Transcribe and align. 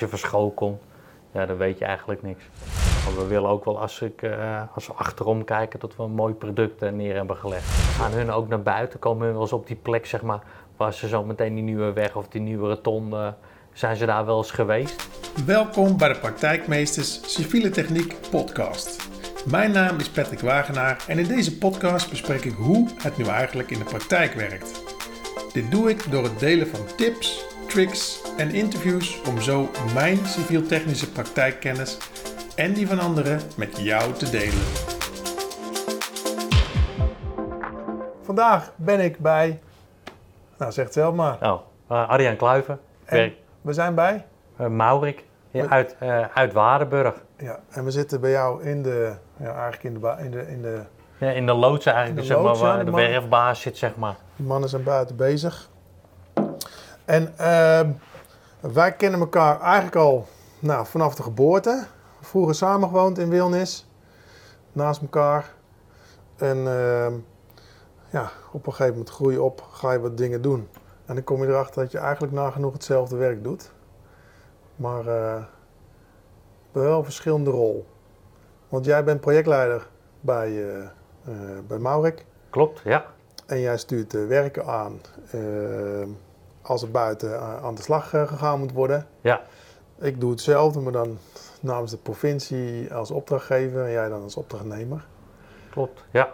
je 0.00 0.08
van 0.08 0.54
komt, 0.54 0.80
ja, 1.32 1.46
dan 1.46 1.56
weet 1.56 1.78
je 1.78 1.84
eigenlijk 1.84 2.22
niks. 2.22 2.44
Maar 3.04 3.16
we 3.16 3.26
willen 3.26 3.50
ook 3.50 3.64
wel, 3.64 3.80
als, 3.80 4.00
ik, 4.00 4.22
uh, 4.22 4.62
als 4.74 4.86
we 4.86 4.92
achterom 4.92 5.44
kijken, 5.44 5.80
dat 5.80 5.96
we 5.96 6.02
een 6.02 6.10
mooi 6.10 6.34
product 6.34 6.82
uh, 6.82 6.90
neer 6.90 7.14
hebben 7.14 7.36
gelegd. 7.36 7.64
Gaan 7.66 8.12
hun 8.12 8.30
ook 8.30 8.48
naar 8.48 8.62
buiten, 8.62 8.98
komen 8.98 9.24
hun 9.24 9.32
wel 9.32 9.42
eens 9.42 9.52
op 9.52 9.66
die 9.66 9.76
plek, 9.76 10.06
zeg 10.06 10.22
maar, 10.22 10.40
waar 10.76 10.92
ze 10.92 11.08
zo 11.08 11.24
meteen 11.24 11.54
die 11.54 11.62
nieuwe 11.62 11.92
weg 11.92 12.16
of 12.16 12.28
die 12.28 12.40
nieuwe 12.40 12.68
rotonde, 12.68 13.16
uh, 13.16 13.28
zijn 13.72 13.96
ze 13.96 14.06
daar 14.06 14.26
wel 14.26 14.36
eens 14.36 14.50
geweest? 14.50 15.08
Welkom 15.46 15.96
bij 15.96 16.08
de 16.08 16.18
Praktijkmeesters 16.18 17.34
Civiele 17.34 17.70
Techniek 17.70 18.14
podcast. 18.30 19.08
Mijn 19.46 19.70
naam 19.70 19.98
is 19.98 20.10
Patrick 20.10 20.40
Wagenaar 20.40 21.04
en 21.08 21.18
in 21.18 21.28
deze 21.28 21.58
podcast 21.58 22.10
bespreek 22.10 22.44
ik 22.44 22.54
hoe 22.54 22.88
het 23.02 23.16
nu 23.16 23.24
eigenlijk 23.24 23.70
in 23.70 23.78
de 23.78 23.84
praktijk 23.84 24.32
werkt. 24.32 24.82
Dit 25.52 25.70
doe 25.70 25.90
ik 25.90 26.10
door 26.10 26.22
het 26.22 26.38
delen 26.38 26.66
van 26.66 26.96
tips, 26.96 27.56
tricks 27.68 28.22
en 28.36 28.50
interviews 28.50 29.20
om 29.28 29.40
zo 29.40 29.68
mijn 29.94 30.26
civiel-technische 30.26 31.12
praktijkkennis 31.12 31.98
en 32.56 32.72
die 32.72 32.86
van 32.86 32.98
anderen 32.98 33.40
met 33.56 33.78
jou 33.78 34.12
te 34.12 34.30
delen. 34.30 34.64
Vandaag 38.22 38.72
ben 38.76 39.00
ik 39.00 39.18
bij, 39.18 39.60
nou 40.58 40.72
zeg 40.72 40.84
het 40.84 40.94
zelf 40.94 41.14
maar. 41.14 41.38
Oh, 41.42 41.60
uh, 41.90 42.08
Arjan 42.08 42.36
Kluiven. 42.36 42.80
En 43.04 43.34
we 43.60 43.72
zijn 43.72 43.94
bij? 43.94 44.26
Uh, 44.60 44.66
Maurik, 44.66 45.24
ja, 45.50 45.66
uit, 45.66 45.96
uh, 46.02 46.24
uit 46.34 46.52
Waardenburg. 46.52 47.14
Ja, 47.38 47.60
en 47.70 47.84
we 47.84 47.90
zitten 47.90 48.20
bij 48.20 48.30
jou 48.30 48.62
in 48.64 48.82
de, 48.82 49.14
ja, 49.36 49.52
eigenlijk 49.52 49.82
in 49.82 50.00
de, 50.00 50.16
in 50.18 50.30
de, 50.30 50.48
in 50.48 50.62
de 50.62 50.82
ja, 51.18 51.30
in 51.30 51.46
de 51.46 51.52
loods 51.52 51.86
eigenlijk, 51.86 52.20
de 52.20 52.26
zeg 52.26 52.42
maar, 52.42 52.56
waar 52.56 52.78
de 52.78 52.84
de 52.84 52.90
werfbaas 52.90 53.60
zit, 53.60 53.76
zeg 53.76 53.96
maar. 53.96 54.16
Die 54.36 54.46
mannen 54.46 54.68
zijn 54.68 54.82
buiten 54.82 55.16
bezig. 55.16 55.68
En 57.08 57.38
ehm, 57.38 57.90
wij 58.60 58.92
kennen 58.92 59.20
elkaar 59.20 59.60
eigenlijk 59.60 59.96
al 59.96 60.26
nou, 60.58 60.86
vanaf 60.86 61.14
de 61.14 61.22
geboorte. 61.22 61.86
Vroeger 62.20 62.54
samen 62.54 62.88
gewoond 62.88 63.18
in 63.18 63.28
Wilnis. 63.28 63.88
Naast 64.72 65.00
elkaar. 65.00 65.54
En 66.36 66.56
ehm, 66.56 67.12
ja, 68.10 68.30
op 68.52 68.66
een 68.66 68.72
gegeven 68.72 68.92
moment 68.92 69.10
groei 69.10 69.34
je 69.34 69.42
op, 69.42 69.62
ga 69.70 69.92
je 69.92 70.00
wat 70.00 70.16
dingen 70.16 70.42
doen. 70.42 70.68
En 71.06 71.14
dan 71.14 71.24
kom 71.24 71.42
je 71.42 71.48
erachter 71.48 71.82
dat 71.82 71.92
je 71.92 71.98
eigenlijk 71.98 72.32
nagenoeg 72.32 72.72
hetzelfde 72.72 73.16
werk 73.16 73.44
doet. 73.44 73.72
Maar 74.76 75.06
eh 75.06 75.42
wel 76.72 76.98
een 76.98 77.04
verschillende 77.04 77.50
rol. 77.50 77.86
Want 78.68 78.84
jij 78.84 79.04
bent 79.04 79.20
projectleider 79.20 79.88
bij, 80.20 80.48
eh 80.48 80.88
eh, 81.28 81.34
bij 81.66 81.78
Maurik. 81.78 82.24
Klopt, 82.50 82.80
ja. 82.84 83.04
En 83.46 83.60
jij 83.60 83.78
stuurt 83.78 84.12
werken 84.12 84.66
aan 84.66 85.00
eh, 85.30 85.40
als 86.68 86.82
er 86.82 86.90
buiten 86.90 87.34
eh, 87.34 87.64
aan 87.64 87.74
de 87.74 87.82
slag 87.82 88.14
eh, 88.14 88.26
gegaan 88.28 88.58
moet 88.58 88.72
worden. 88.72 89.06
Ja, 89.20 89.40
Ik 89.98 90.20
doe 90.20 90.30
hetzelfde, 90.30 90.80
maar 90.80 90.92
dan 90.92 91.18
namens 91.60 91.90
de 91.90 91.96
provincie 91.96 92.94
als 92.94 93.10
opdrachtgever 93.10 93.84
en 93.84 93.90
jij 93.90 94.08
dan 94.08 94.22
als 94.22 94.36
opdrachtnemer. 94.36 95.06
klopt, 95.70 96.04
ja. 96.10 96.30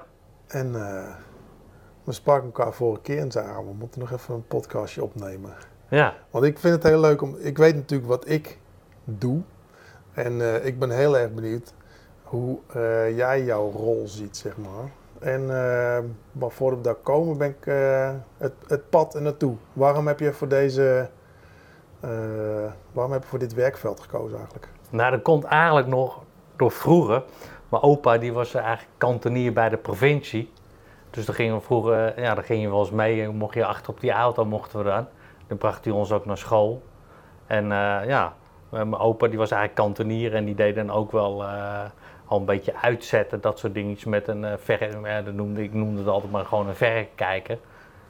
En 0.46 0.74
eh, 0.74 1.14
we 2.04 2.12
spraken 2.12 2.44
elkaar 2.44 2.72
vorige 2.72 3.00
keer 3.02 3.18
en 3.18 3.32
zeiden, 3.32 3.54
"Ah, 3.54 3.66
we 3.66 3.72
moeten 3.72 4.00
nog 4.00 4.10
even 4.12 4.34
een 4.34 4.46
podcastje 4.46 5.02
opnemen. 5.02 5.52
Ja, 5.88 6.14
Want 6.30 6.44
ik 6.44 6.58
vind 6.58 6.74
het 6.74 6.82
heel 6.82 7.00
leuk 7.00 7.22
om, 7.22 7.36
ik 7.38 7.58
weet 7.58 7.74
natuurlijk 7.74 8.08
wat 8.08 8.28
ik 8.28 8.58
doe. 9.04 9.40
En 10.12 10.64
ik 10.66 10.78
ben 10.78 10.90
heel 10.90 11.18
erg 11.18 11.32
benieuwd 11.32 11.72
hoe 12.22 12.58
jij 13.14 13.44
jouw 13.44 13.70
rol 13.70 14.02
ziet, 14.06 14.36
zeg 14.36 14.56
maar. 14.56 14.90
En 15.24 15.50
voordat 16.38 16.78
we 16.78 16.84
daar 16.84 16.94
komen, 16.94 17.38
ben 17.38 17.48
ik 17.48 17.66
eh, 17.66 18.10
het, 18.38 18.52
het 18.66 18.90
pad 18.90 19.20
naartoe. 19.20 19.56
Waarom 19.72 20.06
heb 20.06 20.20
je 20.20 20.32
voor 20.32 20.48
deze, 20.48 21.08
eh, 22.00 22.10
waarom 22.92 23.12
heb 23.12 23.22
je 23.22 23.28
voor 23.28 23.38
dit 23.38 23.54
werkveld 23.54 24.00
gekozen 24.00 24.36
eigenlijk? 24.36 24.68
nou 24.90 25.10
dat 25.10 25.22
komt 25.22 25.44
eigenlijk 25.44 25.86
nog 25.86 26.22
door 26.56 26.70
vroeger. 26.70 27.22
Mijn 27.68 27.82
opa 27.82 28.18
die 28.18 28.32
was 28.32 28.54
eigenlijk 28.54 28.88
kantonier 28.98 29.52
bij 29.52 29.68
de 29.68 29.76
provincie. 29.76 30.52
Dus 31.10 31.26
dan 31.26 31.34
gingen 31.34 31.54
we 31.54 31.60
vroeger, 31.60 32.20
ja, 32.20 32.34
dan 32.34 32.44
ging 32.44 32.62
je 32.62 32.68
wel 32.68 32.80
eens 32.80 32.90
mee. 32.90 33.28
Mocht 33.28 33.54
je 33.54 33.64
achter 33.64 33.92
op 33.92 34.00
die 34.00 34.12
auto, 34.12 34.44
mochten 34.44 34.78
we 34.78 34.84
dan. 34.84 35.06
Dan 35.46 35.58
bracht 35.58 35.84
hij 35.84 35.94
ons 35.94 36.12
ook 36.12 36.26
naar 36.26 36.38
school. 36.38 36.82
En 37.46 37.66
ja, 38.06 38.34
mijn 38.70 38.96
opa 38.96 39.28
die 39.28 39.38
was 39.38 39.50
eigenlijk 39.50 39.80
kantonier 39.80 40.34
en 40.34 40.44
die 40.44 40.54
deed 40.54 40.74
dan 40.74 40.90
ook 40.90 41.12
wel 41.12 41.44
al 42.34 42.40
een 42.40 42.46
beetje 42.46 42.74
uitzetten. 42.76 43.40
Dat 43.40 43.58
soort 43.58 43.74
dingetjes 43.74 44.04
met 44.04 44.28
een 44.28 44.42
uh, 44.42 44.52
verre, 44.56 45.00
ja, 45.08 45.22
dat 45.22 45.34
noemde, 45.34 45.62
ik 45.62 45.74
noemde 45.74 45.98
het 45.98 46.08
altijd 46.08 46.32
maar 46.32 46.44
gewoon 46.44 46.68
een 46.68 46.74
verrekijker. 46.74 47.58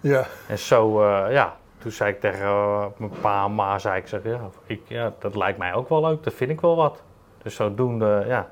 Ja, 0.01 0.27
En 0.49 0.59
zo, 0.59 1.03
eh, 1.03 1.33
ja, 1.33 1.57
toen 1.79 1.91
zei 1.91 2.13
ik 2.13 2.21
tegen 2.21 2.45
eh, 2.47 2.87
mijn 2.97 3.13
pa 3.21 3.45
en 3.45 3.55
ma, 3.55 3.79
zei 3.79 4.01
ik, 4.01 4.07
zeg, 4.07 4.25
ja, 4.25 4.41
ik, 4.67 4.81
ja, 4.87 5.13
dat 5.19 5.37
lijkt 5.37 5.59
mij 5.59 5.75
ook 5.75 5.89
wel 5.89 6.01
leuk, 6.01 6.23
dat 6.23 6.33
vind 6.33 6.51
ik 6.51 6.61
wel 6.61 6.77
wat. 6.77 7.03
Dus 7.43 7.55
zodoende, 7.55 8.25
ja, 8.27 8.49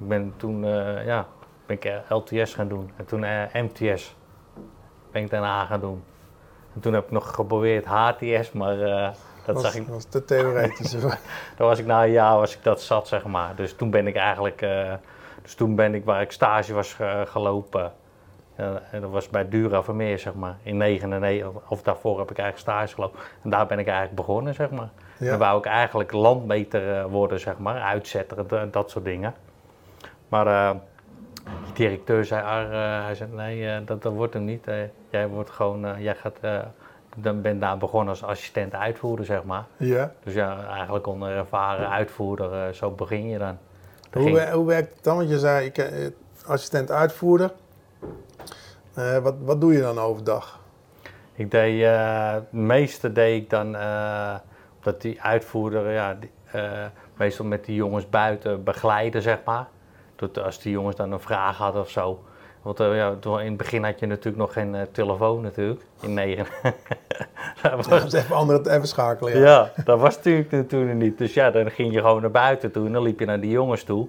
ik 0.00 0.08
ben 0.08 0.32
toen, 0.36 0.64
eh, 0.64 1.06
ja, 1.06 1.26
ben 1.68 1.76
ik 1.76 1.84
eh, 1.84 1.96
LTS 2.08 2.54
gaan 2.54 2.68
doen. 2.68 2.90
En 2.96 3.04
toen 3.04 3.24
eh, 3.24 3.62
MTS 3.62 4.16
ben 5.10 5.22
ik 5.22 5.30
daarna 5.30 5.64
gaan 5.64 5.80
doen. 5.80 6.02
En 6.74 6.80
toen 6.80 6.92
heb 6.92 7.04
ik 7.04 7.10
nog 7.10 7.34
geprobeerd 7.34 7.84
HTS, 7.84 8.52
maar 8.52 8.80
eh, 8.80 9.10
dat 9.54 9.62
was, 9.62 9.72
zag 9.72 9.82
ik, 9.82 9.88
was 9.88 10.04
te 10.04 10.24
theoretisch. 10.24 10.90
daar 11.56 11.66
was 11.66 11.78
ik 11.78 11.86
na 11.86 12.04
een 12.04 12.10
jaar 12.10 12.36
was 12.36 12.54
ik 12.56 12.62
dat 12.62 12.82
zat, 12.82 13.08
zeg 13.08 13.24
maar. 13.24 13.54
Dus 13.54 13.74
toen 13.74 13.90
ben 13.90 14.06
ik 14.06 14.16
eigenlijk, 14.16 14.62
eh, 14.62 14.92
dus 15.42 15.54
toen 15.54 15.74
ben 15.74 15.94
ik 15.94 16.04
waar 16.04 16.20
ik 16.20 16.32
stage 16.32 16.74
was 16.74 16.92
ge- 16.92 17.24
gelopen. 17.26 17.92
En 18.90 19.00
dat 19.00 19.10
was 19.10 19.28
bij 19.28 19.48
Dura 19.48 19.82
Vermeer, 19.82 20.18
zeg 20.18 20.34
maar. 20.34 20.56
In 20.62 20.76
99, 20.76 21.50
of 21.68 21.82
daarvoor 21.82 22.18
heb 22.18 22.30
ik 22.30 22.38
eigenlijk 22.38 22.70
stage 22.70 22.94
gelopen. 22.94 23.18
En 23.42 23.50
daar 23.50 23.66
ben 23.66 23.78
ik 23.78 23.86
eigenlijk 23.86 24.16
begonnen, 24.16 24.54
zeg 24.54 24.70
maar. 24.70 24.88
Ja. 25.18 25.32
En 25.32 25.38
wou 25.38 25.58
ik 25.58 25.64
eigenlijk 25.66 26.12
landmeter 26.12 26.96
eh, 26.98 27.04
worden, 27.04 27.40
zeg 27.40 27.58
maar. 27.58 27.80
Uitzetter, 27.80 28.46
dat, 28.48 28.72
dat 28.72 28.90
soort 28.90 29.04
dingen. 29.04 29.34
Maar 30.28 30.46
eh, 30.46 30.76
die 31.64 31.72
directeur 31.74 32.24
zei, 32.24 32.42
Ar, 32.42 32.70
hij 33.04 33.14
zei, 33.14 33.30
nee, 33.32 33.84
dat, 33.84 34.02
dat 34.02 34.12
wordt 34.12 34.34
hem 34.34 34.44
niet. 34.44 34.66
Jij 35.10 35.28
wordt 35.28 35.50
gewoon, 35.50 36.02
jij 36.02 36.14
gaat, 36.14 36.38
dan 37.22 37.40
ben 37.42 37.58
daar 37.58 37.78
begonnen 37.78 38.08
als 38.08 38.22
assistent 38.24 38.74
uitvoerder, 38.74 39.24
zeg 39.24 39.44
maar. 39.44 39.64
ja. 39.76 40.12
Dus 40.24 40.34
ja, 40.34 40.66
eigenlijk 40.66 41.06
onder 41.06 41.28
ervaren 41.36 41.90
uitvoerder, 41.90 42.52
eh, 42.52 42.72
zo 42.72 42.90
begin 42.90 43.28
je 43.28 43.38
dan. 43.38 43.58
Dan 44.10 44.22
Hoe, 44.22 44.36
ging- 44.36 44.50
hoe 44.50 44.66
werkt 44.66 44.94
het 44.94 45.04
dan? 45.04 45.16
Want 45.16 45.28
je 45.28 45.38
zei, 45.38 45.66
ik, 45.66 45.78
eh, 45.78 46.06
assistent 46.46 46.90
uitvoerder. 46.90 47.52
Eh, 48.94 49.18
wat, 49.18 49.34
wat 49.40 49.60
doe 49.60 49.72
je 49.72 49.80
dan 49.80 49.98
overdag? 49.98 50.60
Ik 51.34 51.50
deed, 51.50 51.84
het 51.84 52.52
meeste 52.52 53.12
deed 53.12 53.42
ik 53.42 53.50
dan, 53.50 53.72
dat 54.80 55.00
die 55.00 55.22
uitvoerder, 55.22 55.90
ja, 55.92 56.14
die, 56.14 56.30
meestal 57.16 57.44
met 57.44 57.64
die 57.64 57.74
jongens 57.74 58.08
buiten 58.08 58.64
begeleiden, 58.64 59.22
zeg 59.22 59.38
maar. 59.44 59.66
Tot 60.16 60.38
als 60.38 60.60
die 60.60 60.72
jongens 60.72 60.96
dan 60.96 61.12
een 61.12 61.20
vraag 61.20 61.56
hadden 61.56 61.80
of 61.82 61.90
zo. 61.90 62.24
Want 62.68 62.80
eh, 62.80 62.96
ja, 62.96 63.14
toen- 63.20 63.40
in 63.40 63.46
het 63.46 63.56
begin 63.56 63.84
had 63.84 64.00
je 64.00 64.06
natuurlijk 64.06 64.36
nog 64.36 64.52
geen 64.52 64.74
eh, 64.74 64.82
telefoon 64.92 65.42
natuurlijk, 65.42 65.80
in 66.00 66.14
negen. 66.14 66.46
Dat 67.62 67.72
was- 67.76 67.86
Ja, 67.86 68.04
is 68.06 68.12
even, 68.12 68.36
andere, 68.36 68.70
even 68.70 68.88
schakelen. 68.88 69.38
Ja. 69.38 69.44
Ja, 69.44 69.72
dat 69.84 70.00
was 70.00 70.16
natuurlijk 70.16 70.68
toen 70.68 70.96
niet. 70.96 71.18
Dus 71.18 71.34
ja, 71.34 71.50
dan 71.50 71.70
ging 71.70 71.92
je 71.92 71.98
gewoon 72.00 72.20
naar 72.20 72.30
buiten 72.30 72.70
toe 72.72 72.86
en 72.86 72.92
dan 72.92 73.02
liep 73.02 73.18
je 73.20 73.26
naar 73.26 73.40
die 73.40 73.50
jongens 73.50 73.82
toe. 73.82 74.08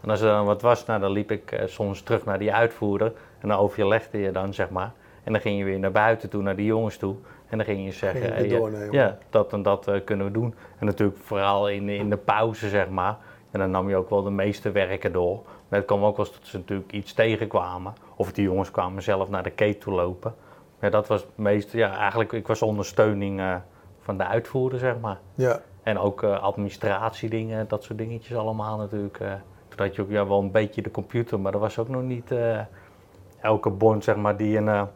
En 0.00 0.10
als 0.10 0.20
er 0.20 0.28
dan 0.28 0.44
wat 0.46 0.62
was, 0.62 0.86
nou, 0.86 1.00
dan 1.00 1.10
liep 1.10 1.30
ik 1.30 1.52
eh, 1.52 1.66
soms 1.66 2.02
terug 2.02 2.24
naar 2.24 2.38
die 2.38 2.52
uitvoerder. 2.54 3.12
En 3.40 3.48
dan 3.48 3.58
overlegde 3.58 4.18
je 4.18 4.30
dan, 4.30 4.54
zeg 4.54 4.70
maar. 4.70 4.92
En 5.24 5.32
dan 5.32 5.40
ging 5.40 5.58
je 5.58 5.64
weer 5.64 5.78
naar 5.78 5.92
buiten 5.92 6.28
toe, 6.28 6.42
naar 6.42 6.56
die 6.56 6.66
jongens 6.66 6.96
toe. 6.96 7.14
En 7.48 7.56
dan 7.56 7.66
ging 7.66 7.84
je 7.84 7.92
zeggen, 7.92 8.20
Ging 8.20 8.34
je 8.34 8.40
weer 8.70 8.92
ja, 8.92 9.18
dat 9.30 9.52
en 9.52 9.62
dat 9.62 9.90
kunnen 10.04 10.26
we 10.26 10.32
doen. 10.32 10.54
En 10.78 10.86
natuurlijk 10.86 11.18
vooral 11.24 11.68
in, 11.68 11.88
in 11.88 12.10
de 12.10 12.16
pauze, 12.16 12.68
zeg 12.68 12.88
maar. 12.88 13.16
En 13.50 13.58
dan 13.60 13.70
nam 13.70 13.88
je 13.88 13.96
ook 13.96 14.10
wel 14.10 14.22
de 14.22 14.30
meeste 14.30 14.70
werken 14.70 15.12
door. 15.12 15.40
Maar 15.70 15.78
het 15.78 15.88
kwam 15.88 16.04
ook 16.04 16.16
wel 16.16 16.26
dat 16.26 16.38
ze 16.42 16.56
natuurlijk 16.56 16.92
iets 16.92 17.12
tegenkwamen. 17.12 17.92
Of 18.16 18.32
die 18.32 18.44
jongens 18.44 18.70
kwamen 18.70 19.02
zelf 19.02 19.28
naar 19.28 19.42
de 19.42 19.50
kate 19.50 19.78
toe 19.78 19.94
lopen. 19.94 20.34
Ja, 20.80 20.90
dat 20.90 21.06
was 21.06 21.20
het 21.20 21.36
meeste, 21.36 21.78
ja, 21.78 21.96
eigenlijk, 21.96 22.32
ik 22.32 22.46
was 22.46 22.62
ondersteuning 22.62 23.40
eh, 23.40 23.54
van 24.00 24.16
de 24.18 24.24
uitvoerder, 24.26 24.78
zeg 24.78 24.98
maar. 25.00 25.18
Ja. 25.34 25.60
En 25.82 25.98
ook 25.98 26.22
eh, 26.22 26.42
administratiedingen, 26.42 27.68
dat 27.68 27.84
soort 27.84 27.98
dingetjes 27.98 28.36
allemaal 28.36 28.76
natuurlijk. 28.76 29.20
eh. 29.20 29.32
toen 29.68 29.86
had 29.86 29.94
je 29.94 30.02
ook 30.02 30.10
ja, 30.10 30.26
wel 30.26 30.40
een 30.40 30.50
beetje 30.50 30.82
de 30.82 30.90
computer, 30.90 31.40
maar 31.40 31.52
er 31.52 31.58
was 31.58 31.78
ook 31.78 31.88
nog 31.88 32.02
niet 32.02 32.34
elke 33.40 33.70
bond 33.70 34.04
zeg 34.04 34.16
maar, 34.16 34.36
die 34.36 34.56
een, 34.56 34.86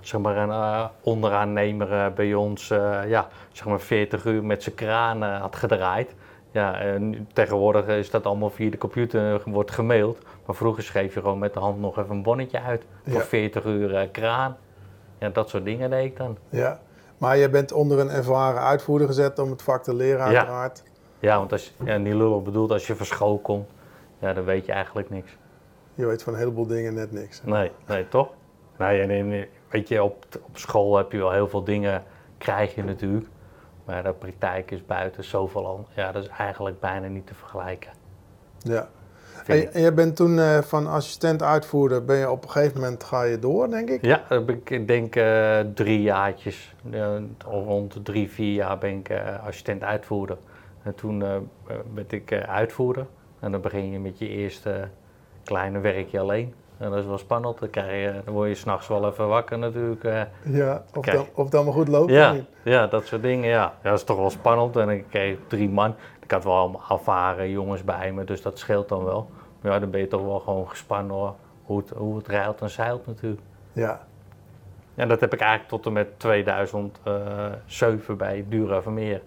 zeg 0.00 0.20
maar 0.20 0.36
een 0.36 0.88
onderaannemer 1.02 2.12
bij 2.12 2.34
ons 2.34 2.68
ja, 3.06 3.28
zeg 3.52 3.66
maar 3.66 3.80
40 3.80 4.24
uur 4.24 4.44
met 4.44 4.62
zijn 4.62 4.74
kraan 4.74 5.22
had 5.22 5.56
gedraaid. 5.56 6.14
Ja, 6.50 6.80
en 6.80 7.28
tegenwoordig 7.32 7.86
is 7.86 8.10
dat 8.10 8.26
allemaal 8.26 8.50
via 8.50 8.70
de 8.70 8.78
computer 8.78 9.34
eh, 9.34 9.40
wordt 9.44 9.70
gemaild. 9.70 10.18
Maar 10.46 10.54
vroeger 10.54 10.82
schreef 10.82 11.14
je 11.14 11.20
gewoon 11.20 11.38
met 11.38 11.54
de 11.54 11.60
hand 11.60 11.80
nog 11.80 11.98
even 11.98 12.10
een 12.16 12.22
bonnetje 12.22 12.60
uit 12.60 12.84
voor 13.04 13.12
Ja. 13.18 13.24
40 13.24 13.64
uur 13.64 13.94
eh, 13.96 14.08
kraan. 14.12 14.56
Ja, 15.18 15.28
dat 15.28 15.48
soort 15.48 15.64
dingen 15.64 15.90
deed 15.90 16.04
ik 16.04 16.16
dan. 16.16 16.36
ja. 16.48 16.80
Maar 17.18 17.36
je 17.36 17.48
bent 17.50 17.72
onder 17.72 17.98
een 17.98 18.10
ervaren 18.10 18.60
uitvoerder 18.62 19.06
gezet 19.06 19.38
om 19.38 19.50
het 19.50 19.62
vak 19.62 19.82
te 19.82 19.94
leren, 19.94 20.20
uiteraard. 20.24 20.82
Ja, 21.18 21.38
want 21.38 21.52
als, 21.52 21.74
ja, 21.84 21.96
niet 21.96 22.14
lullig 22.14 22.42
bedoeld, 22.42 22.70
als 22.72 22.86
je 22.86 22.96
van 22.96 23.06
school 23.06 23.38
komt, 23.38 23.68
ja, 24.18 24.32
dan 24.32 24.44
weet 24.44 24.66
je 24.66 24.72
eigenlijk 24.72 25.10
niks. 25.10 25.36
Je 25.94 26.06
weet 26.06 26.22
van 26.22 26.32
een 26.32 26.38
heleboel 26.38 26.66
dingen 26.66 26.94
net 26.94 27.12
niks. 27.12 27.42
Nee, 27.44 27.70
nee, 27.86 28.08
toch? 28.08 28.28
Nee, 28.78 29.00
en 29.00 29.10
in, 29.10 29.46
weet 29.70 29.88
je, 29.88 30.02
op, 30.02 30.24
op 30.42 30.58
school 30.58 30.96
heb 30.96 31.12
je 31.12 31.18
wel 31.18 31.32
heel 31.32 31.48
veel 31.48 31.64
dingen, 31.64 32.02
krijg 32.38 32.74
je 32.74 32.84
natuurlijk. 32.84 33.26
Maar 33.88 34.02
de 34.02 34.12
praktijk 34.12 34.70
is 34.70 34.86
buiten 34.86 35.24
zoveel 35.24 35.66
al. 35.66 35.86
Ja, 35.94 36.12
dat 36.12 36.22
is 36.22 36.28
eigenlijk 36.28 36.80
bijna 36.80 37.06
niet 37.06 37.26
te 37.26 37.34
vergelijken. 37.34 37.90
Ja. 38.58 38.88
En, 39.46 39.80
je 39.82 39.92
bent 39.92 40.16
toen 40.16 40.38
eh, 40.38 40.58
van 40.58 40.86
assistent 40.86 41.42
uitvoerder, 41.42 42.04
ben 42.04 42.16
je 42.16 42.30
op 42.30 42.42
een 42.44 42.50
gegeven 42.50 42.80
moment 42.80 43.04
ga 43.04 43.22
je 43.22 43.38
door, 43.38 43.70
denk 43.70 43.88
ik? 43.90 44.04
Ja, 44.04 44.24
ik 44.64 44.88
denk 44.88 45.16
eh, 45.16 45.60
drie 45.74 46.02
jaartjes. 46.02 46.74
Rond 47.44 48.04
drie, 48.04 48.30
vier 48.30 48.52
jaar 48.54 48.78
ben 48.78 48.98
ik 48.98 49.08
eh, 49.08 49.46
assistent 49.46 49.82
uitvoerder. 49.82 50.36
En 50.82 50.94
toen 50.94 51.18
werd 51.94 52.12
ik 52.12 52.32
uitvoerder. 52.32 53.06
En 53.40 53.52
dan 53.52 53.60
begin 53.60 53.90
je 53.90 53.98
met 53.98 54.18
je 54.18 54.28
eerste 54.28 54.88
kleine 55.44 55.78
werkje 55.78 56.20
alleen. 56.20 56.54
En 56.78 56.90
dat 56.90 56.98
is 56.98 57.06
wel 57.06 57.18
spannend. 57.18 57.58
Dan, 57.58 57.70
krijg 57.70 58.14
je, 58.14 58.20
dan 58.24 58.34
word 58.34 58.48
je 58.48 58.54
s'nachts 58.54 58.88
wel 58.88 59.08
even 59.08 59.28
wakker 59.28 59.58
natuurlijk. 59.58 60.04
eh. 60.04 60.22
Ja, 60.42 60.84
of, 60.94 61.02
Kijk. 61.02 61.16
dan, 61.16 61.26
of 61.34 61.44
het 61.44 61.54
allemaal 61.54 61.72
goed 61.72 61.88
loopt 61.88 62.10
of 62.10 62.16
ja, 62.16 62.32
niet? 62.32 62.44
ja, 62.62 62.86
dat 62.86 63.06
soort 63.06 63.22
dingen. 63.22 63.48
Ja. 63.48 63.74
ja, 63.82 63.90
dat 63.90 63.98
is 63.98 64.04
toch 64.04 64.16
wel 64.16 64.30
spannend. 64.30 64.76
En 64.76 64.88
ik 64.88 65.04
kreeg 65.10 65.36
drie 65.46 65.68
man. 65.68 65.94
Ik 66.22 66.30
had 66.30 66.44
wel 66.44 66.56
allemaal 66.56 66.82
ervaren 66.90 67.50
jongens 67.50 67.84
bij 67.84 68.12
me, 68.12 68.24
dus 68.24 68.42
dat 68.42 68.58
scheelt 68.58 68.88
dan 68.88 69.04
wel. 69.04 69.30
Maar 69.60 69.72
ja, 69.72 69.78
dan 69.78 69.90
ben 69.90 70.00
je 70.00 70.06
toch 70.08 70.22
wel 70.22 70.38
gewoon 70.40 70.68
gespannen 70.68 71.14
hoor. 71.16 71.34
Hoe 71.64 71.78
het, 71.78 71.90
hoe 71.90 72.16
het 72.16 72.28
rijlt 72.28 72.60
en 72.60 72.70
zeilt 72.70 73.06
natuurlijk. 73.06 73.42
Ja, 73.72 74.06
Ja, 74.94 75.06
dat 75.06 75.20
heb 75.20 75.32
ik 75.32 75.40
eigenlijk 75.40 75.70
tot 75.70 75.86
en 75.86 75.92
met 75.92 76.18
2007 76.18 78.16
bij 78.16 78.44
Dura 78.48 78.82
Vermeer. 78.82 79.20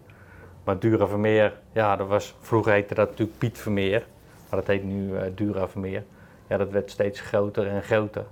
Maar 0.63 0.79
Dura 0.79 1.07
Vermeer, 1.07 1.53
ja, 1.71 1.95
dat 1.95 2.07
was, 2.07 2.35
vroeger 2.39 2.71
heette 2.71 2.93
dat 2.93 3.09
natuurlijk 3.09 3.37
Piet 3.37 3.57
Vermeer. 3.57 4.05
Maar 4.49 4.59
dat 4.59 4.67
heet 4.67 4.83
nu 4.83 5.15
eh, 5.15 5.23
Dura 5.35 5.67
Vermeer. 5.67 6.03
Ja, 6.51 6.57
dat 6.57 6.69
werd 6.71 6.91
steeds 6.91 7.19
groter 7.19 7.67
en 7.67 7.83
groter. 7.83 8.25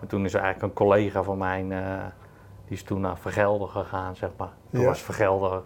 En 0.00 0.06
toen 0.06 0.24
is 0.24 0.34
er 0.34 0.40
eigenlijk 0.40 0.72
een 0.72 0.86
collega 0.86 1.22
van 1.22 1.38
mij, 1.38 1.66
eh, 1.70 2.04
die 2.66 2.76
is 2.76 2.82
toen 2.82 3.00
naar 3.00 3.18
Vergelder 3.18 3.68
gegaan, 3.68 4.16
zeg 4.16 4.30
maar. 4.36 4.52
Toen 4.70 4.80
Ja. 4.80 4.86
was 4.86 5.02
Vergelder 5.02 5.62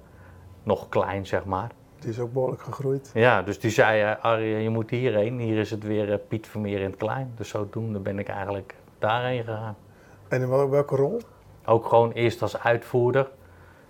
nog 0.63 0.89
klein, 0.89 1.27
zeg 1.27 1.45
maar. 1.45 1.71
die 1.99 2.11
is 2.11 2.19
ook 2.21 2.33
behoorlijk 2.33 2.63
gegroeid. 2.63 3.11
Ja, 3.15 3.43
dus 3.43 3.61
die 3.61 3.71
zei, 3.71 4.03
eh, 4.03 4.25
Arjen, 4.25 4.61
je 4.61 4.69
moet 4.69 4.91
hierheen. 4.91 5.39
Hier 5.39 5.59
is 5.59 5.71
het 5.71 5.83
weer 5.85 6.13
eh, 6.13 6.19
Piet 6.29 6.47
Vermeer 6.47 6.79
in 6.81 6.87
het 6.91 6.97
klein. 6.97 7.33
Dus 7.37 7.49
zodoende 7.49 7.99
ben 7.99 8.19
ik 8.19 8.29
eigenlijk 8.29 8.75
daarheen 8.99 9.45
gegaan. 9.45 9.77
En 10.29 10.41
in 10.41 10.49
wel- 10.49 10.71
welke 10.71 10.97
rol? 10.97 11.21
Ook 11.67 11.87
gewoon 11.87 12.13
eerst 12.13 12.43
als 12.43 12.59
uitvoerder. 12.59 13.31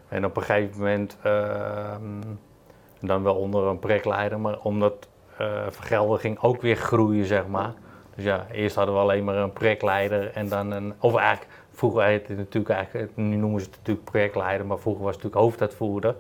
En 0.09 0.25
op 0.25 0.37
een 0.37 0.43
gegeven 0.43 0.79
moment 0.81 1.17
ehm, 1.23 2.21
dan 3.01 3.23
wel 3.23 3.35
onder 3.37 3.67
een 3.67 3.79
projectleider. 3.79 4.41
Maar 4.41 4.59
omdat 4.63 5.09
Vergelder 5.69 6.19
ging 6.19 6.39
ook 6.41 6.61
weer 6.63 6.77
groeien, 6.77 7.25
zeg 7.27 7.47
maar. 7.47 7.73
Dus 8.15 8.25
ja, 8.25 8.47
eerst 8.53 8.77
hadden 8.77 8.95
we 8.95 9.01
alleen 9.01 9.25
maar 9.25 9.37
een 9.37 9.53
projectleider 9.53 10.31
en 10.35 10.49
dan 10.49 10.71
een... 10.71 10.95
Of 10.99 11.17
eigenlijk, 11.17 11.51
vroeger 11.71 12.03
heette 12.03 12.29
het 12.29 12.39
natuurlijk 12.39 12.75
eigenlijk... 12.75 13.17
Nu 13.17 13.37
noemen 13.37 13.61
ze 13.61 13.67
het 13.67 13.77
natuurlijk 13.77 14.11
projectleider, 14.11 14.67
maar 14.67 14.79
vroeger 14.79 15.03
was 15.05 15.15
het 15.15 15.23
natuurlijk 15.23 15.51
hoofduitvoerder. 15.51 16.15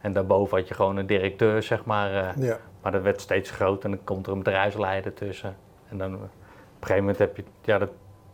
En 0.00 0.12
daarboven 0.12 0.58
had 0.58 0.68
je 0.68 0.74
gewoon 0.74 0.96
een 0.96 1.06
directeur, 1.06 1.62
zeg 1.62 1.84
maar. 1.84 2.14
eh, 2.14 2.42
Ja, 2.42 2.58
maar 2.82 2.92
dat 2.92 3.02
werd 3.02 3.20
steeds 3.20 3.50
groter 3.50 3.84
en 3.84 3.90
dan 3.96 4.04
komt 4.04 4.26
er 4.26 4.32
een 4.32 4.38
bedrijfsleider 4.42 5.14
tussen. 5.14 5.56
En 5.88 5.98
dan 5.98 6.08
eh, 6.12 6.16
op 6.16 6.22
een 6.22 6.28
gegeven 6.80 7.00
moment 7.02 7.18
heb 7.18 7.36
je, 7.36 7.44
ja, 7.62 7.78
dat, 7.78 7.88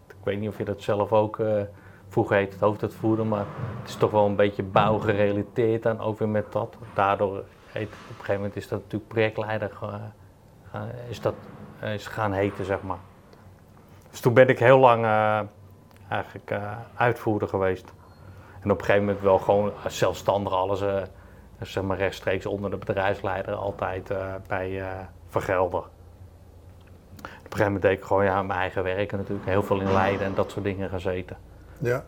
ik 0.09 0.15
weet 0.23 0.39
niet 0.41 0.49
of 0.49 0.59
je 0.59 0.65
dat 0.65 0.83
zelf 0.83 1.13
ook, 1.13 1.39
eh, 1.39 1.63
vroeger 2.09 2.37
heet 2.37 2.53
het 2.53 2.61
hoofduitvoerder, 2.61 3.27
maar 3.27 3.45
het 3.81 3.89
is 3.89 3.97
toch 3.97 4.11
wel 4.11 4.27
een 4.27 4.37
beetje 4.37 4.63
bouwgerelateerd 4.63 5.83
dan 5.83 6.01
ook 6.01 6.19
weer 6.19 6.29
met 6.29 6.53
dat. 6.53 6.77
Daardoor 6.95 7.45
heet, 7.73 7.87
op 7.89 7.93
een 8.09 8.15
gegeven 8.15 8.35
moment 8.35 8.57
is 8.57 8.69
dat 8.69 8.81
natuurlijk 8.83 9.11
projectleider 9.11 9.71
is 11.09 11.21
dat, 11.21 11.35
eh, 11.35 11.49
is 11.81 12.07
gaan 12.07 12.33
heten, 12.33 12.65
zeg 12.65 12.83
maar. 12.83 12.99
Dus 14.11 14.21
toen 14.21 14.35
ben 14.35 14.49
ik 14.49 14.59
heel 14.59 14.79
lang 14.79 15.05
eh, 15.05 15.41
eigenlijk 16.09 16.51
eh, 16.51 16.73
uitvoerder 16.95 17.49
geweest. 17.49 17.93
En 18.61 18.71
op 18.71 18.79
een 18.79 18.85
gegeven 18.85 19.07
moment 19.07 19.25
wel 19.25 19.39
gewoon 19.39 19.73
zelfstandig 19.87 20.53
alles, 20.53 20.81
eh, 20.81 21.03
zeg 21.61 21.83
maar 21.83 21.97
rechtstreeks 21.97 22.47
onder 22.47 22.71
de 22.71 22.77
bedrijfsleider, 22.77 23.55
altijd 23.55 24.11
eh, 24.11 24.35
bij 24.49 24.81
eh 24.81 24.89
Vergelder. 25.29 25.81
Op 25.81 25.91
een 27.23 27.31
gegeven 27.43 27.65
moment 27.65 27.83
deed 27.83 27.99
ik 27.99 28.05
gewoon 28.05 28.25
ja, 28.25 28.43
mijn 28.43 28.59
eigen 28.59 28.83
werken 28.83 29.19
natuurlijk, 29.19 29.49
heel 29.49 29.63
veel 29.63 29.81
in 29.81 29.93
Leiden 29.93 30.27
en 30.27 30.35
dat 30.35 30.51
soort 30.51 30.65
dingen 30.65 30.89
gezeten. 30.89 31.37
ja, 31.79 32.05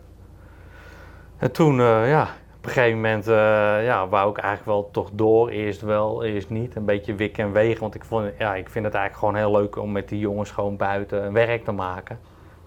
En 1.37 1.51
toen, 1.51 1.79
eh, 1.79 2.09
ja, 2.09 2.27
een 2.67 2.73
gegeven 2.73 2.95
moment 2.95 3.27
eh, 3.27 3.85
ja, 3.85 4.07
wou 4.07 4.29
ik 4.29 4.37
eigenlijk 4.37 4.65
wel 4.65 4.91
toch 4.91 5.09
door. 5.13 5.49
Eerst 5.49 5.81
wel, 5.81 6.23
eerst 6.23 6.49
niet. 6.49 6.75
Een 6.75 6.85
beetje 6.85 7.15
wikken 7.15 7.43
en 7.43 7.51
wegen. 7.51 7.81
Want 7.81 7.95
ik, 7.95 8.03
vond, 8.03 8.31
ja, 8.37 8.55
ik 8.55 8.69
vind 8.69 8.85
het 8.85 8.93
eigenlijk 8.93 9.25
gewoon 9.25 9.35
heel 9.35 9.61
leuk 9.61 9.77
om 9.77 9.91
met 9.91 10.09
die 10.09 10.19
jongens 10.19 10.51
gewoon 10.51 10.77
buiten 10.77 11.33
werk 11.33 11.63
te 11.63 11.71
maken. 11.71 12.19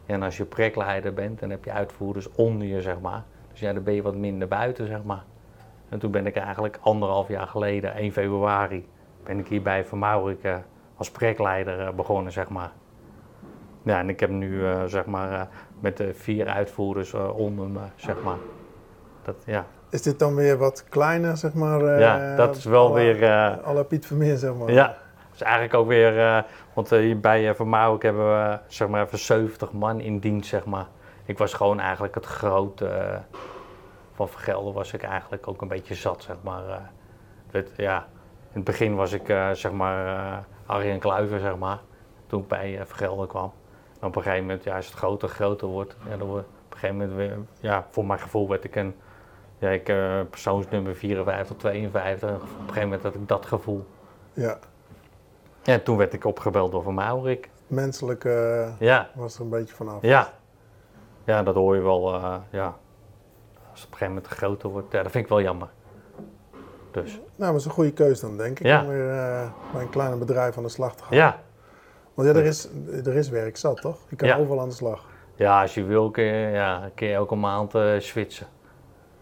En 0.06 0.23
als 0.23 0.37
je 0.37 0.44
projectleider 0.44 1.14
bent, 1.14 1.41
dan 1.41 1.50
heb 1.50 1.64
je 1.64 1.73
uitvoerders 1.73 2.32
onder 2.32 2.67
je, 2.67 2.81
zeg 2.81 3.00
maar. 3.00 3.23
Dus 3.50 3.61
ja, 3.61 3.73
dan 3.73 3.82
ben 3.82 3.94
je 3.94 4.02
wat 4.02 4.14
minder 4.14 4.49
buiten, 4.49 4.87
zeg 4.87 5.02
maar. 5.02 5.25
En 5.88 5.99
toen 5.99 6.11
ben 6.11 6.26
ik 6.26 6.37
eigenlijk 6.37 6.79
anderhalf 6.81 7.29
jaar 7.29 7.47
geleden, 7.47 7.94
1 7.94 8.12
februari, 8.12 8.88
ben 9.25 9.38
ik 9.38 9.47
hier 9.47 9.62
bij 9.62 9.85
Maurik 9.93 10.43
eh, 10.43 10.56
als 10.97 11.11
projectleider 11.11 11.81
eh, 11.81 11.93
begonnen, 11.93 12.32
zeg 12.32 12.49
maar. 12.49 12.70
Ja, 13.82 13.99
en 13.99 14.08
ik 14.08 14.20
heb 14.20 14.31
nu, 14.31 14.62
zeg 14.87 15.06
maar, 15.06 15.49
met 15.81 15.97
de 15.97 16.14
vier 16.14 16.47
uitvoerders 16.47 17.14
onder 17.14 17.69
me, 17.69 17.81
zeg 17.97 18.23
maar. 18.23 18.38
Dat, 19.23 19.43
ja. 19.47 19.67
Is 19.90 20.02
dit 20.02 20.19
dan 20.19 20.34
weer 20.34 20.58
wat 20.58 20.84
kleiner, 20.88 21.37
zeg 21.37 21.54
maar? 21.54 21.81
eh, 21.84 22.00
ja, 22.00 22.37
dat 22.37 22.56
is 22.56 22.64
wel 22.64 22.92
weer... 22.94 23.22
eh, 23.22 23.66
à 23.66 23.72
la 23.72 23.82
Piet 23.82 24.06
Vermeer, 24.06 24.37
zeg 24.37 24.54
maar. 24.54 24.70
ja, 24.72 24.87
dat 24.87 24.94
is 25.34 25.42
eigenlijk 25.42 25.75
ook 25.75 25.87
weer... 25.88 26.19
eh, 26.19 26.42
want 26.72 26.92
eh, 26.92 26.98
hier 26.98 27.20
bij 27.20 27.48
uh, 27.48 27.60
Maurik 27.60 28.02
hebben 28.02 28.25
we, 28.50 28.58
zeg 28.66 28.88
maar, 28.88 29.04
even 29.04 29.19
70 29.19 29.72
man 29.72 30.00
in 30.00 30.19
dienst, 30.19 30.48
zeg 30.48 30.64
maar. 30.64 30.87
Ik 31.25 31.38
was 31.38 31.52
gewoon 31.54 31.81
eigenlijk 31.81 32.14
het 32.14 32.26
grote... 32.26 32.87
eh, 32.87 33.16
van 34.14 34.28
Vergelder 34.28 34.72
was 34.72 34.92
ik 34.92 35.02
eigenlijk 35.02 35.48
ook 35.48 35.62
een 35.62 35.69
beetje 35.69 35.94
zat, 35.94 36.22
zeg 36.22 36.37
maar. 36.40 36.62
eh. 37.52 37.62
Ja, 37.76 38.06
in 38.42 38.56
het 38.56 38.64
begin 38.64 38.94
was 38.94 39.12
ik, 39.12 39.28
eh, 39.28 39.50
zeg 39.50 39.72
maar, 39.72 40.06
eh 40.06 40.38
Arjen 40.66 40.98
Kluiver, 40.98 41.40
zeg 41.40 41.56
maar. 41.56 41.78
Toen 42.26 42.40
ik 42.40 42.48
bij 42.48 42.78
eh, 42.78 42.84
Vergelder 42.87 43.26
kwam. 43.26 43.52
En 44.00 44.06
op 44.06 44.16
een 44.16 44.22
gegeven 44.22 44.44
moment, 44.46 44.64
ja, 44.64 44.76
als 44.76 44.87
het 44.87 44.94
groter 44.94 45.28
groter 45.28 45.69
wordt, 45.69 45.96
ja, 46.10 46.16
dan 46.16 46.26
wordt 46.28 46.46
op 46.46 46.72
een 46.72 46.78
gegeven 46.78 46.96
moment 46.96 47.16
weer, 47.16 47.37
ja, 47.60 47.87
voor 47.90 48.06
mijn 48.06 48.19
gevoel 48.20 48.48
werd 48.48 48.64
ik 48.64 48.76
een, 48.76 48.94
ja, 49.60 49.68
ik 49.68 49.88
eh, 49.88 50.20
persoonsnummer 50.30 50.94
54, 50.94 51.56
52. 51.56 52.30
Op 52.30 52.40
een 52.42 52.48
gegeven 52.58 52.82
moment 52.82 53.02
had 53.02 53.14
ik 53.14 53.28
dat 53.28 53.46
gevoel. 53.46 53.86
Ja, 54.32 54.58
Ja, 55.62 55.72
en 55.72 55.82
toen 55.82 55.96
werd 55.96 56.12
ik 56.12 56.24
opgebeld 56.24 56.72
door 56.72 56.82
Van 56.82 56.94
Maurik. 56.94 57.50
menselijk 57.66 58.24
eh, 58.24 58.68
Ja, 58.78 59.08
was 59.14 59.34
er 59.34 59.40
een 59.40 59.48
beetje 59.48 59.74
vanaf. 59.74 60.02
ja. 60.02 60.32
Ja, 61.24 61.42
dat 61.42 61.54
hoor 61.54 61.74
je 61.74 61.82
wel, 61.82 62.14
eh, 62.14 62.34
ja. 62.50 62.76
Als 63.70 63.80
het 63.80 63.84
op 63.86 63.92
een 63.92 63.98
gegeven 63.98 64.08
moment 64.08 64.26
groter 64.26 64.68
wordt, 64.68 64.92
ja, 64.92 65.02
dat 65.02 65.10
vind 65.12 65.24
ik 65.24 65.30
wel 65.30 65.40
jammer. 65.40 65.68
Dus, 66.90 67.12
Nou, 67.12 67.22
maar 67.36 67.50
dat 67.52 67.60
is 67.60 67.64
een 67.64 67.70
goede 67.70 67.92
keuze 67.92 68.20
dan, 68.26 68.36
denk 68.36 68.58
ik. 68.60 68.66
Ja. 68.66 68.82
Om 68.82 68.88
weer 68.88 69.06
bij 69.72 69.82
een 69.82 69.90
kleiner 69.90 70.18
bedrijf 70.18 70.56
aan 70.56 70.62
de 70.62 70.68
slag 70.68 70.94
te 70.96 71.02
gaan. 71.04 71.16
ja. 71.16 71.40
Want 72.14 72.28
ja, 72.28 72.35
er 72.35 72.44
is, 72.46 72.68
er 73.04 73.14
is 73.14 73.28
werk 73.28 73.56
zat, 73.56 73.80
toch? 73.80 73.99
Je 74.08 74.16
kan 74.16 74.28
Ja. 74.28 74.37
overal 74.37 74.61
aan 74.61 74.68
de 74.68 74.75
slag. 74.75 75.04
Ja, 75.35 75.61
als 75.62 75.75
je 75.75 75.85
wil 75.85 76.11
kun 76.11 76.25
je, 76.25 76.50
ja, 76.50 76.90
kun 76.94 77.06
je 77.06 77.14
elke 77.14 77.35
maand 77.35 77.73
switchen. 77.99 78.46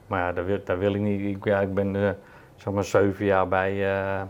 Maar 0.09 0.21
ja, 0.21 0.33
dat 0.33 0.45
wil, 0.45 0.79
wil 0.79 0.95
ik 0.95 1.01
niet. 1.01 1.37
Ik, 1.37 1.45
ja, 1.45 1.61
ik 1.61 1.75
ben 1.75 1.97
eh, 1.97 2.11
zeg 2.57 2.75
maar 2.75 2.85
zeven 2.85 3.25
jaar 3.25 3.49
bij 3.49 3.97
eh, 3.97 4.23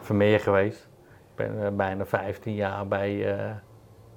Vermeer 0.00 0.40
geweest. 0.40 0.88
Ik 1.30 1.36
ben 1.36 1.64
eh, 1.64 1.70
bijna 1.72 2.06
15 2.06 2.54
jaar 2.54 2.88
bij, 2.88 3.36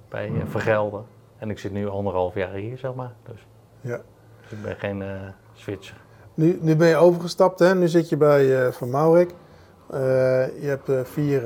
bij 0.08 0.32
Vergelder. 0.46 1.02
En 1.38 1.50
ik 1.50 1.58
zit 1.58 1.72
nu 1.72 1.88
anderhalf 1.88 2.34
jaar 2.34 2.52
hier, 2.52 2.78
zeg 2.78 2.94
maar. 2.94 3.12
Dus, 3.22 3.46
Ja. 3.80 4.00
dus 4.42 4.50
ik 4.58 4.62
ben 4.62 4.76
geen 4.76 5.04
switcher. 5.52 5.96
Nu, 6.34 6.58
nu 6.60 6.76
ben 6.76 6.88
je 6.88 6.96
overgestapt, 6.96 7.58
hè? 7.58 7.74
Nu 7.74 7.88
zit 7.88 8.08
je 8.08 8.16
bij 8.16 8.72
Van 8.72 8.90
Maurik. 8.90 9.30
Je 9.90 10.78
hebt 10.86 11.08
vier 11.08 11.42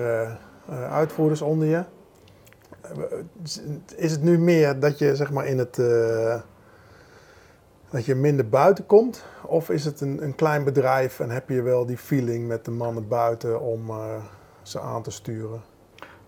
uitvoerders 0.90 1.42
onder 1.42 1.68
je. 1.68 1.82
Is 3.96 4.10
het 4.10 4.22
nu 4.22 4.38
meer 4.38 4.80
dat 4.80 4.98
je 4.98 5.16
zeg 5.16 5.32
maar 5.32 5.46
in 5.46 5.58
het 5.58 5.78
dat 7.90 8.04
je 8.04 8.14
minder 8.14 8.48
buiten 8.48 8.86
komt? 8.86 9.24
Of 9.42 9.70
is 9.70 9.84
het 9.84 10.00
een, 10.00 10.22
een 10.22 10.34
klein 10.34 10.64
bedrijf 10.64 11.20
en 11.20 11.30
heb 11.30 11.48
je 11.48 11.62
wel 11.62 11.86
die 11.86 11.96
feeling 11.96 12.48
met 12.48 12.64
de 12.64 12.70
mannen 12.70 13.08
buiten 13.08 13.60
om 13.60 13.90
eh, 13.90 13.96
ze 14.62 14.80
aan 14.80 15.02
te 15.02 15.10
sturen? 15.10 15.62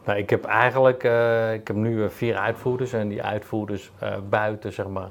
Nou, 0.04 0.18
ik 0.18 0.30
heb 0.30 0.44
eigenlijk, 0.44 1.04
eh, 1.04 1.52
ik 1.52 1.66
heb 1.66 1.76
nu 1.76 2.04
eh, 2.04 2.10
vier 2.10 2.36
uitvoerders 2.36 2.92
en 2.92 3.08
die 3.08 3.22
uitvoerders 3.22 3.92
buiten, 4.28 4.72
zeg 4.72 4.88
maar, 4.88 5.10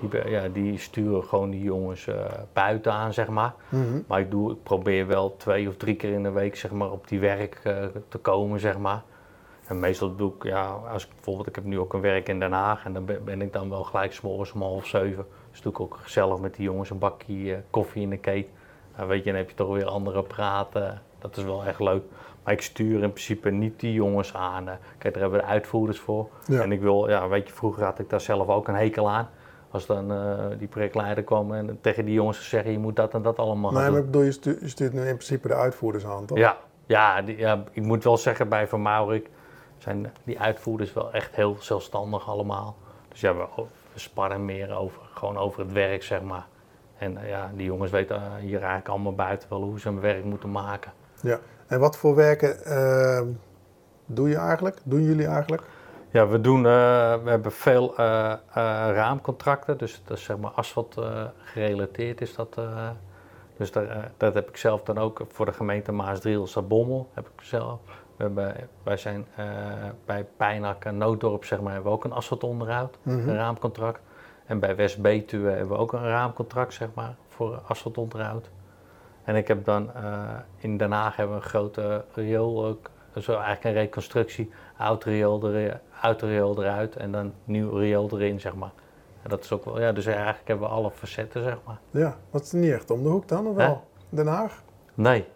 die, 0.00 0.30
ja, 0.30 0.48
die 0.48 0.78
sturen 0.78 1.24
gewoon 1.24 1.50
die 1.50 1.62
jongens 1.62 2.08
buiten 2.52 2.92
aan, 2.92 3.12
zeg 3.12 3.28
maar. 3.28 3.54
Mhm. 3.68 4.00
Maar 4.06 4.20
ik, 4.20 4.30
doe, 4.30 4.52
ik 4.52 4.62
probeer 4.62 5.06
wel 5.06 5.36
twee 5.36 5.68
of 5.68 5.76
drie 5.76 5.96
keer 5.96 6.12
in 6.12 6.22
de 6.22 6.30
week 6.30 6.56
zeg 6.56 6.70
maar, 6.70 6.90
op 6.90 7.08
die 7.08 7.20
werk 7.20 7.60
te 8.08 8.18
komen, 8.18 8.60
zeg 8.60 8.78
maar. 8.78 9.02
En 9.66 9.80
meestal 9.80 10.16
doe 10.16 10.32
ik, 10.34 10.42
ja, 10.42 10.64
als 10.92 11.04
ik 11.04 11.10
bijvoorbeeld, 11.14 11.46
ik 11.46 11.54
heb 11.54 11.64
nu 11.64 11.78
ook 11.78 11.92
een 11.92 12.00
werk 12.00 12.28
in 12.28 12.40
Den 12.40 12.52
Haag 12.52 12.84
en 12.84 12.92
dan 12.92 13.04
ben, 13.04 13.24
ben 13.24 13.42
ik 13.42 13.52
dan 13.52 13.70
wel 13.70 13.84
gelijk 13.84 14.12
's 14.12 14.20
morgens 14.20 14.52
om 14.52 14.62
half 14.62 14.86
zeven. 14.86 15.26
Doe 15.62 15.72
ik 15.72 15.80
ook 15.80 15.98
gezellig 16.02 16.38
met 16.38 16.54
die 16.54 16.64
jongens 16.64 16.90
een 16.90 16.98
bakje 16.98 17.54
eh, 17.54 17.58
koffie 17.70 18.02
in 18.02 18.10
de 18.10 18.16
keet. 18.18 18.46
Nou, 18.96 19.08
weet 19.08 19.18
je, 19.24 19.30
dan 19.30 19.34
heb 19.40 19.48
je 19.50 19.54
toch 19.56 19.72
weer 19.74 19.84
andere 19.86 20.22
praten. 20.22 21.02
Dat 21.18 21.36
is 21.36 21.44
wel 21.44 21.64
echt 21.64 21.80
leuk. 21.80 22.02
Maar 22.44 22.52
ik 22.52 22.62
stuur 22.62 23.02
in 23.02 23.12
principe 23.12 23.50
niet 23.50 23.80
die 23.80 23.92
jongens 23.92 24.34
aan. 24.34 24.68
eh. 24.68 24.74
Kijk, 24.98 25.14
daar 25.14 25.22
hebben 25.22 25.40
we 25.40 25.46
de 25.46 25.52
uitvoerders 25.52 25.98
voor. 25.98 26.28
Ja. 26.46 26.60
En 26.62 26.72
ik 26.72 26.80
wil, 26.80 27.08
ja, 27.08 27.28
weet 27.28 27.48
je, 27.48 27.54
vroeger 27.54 27.84
had 27.84 27.98
ik 27.98 28.10
daar 28.10 28.20
zelf 28.20 28.48
ook 28.48 28.68
een 28.68 28.74
hekel 28.74 29.10
aan. 29.10 29.28
als 29.70 29.86
dan 29.86 30.12
eh, 30.12 30.34
die 30.58 30.68
projectleider 30.68 31.24
kwam 31.24 31.52
en 31.54 31.78
tegen 31.80 32.04
die 32.04 32.14
jongens 32.14 32.48
zeggen 32.48 32.72
je 32.72 32.78
moet 32.78 32.96
dat 32.96 33.14
en 33.14 33.22
dat 33.22 33.38
allemaal 33.38 33.70
Nee, 33.70 33.80
maar 33.80 33.90
doen. 33.90 33.98
ik 33.98 34.04
bedoel, 34.06 34.22
je 34.22 34.32
stuurt, 34.32 34.60
je 34.60 34.68
stuurt 34.68 34.92
nu 34.92 34.98
in 35.00 35.04
principe 35.14 35.48
de 35.48 35.54
uitvoerders 35.54 36.06
aan, 36.06 36.26
toch? 36.26 36.38
Ja, 36.38 36.56
ja, 36.86 37.22
die- 37.22 37.36
ja, 37.38 37.64
ik 37.72 37.82
moet 37.82 38.04
wel 38.04 38.16
zeggen 38.16 38.48
bij 38.48 38.68
Van 38.68 38.82
Maurik 38.82 39.30
zijn 39.78 40.12
die 40.24 40.40
uitvoerders 40.40 40.92
wel 40.92 41.12
echt 41.12 41.34
heel 41.36 41.56
zelfstandig 41.58 42.28
allemaal. 42.28 42.76
Dus 43.08 43.20
ja, 43.20 43.34
we 43.36 43.46
sparren 44.00 44.44
meer 44.44 44.76
over, 44.76 45.02
gewoon 45.14 45.36
over 45.36 45.60
het 45.60 45.72
werk, 45.72 46.02
zeg 46.02 46.22
maar. 46.22 46.46
En 46.98 47.16
eh, 47.16 47.28
ja, 47.28 47.50
die 47.54 47.66
jongens 47.66 47.90
weten 47.90 48.16
eh, 48.16 48.34
hier 48.34 48.58
eigenlijk 48.58 48.88
allemaal 48.88 49.14
buiten 49.14 49.48
wel 49.48 49.62
hoe 49.62 49.80
ze 49.80 49.88
hun 49.88 50.00
werk 50.00 50.24
moeten 50.24 50.50
maken. 50.50 50.92
Ja. 51.22 51.38
En 51.66 51.80
wat 51.80 51.96
voor 51.96 52.14
werken 52.14 52.64
eh, 52.64 53.22
doe 54.06 54.28
je 54.28 54.36
eigenlijk? 54.36 54.78
Doen 54.84 55.02
jullie 55.02 55.26
eigenlijk? 55.26 55.62
Ja, 56.10 56.26
we 56.26 56.40
doen, 56.40 56.66
eh, 56.66 56.72
we 57.22 57.30
hebben 57.30 57.52
veel 57.52 57.94
raamcontracten, 58.92 59.78
dus 59.78 60.02
dat 60.04 60.16
is 60.16 60.24
zeg 60.24 60.38
maar 60.38 60.50
asfalt 60.50 60.96
gerelateerd 61.38 62.20
is 62.20 62.34
dat. 62.34 62.60
dus 63.56 63.72
daar, 63.72 64.10
dat 64.16 64.34
heb 64.34 64.48
ik 64.48 64.56
zelf 64.56 64.82
dan 64.82 64.98
ook 64.98 65.22
voor 65.28 65.46
de 65.46 65.52
gemeente 65.52 65.92
Maasdriel, 65.92 66.46
Sabommel 66.46 67.08
heb 67.14 67.26
ik 67.26 67.42
zelf. 67.42 67.80
We 68.20 68.26
hebben, 68.26 68.68
wij 68.82 68.96
zijn 68.96 69.26
eh, 69.36 69.46
bij 70.04 70.24
Pijnak 70.36 70.84
en 70.84 70.96
Nooddorp 70.98 71.44
zeg 71.44 71.60
maar, 71.60 71.72
hebben 71.72 71.90
we 71.90 71.96
ook 71.98 72.04
een 72.04 72.12
asfaltonderhoud, 72.12 72.98
Mhm. 73.02 73.28
een 73.28 73.34
raamcontract. 73.34 74.00
En 74.46 74.58
bij 74.58 74.76
West-Betuwe 74.76 75.50
hebben 75.50 75.68
we 75.68 75.76
ook 75.82 75.92
een 75.92 76.02
raamcontract 76.04 76.72
zeg 76.74 76.88
maar, 76.94 77.14
voor 77.28 77.60
asfaltonderhoud. 77.66 78.50
En 79.24 79.36
ik 79.36 79.48
heb 79.48 79.64
dan 79.64 79.94
eh, 79.94 80.22
in 80.56 80.76
Den 80.76 80.92
Haag 80.92 81.16
hebben 81.16 81.36
we 81.36 81.42
een 81.42 81.48
grote 81.48 82.04
riool, 82.14 82.66
ook, 82.66 82.90
zo 83.20 83.32
eigenlijk 83.32 83.64
een 83.64 83.72
reconstructie, 83.82 84.50
oud 84.76 85.04
riool, 85.04 85.44
er, 85.44 85.80
oud 86.00 86.22
riool 86.22 86.62
eruit 86.62 86.96
en 86.96 87.12
dan 87.12 87.32
nieuw 87.44 87.70
riool 87.76 88.08
erin, 88.12 88.40
zeg 88.40 88.54
maar. 88.54 88.72
En 89.22 89.30
dat 89.30 89.44
is 89.44 89.52
ook 89.52 89.64
wel, 89.64 89.80
ja, 89.80 89.92
dus 89.92 90.06
eigenlijk 90.06 90.48
hebben 90.48 90.68
we 90.68 90.74
alle 90.74 90.90
facetten, 90.90 91.42
zeg 91.42 91.58
maar. 91.66 91.78
Ja, 91.90 92.16
wat 92.30 92.42
is 92.42 92.52
niet 92.52 92.72
echt 92.72 92.90
om 92.90 93.02
de 93.02 93.08
hoek 93.08 93.28
dan, 93.28 93.46
of 93.46 93.54
wel? 93.56 93.84
Den 94.08 94.26
Haag? 94.26 94.62
Nee. 94.94 95.26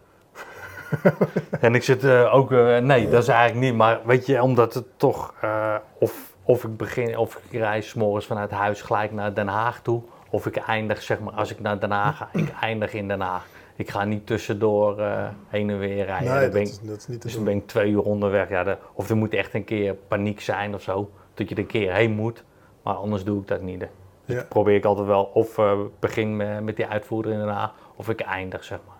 en 1.61 1.75
ik 1.75 1.83
zit 1.83 2.03
eh, 2.03 2.33
ook, 2.35 2.51
eh, 2.51 2.77
nee, 2.77 3.09
dat 3.09 3.21
is 3.21 3.27
eigenlijk 3.27 3.65
niet, 3.67 3.75
maar 3.75 3.99
weet 4.05 4.25
je, 4.25 4.41
omdat 4.43 4.73
het 4.73 4.85
toch, 4.97 5.33
eh, 5.41 5.75
of, 5.99 6.33
of 6.43 6.63
ik 6.63 6.77
begin, 6.77 7.17
of 7.17 7.39
ik 7.49 7.59
reis 7.59 7.93
morgens 7.93 8.25
vanuit 8.25 8.51
huis 8.51 8.81
gelijk 8.81 9.11
naar 9.11 9.33
Den 9.33 9.47
Haag 9.47 9.81
toe, 9.81 10.01
of 10.29 10.45
ik 10.45 10.55
eindig, 10.55 11.01
zeg 11.01 11.19
maar, 11.19 11.33
als 11.33 11.51
ik 11.51 11.59
naar 11.59 11.79
Den 11.79 11.91
Haag 11.91 12.17
ga, 12.17 12.29
ik 12.33 12.53
eindig 12.61 12.93
in 12.93 13.07
Den 13.07 13.21
Haag. 13.21 13.45
Ik 13.77 13.89
ga 13.89 14.03
niet 14.03 14.27
tussendoor 14.27 15.01
heen 15.47 15.69
en 15.69 15.79
weer 15.79 16.05
rijden. 16.05 16.31
nee, 16.33 16.41
Dan 16.41 16.51
ben 16.51 16.51
dat 16.51 16.61
ik- 16.61 16.67
is, 16.67 16.79
dat 16.79 16.97
is 16.97 17.07
niet 17.07 17.21
Dus 17.21 17.33
dan 17.35 17.43
ben 17.43 17.55
ik 17.55 17.67
twee 17.67 17.91
uur 17.91 18.01
onderweg. 18.01 18.49
Ja, 18.49 18.63
de- 18.63 18.77
of 18.93 19.09
er 19.09 19.15
moet 19.15 19.33
echt 19.33 19.53
een 19.53 19.63
keer 19.63 19.93
paniek 19.93 20.41
zijn 20.41 20.73
of 20.73 20.81
zo. 20.81 21.09
Dat 21.33 21.49
je 21.49 21.55
er 21.55 21.61
een 21.61 21.67
keer 21.67 21.93
heen 21.93 22.11
moet. 22.11 22.43
Maar 22.83 22.93
anders 22.93 23.23
doe 23.23 23.41
ik 23.41 23.47
dat 23.47 23.61
niet. 23.61 23.79
Dus 23.79 24.35
Ja. 24.35 24.43
probeer 24.49 24.75
ik 24.75 24.85
altijd 24.85 25.07
wel 25.07 25.23
of 25.33 25.59
begin 25.99 26.35
met, 26.35 26.63
met 26.63 26.75
die 26.75 26.87
uitvoerder 26.87 27.31
in 27.31 27.37
Den 27.39 27.47
Haag. 27.47 27.73
Of 27.95 28.09
ik 28.09 28.19
eindig, 28.21 28.63
zeg 28.63 28.79
maar. 28.87 28.94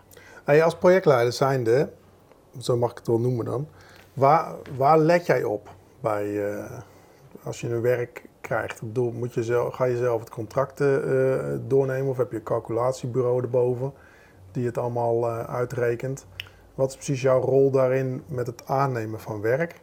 Als 0.45 0.75
projectleider 0.75 1.33
zijnde, 1.33 1.89
zo 2.59 2.77
mag 2.77 2.91
ik 2.91 2.97
het 2.97 3.07
wel 3.07 3.19
noemen 3.19 3.45
dan, 3.45 3.67
waar, 4.13 4.55
waar 4.77 4.97
let 4.97 5.25
jij 5.25 5.43
op 5.43 5.69
bij, 5.99 6.53
eh, 6.53 6.79
als 7.43 7.61
je 7.61 7.69
een 7.69 7.81
werk 7.81 8.25
krijgt? 8.41 8.81
Ik 8.81 8.87
bedoel, 8.87 9.11
moet 9.11 9.33
je 9.33 9.43
zelf, 9.43 9.73
ga 9.73 9.85
je 9.85 9.97
zelf 9.97 10.19
het 10.19 10.29
contract 10.29 10.81
eh, 10.81 11.37
doornemen 11.61 12.09
of 12.09 12.17
heb 12.17 12.31
je 12.31 12.37
een 12.37 12.43
calculatiebureau 12.43 13.41
erboven 13.41 13.93
die 14.51 14.65
het 14.65 14.77
allemaal 14.77 15.27
eh, 15.27 15.39
uitrekent? 15.39 16.27
Wat 16.75 16.89
is 16.89 16.95
precies 16.95 17.21
jouw 17.21 17.41
rol 17.41 17.71
daarin 17.71 18.23
met 18.27 18.47
het 18.47 18.67
aannemen 18.67 19.19
van 19.19 19.41
werk? 19.41 19.81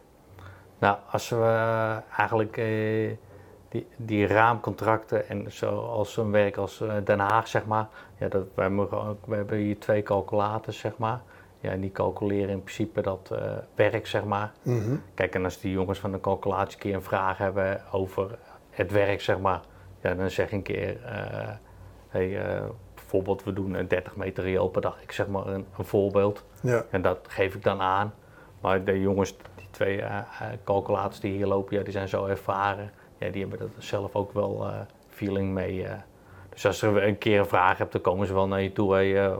Nou, 0.79 0.97
als 1.11 1.29
we 1.29 2.01
eigenlijk 2.17 2.57
die, 3.73 3.87
die 3.97 4.27
raamcontracten 4.27 5.29
en 5.29 5.51
zoals 5.51 6.13
zo'n 6.13 6.31
werk 6.31 6.57
als 6.57 6.81
eh, 6.81 6.93
Den 7.03 7.19
Haag, 7.19 7.47
zeg 7.47 7.65
maar. 7.65 7.87
Ja, 8.17 8.27
dat, 8.27 8.45
wij 8.53 8.69
mogen 8.69 9.03
ook, 9.03 9.25
we 9.25 9.35
hebben 9.35 9.57
hier 9.57 9.79
twee 9.79 10.03
calculators, 10.03 10.79
zeg 10.79 10.97
maar. 10.97 11.21
Ja, 11.59 11.71
en 11.71 11.81
die 11.81 11.91
calculeren 11.91 12.49
in 12.49 12.63
principe 12.63 13.01
dat 13.01 13.29
eh, 13.31 13.51
werk, 13.75 14.07
zeg 14.07 14.23
maar. 14.23 14.51
Mhm. 14.61 14.95
Kijk, 15.13 15.35
en 15.35 15.43
als 15.43 15.59
die 15.59 15.71
jongens 15.71 15.99
van 15.99 16.11
de 16.11 16.19
calculatie 16.19 16.73
een 16.73 16.79
keer 16.79 16.93
een 16.95 17.01
vraag 17.01 17.37
hebben 17.37 17.81
over 17.91 18.37
het 18.69 18.91
werk, 18.91 19.21
zeg 19.21 19.39
maar, 19.39 19.61
ja, 20.01 20.13
dan 20.13 20.29
zeg 20.29 20.45
ik 20.45 20.51
een 20.51 20.61
keer, 20.61 21.03
eh, 21.03 21.49
hey, 22.07 22.39
bijvoorbeeld 22.95 23.43
we 23.43 23.53
doen 23.53 23.73
een 23.73 23.87
30 23.87 24.15
meter 24.15 24.43
riool 24.43 24.69
per 24.69 24.81
dag, 24.81 25.01
ik 25.01 25.11
zeg 25.11 25.27
maar 25.27 25.47
een, 25.47 25.65
een 25.77 25.85
voorbeeld, 25.85 26.43
Ja, 26.61 26.85
en 26.89 27.01
dat 27.01 27.19
geef 27.27 27.55
ik 27.55 27.63
dan 27.63 27.81
aan. 27.81 28.13
Maar 28.61 28.83
de 28.83 29.01
jongens, 29.01 29.37
die 29.55 29.67
twee 29.71 30.03
calculators 30.63 31.19
die 31.19 31.33
hier 31.33 31.45
lopen, 31.45 31.77
ja, 31.77 31.83
die 31.83 31.93
zijn 31.93 32.07
zo 32.07 32.25
ervaren, 32.25 32.91
ja, 33.25 33.31
die 33.31 33.41
hebben 33.47 33.59
er 33.59 33.69
zelf 33.77 34.15
ook 34.15 34.31
wel 34.33 34.67
eh, 34.67 34.79
feeling 35.09 35.53
mee. 35.53 35.87
eh. 35.87 35.95
Dus 36.49 36.65
als 36.65 36.81
er 36.81 37.03
een 37.07 37.17
keer 37.17 37.39
een 37.39 37.45
vraag 37.45 37.77
hebt, 37.77 37.91
dan 37.91 38.01
komen 38.01 38.27
ze 38.27 38.33
wel 38.33 38.47
naar 38.47 38.61
je 38.61 38.71
toe, 38.71 38.93
hey, 38.93 39.25
eh, 39.25 39.37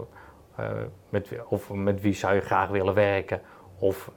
met, 1.10 1.30
wie- 1.30 1.50
of 1.50 1.72
met 1.72 2.02
wie 2.02 2.14
zou 2.14 2.34
je 2.36 2.42
graag 2.42 2.70
willen 2.70 2.94
werken, 2.94 3.42
of... 3.80 4.12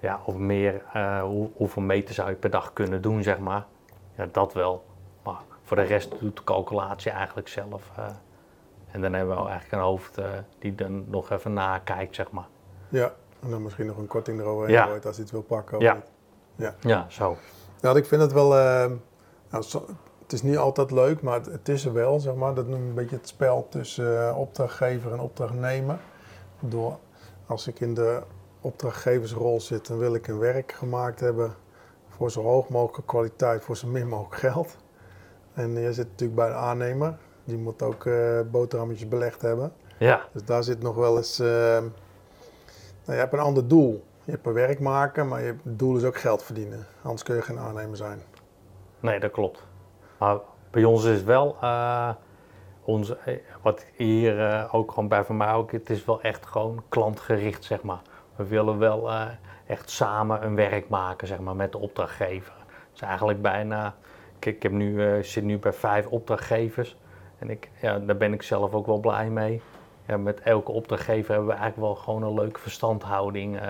ja, 0.00 0.20
of 0.24 0.36
meer, 0.36 0.82
hoe, 1.22 1.50
hoeveel 1.54 1.82
meter 1.82 2.14
zou 2.14 2.28
je 2.28 2.34
per 2.34 2.50
dag 2.50 2.72
kunnen 2.72 3.02
doen, 3.02 3.22
zeg 3.22 3.38
maar. 3.38 3.66
Ja, 4.16 4.26
dat 4.32 4.52
wel. 4.52 4.84
Maar 5.22 5.40
voor 5.62 5.76
de 5.76 5.82
rest 5.82 6.20
doet 6.20 6.36
de 6.36 6.44
calculatie 6.44 7.10
eigenlijk 7.10 7.48
zelf. 7.48 7.90
en 8.90 9.00
dan 9.00 9.12
hebben 9.12 9.34
we 9.36 9.40
eigenlijk 9.48 9.72
een 9.72 9.88
hoofd 9.88 10.18
die 10.58 10.74
dan 10.74 11.04
nog 11.10 11.30
even 11.30 11.52
nakijkt, 11.52 12.14
zeg 12.14 12.30
maar. 12.30 12.46
ja. 12.88 13.12
En 13.42 13.50
dan 13.50 13.62
misschien 13.62 13.86
nog 13.86 13.96
een 13.96 14.06
korting 14.06 14.40
eroverheen 14.40 14.74
Ja. 14.74 14.84
als 14.86 15.02
hij 15.02 15.12
het 15.24 15.30
wil 15.30 15.42
pakken. 15.42 15.76
Of 15.76 15.82
Ja. 15.82 15.94
niet. 15.94 16.10
Ja, 16.80 17.06
zo. 17.08 17.36
Ja, 17.80 17.94
ik 17.94 18.06
vind 18.06 18.22
het 18.22 18.32
wel. 18.32 18.56
eh, 18.58 18.90
nou, 19.50 19.64
het 20.22 20.32
is 20.32 20.42
niet 20.42 20.56
altijd 20.56 20.90
leuk, 20.90 21.22
maar 21.22 21.40
het, 21.40 21.68
is 21.68 21.84
er 21.84 21.92
wel, 21.92 22.20
zeg 22.20 22.34
maar. 22.34 22.54
Dat 22.54 22.66
noem 22.66 22.82
ik 22.82 22.88
een 22.88 22.94
beetje 22.94 23.16
het 23.16 23.28
spel 23.28 23.66
tussen 23.70 24.28
eh, 24.28 24.38
opdrachtgever 24.38 25.12
en 25.12 25.20
opdrachtnemer. 25.20 25.98
Door, 26.60 26.98
als 27.46 27.66
ik 27.66 27.80
in 27.80 27.94
de 27.94 28.22
opdrachtgeversrol 28.60 29.60
zit, 29.60 29.86
dan 29.86 29.98
wil 29.98 30.14
ik 30.14 30.28
een 30.28 30.38
werk 30.38 30.72
gemaakt 30.72 31.20
hebben 31.20 31.54
voor 32.08 32.30
zo 32.30 32.42
hoog 32.42 32.68
mogelijke 32.68 33.02
kwaliteit, 33.04 33.62
voor 33.64 33.76
zo 33.76 33.86
min 33.88 34.08
mogelijk 34.08 34.36
geld. 34.40 34.76
En 35.54 35.72
je 35.80 35.92
zit 35.92 36.08
natuurlijk 36.08 36.38
bij 36.38 36.48
de 36.48 36.54
aannemer, 36.54 37.16
die 37.44 37.56
moet 37.56 37.82
ook 37.82 38.06
eh 38.06 38.40
boterhammetjes 38.50 39.08
belegd 39.08 39.42
hebben. 39.42 39.72
Ja, 39.98 40.26
Dus 40.32 40.44
daar 40.44 40.62
zit 40.64 40.82
nog 40.82 40.94
wel 40.94 41.16
eens. 41.16 41.38
eh, 41.38 41.46
nou, 41.46 41.82
je 43.04 43.12
hebt 43.12 43.32
een 43.32 43.38
ander 43.38 43.68
doel. 43.68 44.04
Je 44.28 44.34
hebt 44.34 44.46
een 44.46 44.52
werk 44.52 44.80
maken, 44.80 45.28
maar 45.28 45.42
je 45.42 45.56
doel 45.62 45.96
is 45.96 46.04
ook 46.04 46.16
geld 46.16 46.42
verdienen. 46.42 46.86
Anders 47.02 47.22
kun 47.22 47.34
je 47.34 47.42
geen 47.42 47.58
aannemer 47.58 47.96
zijn. 47.96 48.22
nee, 49.00 49.20
dat 49.20 49.30
klopt. 49.30 49.66
Maar 50.18 50.38
bij 50.70 50.84
ons 50.84 51.04
is 51.04 51.22
wel, 51.22 51.56
eh, 51.60 52.10
wat 53.62 53.84
hier 53.96 54.46
eh, 54.46 54.74
ook 54.74 54.92
gewoon 54.92 55.08
bij 55.08 55.24
Van 55.24 55.36
mij 55.36 55.52
ook, 55.52 55.72
het 55.72 55.90
is 55.90 56.04
wel 56.04 56.22
echt 56.22 56.46
gewoon 56.46 56.82
klantgericht, 56.88 57.64
zeg 57.64 57.82
maar. 57.82 58.00
We 58.36 58.44
willen 58.44 58.78
wel 58.78 59.10
echt 59.66 59.90
samen 59.90 60.44
een 60.44 60.54
werk 60.54 60.88
maken, 60.88 61.26
zeg 61.26 61.38
maar, 61.38 61.56
met 61.56 61.72
de 61.72 61.78
opdrachtgever. 61.78 62.54
Is 62.94 63.00
eigenlijk 63.00 63.42
bijna, 63.42 63.94
ik 64.38 64.62
heb 64.62 64.72
nu, 64.72 65.24
zit 65.24 65.44
nu 65.44 65.58
bij 65.58 65.72
vijf 65.72 66.06
opdrachtgevers 66.06 66.96
en 67.38 67.50
ik, 67.50 67.70
ja, 67.80 67.98
daar 67.98 68.16
ben 68.16 68.32
ik 68.32 68.42
zelf 68.42 68.72
ook 68.72 68.86
wel 68.86 69.00
blij 69.00 69.30
mee. 69.30 69.62
Ja, 70.06 70.16
met 70.16 70.40
elke 70.40 70.72
opdrachtgever 70.72 71.30
hebben 71.34 71.48
we 71.48 71.60
eigenlijk 71.60 71.92
wel 71.92 71.94
gewoon 71.94 72.22
een 72.22 72.34
leuke 72.34 72.60
verstandhouding. 72.60 73.60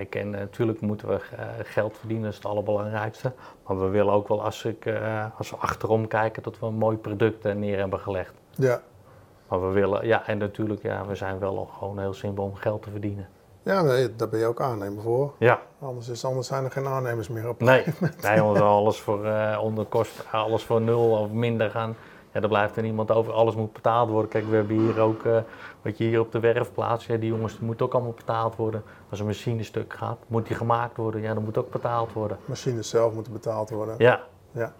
Eh. 0.00 0.08
kijk, 0.10 0.14
en 0.24 0.34
eh, 0.34 0.40
natuurlijk 0.40 0.80
moeten 0.80 1.08
we 1.08 1.14
eh, 1.36 1.46
geld 1.62 1.96
verdienen, 1.98 2.24
dat 2.24 2.32
is 2.32 2.38
het 2.38 2.46
allerbelangrijkste. 2.50 3.32
Maar 3.66 3.78
we 3.80 3.86
willen 3.88 4.12
ook 4.12 4.28
wel, 4.28 4.42
als, 4.44 4.64
ik, 4.64 4.86
eh, 4.86 5.24
als 5.38 5.50
we 5.50 5.56
achterom 5.56 6.08
kijken, 6.08 6.42
dat 6.42 6.58
we 6.58 6.66
een 6.66 6.74
mooi 6.74 6.96
product 6.96 7.44
eh, 7.44 7.54
neer 7.54 7.78
hebben 7.78 8.00
gelegd. 8.00 8.32
Ja, 8.50 8.80
Maar 9.48 9.60
we 9.66 9.72
willen, 9.72 10.06
ja, 10.06 10.26
en 10.26 10.38
natuurlijk, 10.38 10.82
ja, 10.82 11.06
we 11.06 11.14
zijn 11.14 11.38
wel 11.38 11.70
gewoon 11.78 11.98
heel 11.98 12.14
simpel 12.14 12.44
om 12.44 12.54
geld 12.54 12.82
te 12.82 12.90
verdienen. 12.90 13.28
ja 13.62 13.82
nee, 13.82 14.16
daar 14.16 14.28
ben 14.28 14.38
je 14.40 14.46
ook 14.46 14.60
aannemer 14.60 15.02
voor. 15.02 15.32
Ja, 15.38 15.60
Anders, 15.80 16.08
is, 16.08 16.24
anders 16.24 16.46
zijn 16.46 16.64
er 16.64 16.70
geen 16.70 16.86
aannemers 16.86 17.28
meer 17.28 17.48
op. 17.48 17.60
nee, 17.60 17.84
nee 18.22 18.42
onder 18.44 18.62
alles 18.62 19.00
voor, 19.00 19.24
eh, 19.26 19.58
onder 19.62 19.84
kost, 19.84 20.24
alles 20.32 20.62
voor 20.64 20.80
nul 20.80 21.10
of 21.10 21.30
minder 21.30 21.70
gaan. 21.70 21.96
Ja, 22.36 22.42
daar 22.42 22.50
blijft 22.50 22.76
er 22.76 22.82
niemand 22.82 23.10
over. 23.10 23.32
Alles 23.32 23.54
moet 23.54 23.72
betaald 23.72 24.10
worden. 24.10 24.30
Kijk, 24.30 24.44
we 24.48 24.56
hebben 24.56 24.78
hier 24.78 25.00
ook, 25.00 25.24
eh, 25.24 25.38
wat 25.82 25.98
je 25.98 26.04
hier 26.04 26.20
op 26.20 26.32
de 26.32 26.40
werfplaats, 26.40 27.06
ja, 27.06 27.16
die 27.16 27.30
jongens 27.30 27.56
die 27.56 27.66
moeten 27.66 27.86
ook 27.86 27.94
allemaal 27.94 28.12
betaald 28.12 28.56
worden. 28.56 28.82
Als 29.10 29.20
een 29.20 29.26
machine 29.26 29.62
stuk 29.62 29.94
gaat, 29.94 30.18
moet 30.26 30.46
die 30.46 30.56
gemaakt 30.56 30.96
worden. 30.96 31.20
Ja, 31.20 31.34
dan 31.34 31.44
moet 31.44 31.58
ook 31.58 31.70
betaald 31.70 32.12
worden. 32.12 32.38
Machines 32.44 32.88
zelf 32.88 33.14
moeten 33.14 33.32
betaald 33.32 33.70
worden. 33.70 33.94
Ja, 33.98 34.20
Ja. 34.52 34.72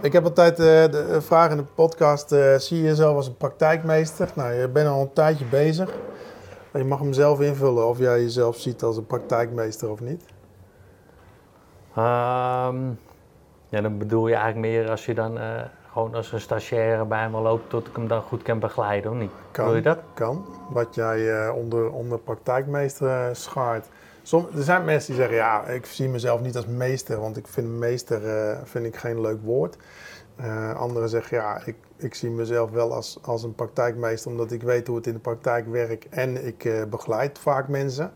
Ik 0.00 0.12
heb 0.12 0.24
altijd 0.24 0.58
eh, 0.58 0.66
de 0.66 1.08
eh, 1.12 1.20
vraag 1.20 1.50
in 1.50 1.56
de 1.56 1.64
podcast: 1.64 2.28
zie 2.56 2.76
je 2.76 2.82
jezelf 2.82 3.16
als 3.16 3.26
een 3.26 3.36
praktijkmeester? 3.36 4.30
Nou, 4.34 4.52
je 4.52 4.68
bent 4.68 4.88
al 4.88 5.00
een 5.00 5.12
tijdje 5.12 5.44
bezig. 5.44 5.94
Je 6.72 6.84
mag 6.84 6.98
hem 6.98 7.12
zelf 7.12 7.40
invullen 7.40 7.88
of 7.88 7.98
jij 7.98 8.20
jezelf 8.20 8.56
ziet 8.56 8.82
als 8.82 8.96
een 8.96 9.06
praktijkmeester 9.06 9.90
of 9.90 10.00
niet. 10.00 10.24
Ehm, 11.94 12.88
ja, 13.68 13.80
dan 13.80 13.98
bedoel 13.98 14.28
je 14.28 14.34
eigenlijk 14.34 14.66
meer 14.72 14.90
als 14.90 15.06
je 15.06 15.14
dan 15.14 15.38
gewoon 15.92 16.14
als 16.14 16.32
een 16.32 16.40
stagiaire 16.40 17.04
bij 17.04 17.30
me 17.30 17.40
loopt 17.40 17.70
tot 17.70 17.86
ik 17.86 17.96
hem 17.96 18.08
dan 18.08 18.22
goed 18.22 18.42
kan 18.42 18.58
begeleiden, 18.58 19.10
of 19.10 19.16
niet? 19.16 19.30
Kan. 19.50 19.74
Je 19.74 19.82
dat? 19.82 19.98
Kan. 20.14 20.46
Wat 20.70 20.94
jij 20.94 21.46
eh, 21.46 21.54
onder, 21.54 21.90
onder 21.90 22.18
praktijkmeester 22.18 23.08
eh, 23.08 23.34
schaart. 23.34 23.86
Som, 24.22 24.48
er 24.56 24.62
zijn 24.62 24.84
mensen 24.84 25.12
die 25.12 25.20
zeggen, 25.20 25.36
ja, 25.36 25.66
ik 25.66 25.86
zie 25.86 26.08
mezelf 26.08 26.40
niet 26.40 26.56
als 26.56 26.66
meester, 26.66 27.20
want 27.20 27.36
ik 27.36 27.46
vind 27.46 27.68
meester 27.68 28.22
uh, 28.24 28.58
vind 28.64 28.86
ik 28.86 28.96
geen 28.96 29.20
leuk 29.20 29.38
woord. 29.42 29.76
Uh, 30.40 30.74
anderen 30.74 31.08
zeggen, 31.08 31.36
ja, 31.36 31.60
ik, 31.64 31.76
ik 31.96 32.14
zie 32.14 32.30
mezelf 32.30 32.70
wel 32.70 32.94
als, 32.94 33.18
als 33.22 33.42
een 33.42 33.54
praktijkmeester, 33.54 34.30
omdat 34.30 34.52
ik 34.52 34.62
weet 34.62 34.86
hoe 34.86 34.96
het 34.96 35.06
in 35.06 35.12
de 35.12 35.18
praktijk 35.18 35.66
werkt 35.68 36.08
en 36.08 36.46
ik 36.46 36.64
uh, 36.64 36.84
begeleid 36.84 37.38
vaak 37.38 37.68
mensen. 37.68 38.12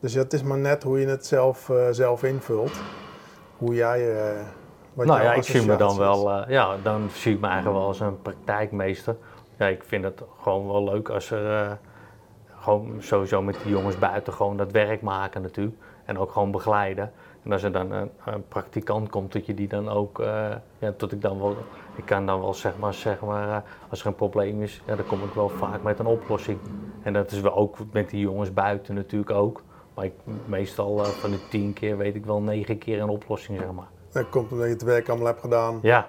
Dus 0.00 0.14
het 0.14 0.32
is 0.32 0.42
maar 0.42 0.58
net 0.58 0.82
hoe 0.82 1.00
je 1.00 1.06
het 1.06 1.26
zelf, 1.26 1.70
zelf 1.90 2.22
invult. 2.22 2.72
Hoe 3.56 3.74
jij... 3.74 4.12
Nou 4.94 5.22
ja, 5.22 5.32
ik 5.32 5.42
zie 5.42 5.66
me 5.66 5.76
dan 5.76 5.96
wel, 5.96 6.50
ja, 6.50 6.76
dan 6.82 7.08
zie 7.10 7.34
ik 7.34 7.40
me 7.40 7.46
eigenlijk 7.46 7.76
wel 7.78 7.86
als 7.86 8.00
een 8.00 8.22
praktijkmeester. 8.22 9.16
Ja, 9.58 9.66
ik 9.66 9.84
vind 9.84 10.04
het 10.04 10.22
gewoon 10.42 10.66
wel 10.66 10.84
leuk 10.84 11.08
als 11.08 11.30
er 11.30 11.78
gewoon 12.60 12.94
sowieso 12.98 13.42
met 13.42 13.56
die 13.62 13.72
jongens 13.72 13.98
buiten 13.98 14.32
gewoon 14.32 14.56
dat 14.56 14.72
werk 14.72 15.02
maken 15.02 15.42
natuurlijk. 15.42 15.76
En 16.04 16.18
ook 16.18 16.30
gewoon 16.30 16.50
begeleiden. 16.50 17.12
En 17.42 17.52
als 17.52 17.62
er 17.62 17.72
dan 17.72 17.90
een, 17.90 18.10
een 18.24 18.48
praktikant 18.48 19.10
komt, 19.10 19.32
dat 19.32 19.46
je 19.46 19.54
die 19.54 19.68
dan 19.68 19.88
ook, 19.88 20.20
uh, 20.20 20.50
ja, 20.78 20.92
tot 20.96 21.12
ik 21.12 21.20
dan 21.22 21.38
wel, 21.38 21.56
ik 21.96 22.04
kan 22.04 22.26
dan 22.26 22.40
wel 22.40 22.54
zeg 22.54 22.78
maar, 22.78 22.94
zeg 22.94 23.20
maar 23.20 23.62
als 23.88 24.00
er 24.00 24.06
een 24.06 24.14
probleem 24.14 24.62
is, 24.62 24.82
ja, 24.86 24.96
dan 24.96 25.06
kom 25.06 25.22
ik 25.24 25.32
wel 25.32 25.48
vaak 25.48 25.82
met 25.82 25.98
een 25.98 26.06
oplossing. 26.06 26.58
En 27.02 27.12
dat 27.12 27.30
is 27.30 27.40
wel 27.40 27.54
ook 27.54 27.76
met 27.92 28.10
die 28.10 28.20
jongens 28.20 28.52
buiten 28.52 28.94
natuurlijk 28.94 29.30
ook. 29.30 29.62
Maar 29.94 30.04
ik, 30.04 30.12
meestal 30.46 31.04
van 31.04 31.30
de 31.30 31.48
tien 31.48 31.72
keer 31.72 31.96
weet 31.96 32.14
ik 32.14 32.24
wel 32.24 32.40
negen 32.40 32.78
keer 32.78 33.00
een 33.00 33.08
oplossing, 33.08 33.58
zeg 33.58 33.72
maar. 33.72 33.88
Dat 34.14 34.28
komt 34.28 34.52
omdat 34.52 34.66
je 34.66 34.72
het 34.72 34.82
werk 34.82 35.08
allemaal 35.08 35.26
hebt 35.26 35.40
gedaan. 35.40 35.78
Ja. 35.82 36.08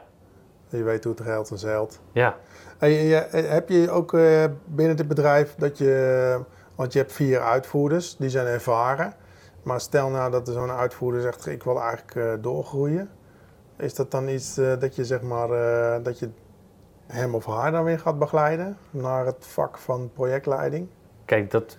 En 0.69 0.77
je 0.77 0.83
weet 0.83 1.03
hoe 1.03 1.13
het 1.13 1.21
geldt 1.21 1.51
en 1.51 1.57
zeilt. 1.57 1.99
Ja. 2.11 2.35
En 2.77 2.89
je, 2.89 3.15
heb 3.31 3.69
je 3.69 3.91
ook 3.91 4.11
binnen 4.65 4.97
het 4.97 5.07
bedrijf 5.07 5.55
dat 5.55 5.77
je, 5.77 6.39
want 6.75 6.93
je 6.93 6.99
hebt 6.99 7.13
vier 7.13 7.39
uitvoerders, 7.39 8.15
die 8.17 8.29
zijn 8.29 8.47
ervaren. 8.47 9.13
Maar 9.63 9.81
stel 9.81 10.09
nou 10.09 10.31
dat 10.31 10.47
er 10.47 10.53
zo'n 10.53 10.71
uitvoerder 10.71 11.21
zegt, 11.21 11.47
ik 11.47 11.63
wil 11.63 11.81
eigenlijk 11.81 12.15
uh, 12.15 12.33
doorgroeien. 12.41 13.09
Is 13.77 13.93
dat 13.93 14.11
dan 14.11 14.27
iets 14.27 14.55
dat 14.55 14.95
je 14.95 15.05
zeg 15.05 15.21
maar, 15.21 15.47
dat 16.03 16.19
je 16.19 16.29
hem 17.07 17.35
of 17.35 17.45
haar 17.45 17.71
dan 17.71 17.83
weer 17.83 17.99
gaat 17.99 18.19
begeleiden 18.19 18.77
naar 18.91 19.25
het 19.25 19.45
vak 19.47 19.77
van 19.77 20.11
projectleiding? 20.13 20.87
Kijk, 21.25 21.51
dat, 21.51 21.77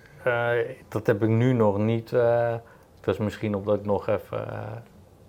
dat 0.89 1.07
heb 1.07 1.23
ik 1.23 1.29
nu 1.29 1.53
nog 1.53 1.79
niet. 1.79 2.11
dat 2.11 2.61
is 3.15 3.19
misschien 3.19 3.55
omdat 3.55 3.79
ik 3.79 3.85
nog 3.85 4.09
even 4.09 4.49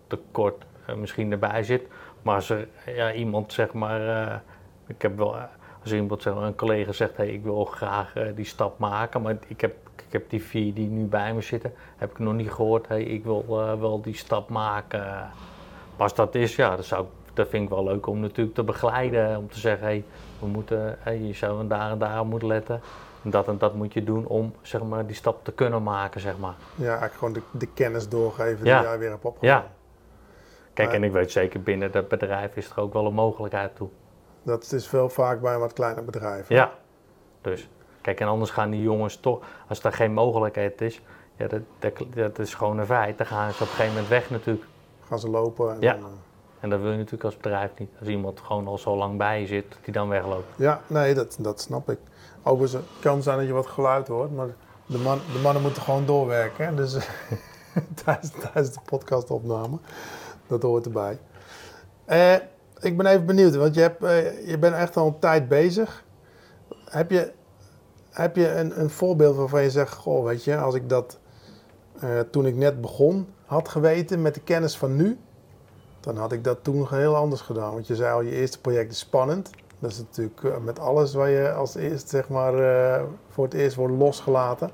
te 0.08 0.20
kort 0.32 0.66
misschien 0.96 1.32
erbij 1.32 1.63
zit. 1.63 1.88
Maar 2.22 2.36
als 2.36 2.50
er 2.50 2.67
ja, 2.86 3.13
iemand 3.13 3.53
zeg 3.53 3.74
maar, 3.74 4.01
ik 4.88 5.01
heb 5.01 5.17
wel, 5.17 5.36
als 5.82 5.94
iemand 5.94 6.22
zeg 6.22 6.34
maar, 6.34 6.44
een 6.44 6.56
collega 6.56 6.91
zegt, 6.91 7.17
hey, 7.17 7.27
ik 7.27 7.44
wil 7.44 7.65
graag 7.65 8.13
die 8.36 8.46
stap 8.46 8.79
maken, 8.79 9.22
maar 9.22 9.38
ik 9.48 9.62
heb 9.62 9.75
ik 10.08 10.13
heb 10.13 10.29
die 10.29 10.44
vier 10.44 10.74
die 10.74 10.88
nu 10.88 11.06
bij 11.06 11.34
me 11.34 11.41
zitten, 11.41 11.74
heb 11.98 12.12
ik 12.12 12.20
nog 12.20 12.34
niet 12.34 12.51
gehoord. 12.51 12.88
Hey, 12.88 13.03
ik 13.03 13.24
wil 13.24 13.46
wel 13.79 14.01
die 14.01 14.15
stap 14.15 14.50
maken. 14.50 15.00
Maar 15.00 16.06
als 16.08 16.15
dat 16.15 16.36
is, 16.36 16.56
ja, 16.56 16.75
dat, 16.75 16.86
zou, 16.86 17.06
dat 17.34 17.48
vind 17.48 17.63
ik 17.63 17.70
wel 17.70 17.84
leuk 17.84 18.08
om 18.08 18.20
natuurlijk 18.20 18.56
te 18.56 18.63
begeleiden. 18.63 19.38
Om 19.38 19.50
te 19.50 19.60
zeggen, 19.60 19.88
hey, 19.88 20.03
we 20.39 20.48
moeten, 20.48 20.98
hey, 21.00 21.22
je 21.22 21.34
zou 21.34 21.67
daar 21.67 21.91
en 21.91 21.98
daar 21.98 22.25
moeten 22.25 22.48
letten. 22.48 22.82
En 23.24 23.29
dat 23.29 23.48
en 23.48 23.58
dat 23.58 23.74
moet 23.74 23.94
je 23.94 24.03
doen 24.03 24.25
om 24.25 24.53
zeg 24.62 24.84
maar, 24.84 25.06
die 25.06 25.15
stap 25.15 25.44
te 25.44 25.51
kunnen 25.51 25.84
maken. 25.84 26.22
Zeg 26.22 26.38
maar. 26.38 26.56
Ja, 26.75 26.86
eigenlijk 26.86 27.13
gewoon 27.13 27.34
de, 27.34 27.41
de 27.51 27.67
kennis 27.74 28.10
doorgeven 28.10 28.63
die 28.63 28.74
jij 28.74 29.00
weer 29.00 29.10
hebt 29.10 29.25
opgedaan. 29.25 29.56
Ja. 29.56 29.67
Kijk, 30.77 30.93
en 30.93 31.03
ik 31.03 31.12
weet 31.12 31.31
zeker 31.31 31.62
binnen 31.62 31.91
dat 31.91 32.07
bedrijf 32.07 32.55
is 32.55 32.69
er 32.69 32.79
ook 32.79 32.93
wel 32.93 33.05
een 33.05 33.13
mogelijkheid 33.13 33.75
toe. 33.75 33.89
Dat 34.43 34.72
is 34.72 34.88
veel 34.88 35.10
vaak 35.10 35.41
bij 35.41 35.53
een 35.53 35.60
wat 35.60 35.74
kleiner 35.74 36.05
bedrijf. 36.05 36.50
Ja, 36.50 36.72
dus. 37.41 37.69
Kijk, 38.01 38.19
en 38.19 38.27
anders 38.27 38.51
gaan 38.51 38.69
die 38.69 38.81
jongens 38.81 39.17
toch, 39.17 39.39
als 39.67 39.84
er 39.84 39.93
geen 39.93 40.13
mogelijkheid 40.13 40.81
is, 40.81 41.01
ja, 41.36 41.48
dat, 41.48 41.62
dat, 41.79 41.93
dat 42.13 42.39
is 42.39 42.53
gewoon 42.53 42.77
een 42.77 42.86
feit. 42.86 43.17
Dan 43.17 43.27
gaan 43.27 43.51
ze 43.51 43.55
op 43.55 43.62
een 43.62 43.67
gegeven 43.67 43.91
moment 43.91 44.07
weg 44.07 44.29
natuurlijk. 44.29 44.65
Gaan 45.07 45.19
ze 45.19 45.29
lopen. 45.29 45.74
En 45.74 45.77
ja. 45.79 45.93
Dan, 45.93 46.01
uh... 46.01 46.07
En 46.60 46.69
dat 46.69 46.79
wil 46.79 46.91
je 46.91 46.98
natuurlijk 46.98 47.24
als 47.24 47.38
bedrijf 47.38 47.72
niet. 47.77 47.89
Als 48.00 48.07
iemand 48.07 48.39
gewoon 48.39 48.67
al 48.67 48.77
zo 48.77 48.98
lang 48.98 49.17
bij 49.17 49.39
je 49.39 49.48
zit, 49.48 49.77
die 49.84 49.93
dan 49.93 50.10
wegloopt. 50.10 50.53
Ja, 50.55 50.81
nee, 50.88 51.13
dat, 51.13 51.38
dat 51.39 51.62
snap 51.62 51.89
ik. 51.89 52.00
Overigens, 52.43 52.74
het 52.74 53.00
kan 53.00 53.22
zijn 53.24 53.38
dat 53.38 53.48
je 53.48 53.53
wat 53.53 53.67
geluid 53.67 54.07
hoort, 54.07 54.36
maar 54.36 54.48
de, 54.86 54.98
man, 54.98 55.19
de 55.34 55.39
mannen 55.39 55.62
moeten 55.62 55.81
gewoon 55.81 56.05
doorwerken. 56.05 56.65
Hè? 56.65 56.75
Dus 56.75 56.91
tijdens, 58.03 58.31
tijdens 58.31 58.74
de 58.74 58.79
podcastopname, 58.85 59.77
dat 60.48 60.62
hoort 60.62 60.86
erbij. 60.86 61.20
Uh, 62.10 62.33
ik 62.79 62.98
ben 62.98 63.05
even 63.05 63.25
benieuwd, 63.25 63.55
want 63.55 63.75
je, 63.75 63.81
hebt, 63.81 64.03
uh, 64.03 64.48
je 64.48 64.57
bent 64.57 64.75
echt 64.75 64.98
al 64.98 65.07
een 65.07 65.20
tijd 65.20 65.48
bezig. 65.48 66.03
Heb 66.90 67.12
je 67.12 67.31
heb 68.10 68.36
je 68.36 68.51
een, 68.51 68.79
een 68.79 68.90
voorbeeld 68.90 69.36
waarvan 69.36 69.64
je 69.64 69.72
zegt, 69.72 69.94
goh, 69.94 70.25
weet 70.25 70.44
je, 70.44 70.57
als 70.57 70.75
ik 70.75 70.90
dat 70.90 71.20
uh, 72.03 72.20
toen 72.31 72.46
ik 72.46 72.55
net 72.55 72.81
begon 72.81 73.27
had 73.46 73.70
geweten 73.70 74.22
met 74.22 74.33
de 74.33 74.42
kennis 74.42 74.77
van 74.77 74.96
nu, 74.96 75.18
dan 76.00 76.18
had 76.18 76.31
ik 76.31 76.44
dat 76.44 76.57
toen 76.62 76.88
heel 76.90 77.16
anders 77.16 77.42
gedaan. 77.42 77.74
Want 77.74 77.88
je 77.88 77.96
zei 77.96 78.14
al, 78.14 78.22
je 78.22 78.31
eerste 78.31 78.62
project 78.62 78.92
is 78.92 79.00
spannend. 79.00 79.50
Dat 79.79 79.92
is 79.92 79.98
natuurlijk 79.98 80.64
met 80.64 80.79
alles 80.79 81.14
waar 81.14 81.29
je 81.29 81.51
als 81.51 81.75
eerst, 81.75 82.10
zeg 82.10 82.29
maar, 82.29 82.53
voor 83.29 83.44
het 83.44 83.53
eerst 83.53 83.75
wordt 83.75 83.94
losgelaten. 83.94 84.70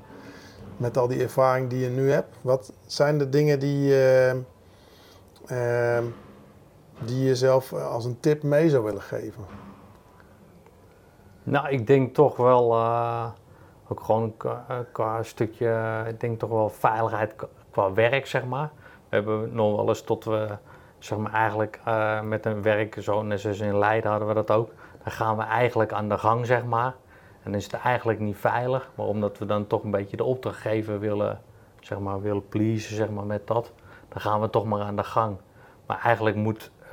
Met 0.76 0.96
al 0.96 1.08
die 1.08 1.22
ervaring 1.22 1.70
die 1.70 1.78
je 1.78 1.88
nu 1.88 2.10
hebt. 2.10 2.36
Wat 2.40 2.72
zijn 2.86 3.18
de 3.18 3.28
dingen 3.28 3.58
die, 3.58 3.94
die 7.04 7.24
je 7.24 7.34
zelf 7.34 7.72
als 7.72 8.04
een 8.04 8.20
tip 8.20 8.42
mee 8.42 8.70
zou 8.70 8.84
willen 8.84 9.02
geven? 9.02 9.44
Nou, 11.42 11.68
ik 11.68 11.86
denk 11.86 12.14
toch 12.14 12.36
wel, 12.36 12.72
uh, 12.72 13.26
ook 13.88 14.00
gewoon 14.00 14.34
qua, 14.92 15.22
stukje, 15.22 16.04
ik 16.08 16.20
denk 16.20 16.38
toch 16.38 16.50
wel 16.50 16.68
veiligheid 16.68 17.34
qua 17.70 17.92
werk, 17.92 18.26
zeg 18.26 18.44
maar. 18.44 18.70
We 19.08 19.16
hebben 19.16 19.54
nog 19.54 19.76
wel 19.76 19.88
eens 19.88 20.02
tot 20.02 20.24
we, 20.24 20.48
zeg 20.98 21.18
maar, 21.18 21.32
eigenlijk 21.32 21.80
met 22.22 22.46
een 22.46 22.62
werk, 22.62 22.96
zo 23.00 23.22
net 23.22 23.40
zoals 23.40 23.60
in 23.60 23.78
Leiden 23.78 24.10
hadden 24.10 24.28
we 24.28 24.34
dat 24.34 24.50
ook. 24.50 24.70
Dan 25.02 25.12
gaan 25.12 25.36
we 25.36 25.42
eigenlijk 25.42 25.92
aan 25.92 26.08
de 26.08 26.18
gang, 26.18 26.46
zeg 26.46 26.64
maar. 26.64 26.94
En 27.42 27.50
dan 27.50 27.54
is 27.54 27.64
het 27.64 27.74
eigenlijk 27.74 28.18
niet 28.18 28.36
veilig, 28.36 28.90
maar 28.94 29.06
omdat 29.06 29.38
we 29.38 29.46
dan 29.46 29.66
toch 29.66 29.82
een 29.82 29.90
beetje 29.90 30.16
de 30.16 30.24
opdrachtgever 30.24 30.98
willen, 30.98 31.40
zeg 31.80 31.98
maar, 31.98 32.22
willen 32.22 32.48
pleasen, 32.48 32.96
zeg 32.96 33.10
maar, 33.10 33.24
met 33.24 33.46
dat, 33.46 33.72
dan 34.14 34.22
gaan 34.22 34.40
we 34.40 34.50
toch 34.50 34.64
maar 34.64 34.80
aan 34.80 34.96
de 34.96 35.04
gang. 35.04 35.36
Maar 35.86 36.00
eigenlijk 36.02 36.36
moet, 36.36 36.70
uh, 36.84 36.90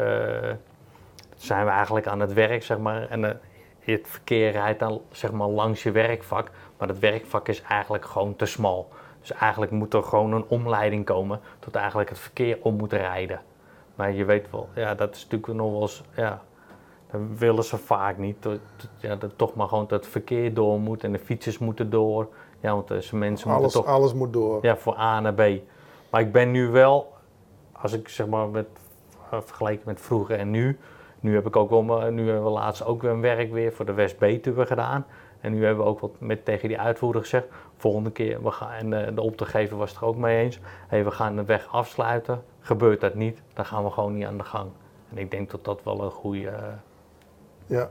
zijn 1.35 1.65
we 1.65 1.71
eigenlijk 1.71 2.07
aan 2.07 2.19
het 2.19 2.33
werk, 2.33 2.63
zeg 2.63 2.77
maar. 2.77 3.07
En 3.09 3.39
het 3.79 4.07
verkeer 4.07 4.51
rijdt 4.51 4.79
dan 4.79 5.01
zeg 5.11 5.31
maar 5.31 5.47
langs 5.47 5.83
je 5.83 5.91
werkvak, 5.91 6.51
maar 6.77 6.87
dat 6.87 6.99
werkvak 6.99 7.47
is 7.47 7.61
eigenlijk 7.61 8.05
gewoon 8.05 8.35
te 8.35 8.45
smal. 8.45 8.89
Dus 9.19 9.31
eigenlijk 9.31 9.71
moet 9.71 9.93
er 9.93 10.03
gewoon 10.03 10.31
een 10.31 10.45
omleiding 10.47 11.05
komen 11.05 11.39
tot 11.59 11.75
eigenlijk 11.75 12.09
het 12.09 12.19
verkeer 12.19 12.57
om 12.61 12.75
moet 12.75 12.93
rijden. 12.93 13.41
Maar 13.95 14.11
je 14.11 14.25
weet 14.25 14.49
wel, 14.51 14.69
ja, 14.73 14.95
dat 14.95 15.15
is 15.15 15.23
natuurlijk 15.23 15.53
nog 15.53 15.71
wel 15.71 15.81
eens, 15.81 16.03
ja, 16.15 16.41
dat 17.11 17.21
willen 17.37 17.63
ze 17.63 17.77
vaak 17.77 18.17
niet. 18.17 18.43
Dat, 18.43 18.59
ja, 18.97 19.15
dat 19.15 19.31
toch 19.35 19.53
maar 19.53 19.67
gewoon 19.67 19.87
dat 19.87 19.99
het 19.99 20.11
verkeer 20.11 20.53
door 20.53 20.79
moet 20.79 21.03
en 21.03 21.11
de 21.11 21.19
fietsers 21.19 21.57
moeten 21.57 21.89
door. 21.89 22.27
Ja, 22.59 22.73
want 22.73 22.87
deze 22.87 23.15
mensen 23.15 23.49
alles, 23.49 23.61
moeten 23.61 23.81
toch... 23.81 23.89
Alles 23.89 24.13
moet 24.13 24.33
door. 24.33 24.59
Ja, 24.61 24.77
voor 24.77 24.97
A 24.97 25.19
naar 25.19 25.33
B. 25.33 25.41
Maar 26.11 26.21
ik 26.21 26.31
ben 26.31 26.51
nu 26.51 26.67
wel, 26.67 27.13
als 27.71 27.93
ik 27.93 28.09
zeg 28.09 28.27
maar 28.27 28.47
met, 28.47 28.67
vergeleken 29.29 29.83
met 29.85 30.01
vroeger 30.01 30.39
en 30.39 30.49
nu, 30.49 30.79
nu 31.19 31.35
heb 31.35 31.45
ik 31.45 31.55
ook 31.55 31.69
wel, 31.69 32.11
nu 32.11 32.25
hebben 32.25 32.43
we 32.43 32.49
laatst 32.49 32.85
ook 32.85 33.01
weer 33.01 33.11
een 33.11 33.21
werk 33.21 33.51
weer 33.51 33.73
voor 33.73 33.85
de 33.85 33.93
West 33.93 34.17
Betuwe 34.17 34.65
gedaan. 34.65 35.05
En 35.41 35.51
nu 35.51 35.65
hebben 35.65 35.83
we 35.83 35.89
ook 35.89 35.99
wat 35.99 36.11
met 36.17 36.45
tegen 36.45 36.67
die 36.67 36.79
uitvoerder 36.79 37.21
gezegd, 37.21 37.45
volgende 37.77 38.11
keer, 38.11 38.43
we 38.43 38.51
gaan, 38.51 38.71
en 38.71 38.89
de, 38.89 39.13
de 39.13 39.21
opdrachtgever 39.21 39.77
was 39.77 39.89
het 39.89 39.99
er 39.99 40.05
ook 40.05 40.15
mee 40.15 40.43
eens, 40.43 40.59
hey, 40.87 41.03
we 41.03 41.11
gaan 41.11 41.35
de 41.35 41.45
weg 41.45 41.67
afsluiten. 41.71 42.43
Gebeurt 42.59 43.01
dat 43.01 43.15
niet, 43.15 43.41
dan 43.53 43.65
gaan 43.65 43.83
we 43.83 43.89
gewoon 43.89 44.13
niet 44.13 44.25
aan 44.25 44.37
de 44.37 44.43
gang. 44.43 44.69
En 45.09 45.17
ik 45.17 45.31
denk 45.31 45.51
dat 45.51 45.65
dat 45.65 45.83
wel 45.83 46.03
een 46.03 46.11
goede... 46.11 46.41
Uh... 46.41 46.53
Ja. 47.65 47.89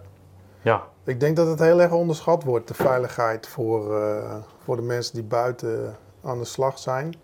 Ja. 0.63 0.87
Ik 1.05 1.21
denk 1.21 1.37
dat 1.37 1.47
het 1.47 1.59
heel 1.59 1.81
erg 1.81 1.93
onderschat 1.93 2.45
wordt, 2.45 2.69
de 2.69 2.75
veiligheid 2.75 3.49
voor, 3.49 4.01
uh, 4.01 4.35
voor 4.59 4.77
de 4.77 4.83
mensen 4.83 5.15
die 5.15 5.25
buiten 5.25 5.97
aan 6.23 6.39
de 6.39 6.45
slag 6.45 6.79
zijn. 6.79 7.15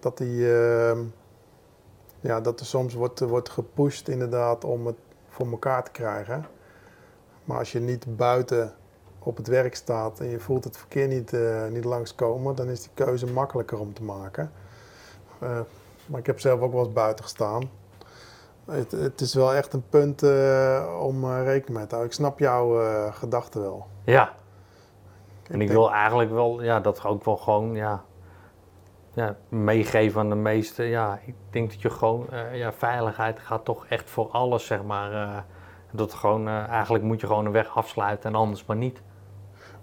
Dat 0.00 0.18
die... 0.18 0.38
Uh, 0.38 0.98
ja, 2.20 2.40
dat 2.40 2.60
er 2.60 2.66
soms 2.66 2.94
wordt, 2.94 3.20
wordt 3.20 3.48
gepusht 3.48 4.08
inderdaad 4.08 4.64
om 4.64 4.86
het 4.86 4.96
voor 5.28 5.50
elkaar 5.50 5.84
te 5.84 5.90
krijgen. 5.90 6.46
Maar 7.44 7.58
als 7.58 7.72
je 7.72 7.80
niet 7.80 8.16
buiten 8.16 8.74
op 9.18 9.36
het 9.36 9.46
werk 9.46 9.74
staat 9.74 10.20
en 10.20 10.26
je 10.26 10.40
voelt 10.40 10.64
het 10.64 10.76
verkeer 10.76 11.08
niet, 11.08 11.32
uh, 11.32 11.66
niet 11.66 11.84
langskomen, 11.84 12.54
dan 12.54 12.68
is 12.68 12.80
die 12.80 12.90
keuze 12.94 13.26
makkelijker 13.26 13.78
om 13.78 13.94
te 13.94 14.02
maken. 14.02 14.52
Uh, 15.42 15.60
maar 16.06 16.20
ik 16.20 16.26
heb 16.26 16.40
zelf 16.40 16.60
ook 16.60 16.72
wel 16.72 16.84
eens 16.84 16.92
buiten 16.92 17.24
gestaan. 17.24 17.70
Het, 18.64 18.90
het 18.90 19.20
is 19.20 19.34
wel 19.34 19.54
echt 19.54 19.72
een 19.72 19.88
punt 19.88 20.22
uh, 20.22 20.98
om 21.02 21.32
rekening 21.32 21.78
mee 21.78 21.86
te 21.86 21.94
houden. 21.94 22.04
Ik 22.04 22.12
snap 22.12 22.38
jouw 22.38 22.80
gedachten 23.12 23.60
wel. 23.60 23.86
Ja. 24.04 24.32
En 25.48 25.60
ik, 25.60 25.68
ik 25.68 25.74
wil 25.74 25.92
eigenlijk 25.92 26.30
wel, 26.30 26.62
ja, 26.62 26.80
dat 26.80 27.04
ook 27.04 27.24
wel 27.24 27.36
gewoon, 27.36 27.74
ja, 27.74 28.04
ja, 29.14 29.36
meegeven 29.48 30.20
aan 30.20 30.28
de 30.28 30.34
meesten. 30.34 30.84
Ja, 30.84 31.18
ik 31.24 31.34
denk 31.50 31.70
dat 31.70 31.82
je 31.82 31.90
gewoon, 31.90 32.26
uh, 32.32 32.56
ja, 32.58 32.72
veiligheid 32.72 33.38
gaat 33.38 33.64
toch 33.64 33.86
echt 33.86 34.10
voor 34.10 34.28
alles, 34.30 34.66
zeg 34.66 34.82
maar. 34.82 35.12
Uh, 35.12 35.36
dat 35.92 36.14
gewoon, 36.14 36.48
uh, 36.48 36.68
eigenlijk 36.68 37.04
moet 37.04 37.20
je 37.20 37.26
gewoon 37.26 37.46
een 37.46 37.52
weg 37.52 37.76
afsluiten 37.76 38.30
en 38.30 38.36
anders 38.36 38.64
maar 38.66 38.76
niet. 38.76 39.02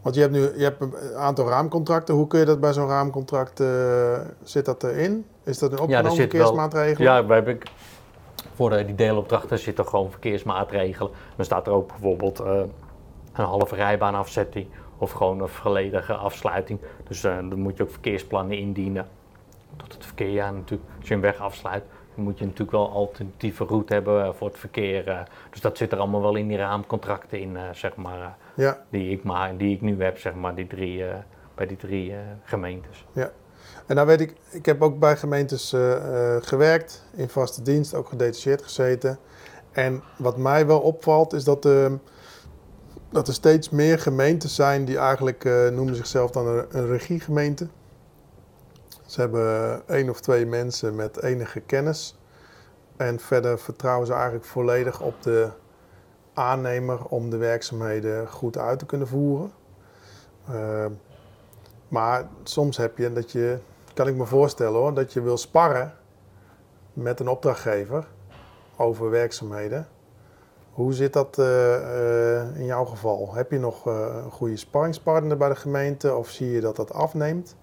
Want 0.02 0.16
je 0.16 0.22
hebt 0.22 0.34
nu 0.34 0.40
je 0.58 0.64
hebt 0.64 0.82
een 0.82 1.16
aantal 1.16 1.50
raamcontracten. 1.50 2.16
Hoe 2.16 2.28
kun 2.28 2.40
je 2.40 2.46
dat 2.46 2.60
bij 2.60 2.74
zo'n 2.74 2.88
raamcontract, 2.88 3.60
eh, 3.60 4.20
zit 4.44 4.66
dat 4.66 4.84
erin? 4.84 5.26
Is 5.44 5.60
dat 5.60 5.72
een 5.72 5.80
opgenomen 5.80 6.06
wel- 6.08 6.16
verkeersmaatregel? 6.16 7.04
Ja, 7.04 7.26
wij 7.26 7.36
hebben 7.36 7.58
voor 8.54 8.70
die 8.70 8.96
deelopdrachten 8.96 9.60
zitten 9.60 9.88
gewoon 9.88 10.12
verkeersmaatregelen. 10.12 11.12
Dan 11.36 11.46
staat 11.46 11.68
er 11.68 11.74
ook 11.74 11.88
bijvoorbeeld 11.88 12.40
eh, 12.40 12.62
een 13.34 13.46
halve 13.46 13.76
rijbaanafzetting 13.76 14.68
of 14.98 15.12
gewoon 15.12 15.42
een 15.42 15.48
volledige 15.48 16.14
afsluiting. 16.14 16.80
Dus 17.08 17.24
eh, 17.24 17.36
dan 17.36 17.60
moet 17.60 17.78
je 17.78 17.84
ook 17.84 17.92
verkeersplannen 17.92 18.58
indienen. 18.58 19.08
Tot 19.76 19.94
het 19.94 20.06
verkeer, 20.06 20.30
ja 20.30 20.52
natuurlijk, 20.52 20.90
als 21.00 21.08
je 21.08 21.14
een 21.14 21.22
weg 21.22 21.40
afsluit, 21.40 21.84
dan 22.16 22.24
moet 22.24 22.40
je 22.40 22.44
natuurlijk 22.44 22.72
wel 22.72 22.86
een 22.86 22.92
alternatieve 22.94 23.64
route 23.64 23.94
hebben 23.94 24.24
eh, 24.24 24.34
voor 24.34 24.48
het 24.48 24.58
verkeer. 24.58 25.08
eh. 25.08 25.20
dus 25.50 25.62
dat 25.62 25.78
zit 25.78 25.92
er 25.92 25.98
allemaal 25.98 26.22
wel 26.22 26.36
in 26.36 26.48
die 26.48 26.58
raamcontracten 26.58 27.40
in, 27.40 27.58
eh, 27.58 27.64
zeg 27.72 27.96
maar, 27.96 28.38
Ja, 28.56 28.86
die, 28.90 29.12
ik 29.12 29.24
maar, 29.24 29.58
die 29.58 29.76
ik 29.76 29.82
nu 29.82 30.04
heb, 30.04 30.18
zeg 30.20 30.34
maar, 30.34 30.56
die 30.56 30.68
drie, 30.68 31.04
bij 31.56 31.66
die 31.68 31.78
drie 31.78 32.14
gemeentes. 32.44 33.06
en 33.86 33.96
nou 33.96 34.08
weet 34.08 34.22
ik, 34.22 34.36
ik 34.50 34.66
heb 34.66 34.82
ook 34.82 35.00
bij 35.00 35.18
gemeentes 35.18 35.76
gewerkt, 36.40 37.06
in 37.16 37.30
vaste 37.30 37.62
dienst, 37.62 37.94
ook 37.94 38.10
gedetacheerd 38.10 38.62
gezeten. 38.62 39.20
En 39.78 40.04
wat 40.18 40.38
mij 40.38 40.66
wel 40.68 40.80
opvalt 40.80 41.34
is 41.34 41.44
dat, 41.44 41.66
eh, 41.66 41.92
dat 43.10 43.28
er 43.28 43.34
steeds 43.34 43.70
meer 43.70 44.00
gemeentes 44.00 44.56
zijn 44.56 44.86
die 44.86 44.98
eigenlijk 44.98 45.44
noemen 45.72 45.96
zichzelf 45.96 46.32
dan 46.32 46.48
een, 46.48 46.66
een 46.70 46.88
regiegemeente. 46.88 47.68
Ze 49.08 49.22
hebben 49.22 49.82
één 49.88 50.10
of 50.10 50.22
twee 50.22 50.46
mensen 50.46 50.96
met 50.96 51.22
enige 51.22 51.60
kennis. 51.60 52.20
En 52.98 53.20
verder 53.20 53.60
vertrouwen 53.60 54.08
ze 54.08 54.14
eigenlijk 54.14 54.46
volledig 54.46 55.02
op 55.02 55.22
de 55.22 55.50
aannemer 56.34 57.06
om 57.06 57.30
de 57.30 57.38
werkzaamheden 57.38 58.28
goed 58.28 58.58
uit 58.58 58.80
te 58.80 58.86
kunnen 58.86 59.08
voeren. 59.08 59.52
Eh, 60.48 60.86
maar 61.88 62.28
soms 62.44 62.78
heb 62.78 62.98
je 62.98 63.14
dat 63.14 63.32
je, 63.32 63.58
kan 63.94 64.08
ik 64.08 64.16
me 64.16 64.26
voorstellen 64.26 64.80
hoor, 64.80 64.94
dat 64.94 65.14
je 65.14 65.22
wil 65.22 65.38
sparren 65.38 65.94
met 66.94 67.20
een 67.20 67.28
opdrachtgever 67.28 68.08
over 68.76 69.10
werkzaamheden. 69.10 69.88
Hoe 70.72 70.94
zit 70.94 71.14
dat 71.14 71.40
eh, 71.40 71.76
eh, 71.76 72.56
in 72.56 72.66
jouw 72.66 72.86
geval? 72.86 73.34
Heb 73.34 73.52
je 73.52 73.60
nog 73.60 73.88
eh, 73.88 74.22
een 74.24 74.32
goede 74.32 74.58
sparringspartner 74.58 75.38
bij 75.38 75.50
de 75.50 75.56
gemeente 75.56 76.16
of 76.16 76.30
zie 76.30 76.52
je 76.52 76.62
dat 76.62 76.76
dat 76.76 76.94
afneemt? 76.94 77.56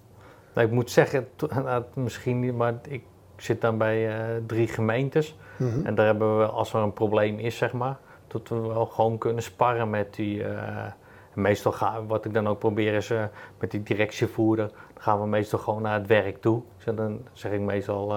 Nou, 0.55 0.67
ik 0.67 0.73
moet 0.73 0.91
zeggen, 0.91 1.27
nou, 1.63 1.83
misschien 1.93 2.39
niet, 2.39 2.55
maar 2.55 2.73
ik 2.87 3.03
zit 3.37 3.61
dan 3.61 3.77
bij 3.77 4.09
eh, 4.09 4.41
drie 4.45 4.67
gemeentes. 4.67 5.37
Mhm. 5.57 5.85
En 5.85 5.95
daar 5.95 6.05
hebben 6.05 6.37
we, 6.37 6.45
als 6.45 6.73
er 6.73 6.79
een 6.79 6.93
probleem 6.93 7.39
is, 7.39 7.57
zeg 7.57 7.73
maar, 7.73 7.97
dat 8.27 8.49
we 8.49 8.59
wel 8.59 8.85
gewoon 8.85 9.17
kunnen 9.17 9.43
sparren 9.43 9.89
met 9.89 10.15
die. 10.15 10.43
en 10.43 10.93
meestal 11.33 11.71
gaan, 11.71 12.07
wat 12.07 12.25
ik 12.25 12.33
dan 12.33 12.47
ook 12.47 12.59
probeer 12.59 12.93
is 12.93 13.09
eh, 13.09 13.23
met 13.59 13.71
die 13.71 13.83
directievoerder, 13.83 14.67
dan 14.67 15.03
gaan 15.03 15.21
we 15.21 15.27
meestal 15.27 15.59
gewoon 15.59 15.81
naar 15.81 15.99
het 15.99 16.07
werk 16.07 16.41
toe. 16.41 16.61
Dus 16.75 16.95
dan 16.95 17.21
zeg 17.33 17.51
ik 17.51 17.59
meestal, 17.59 18.13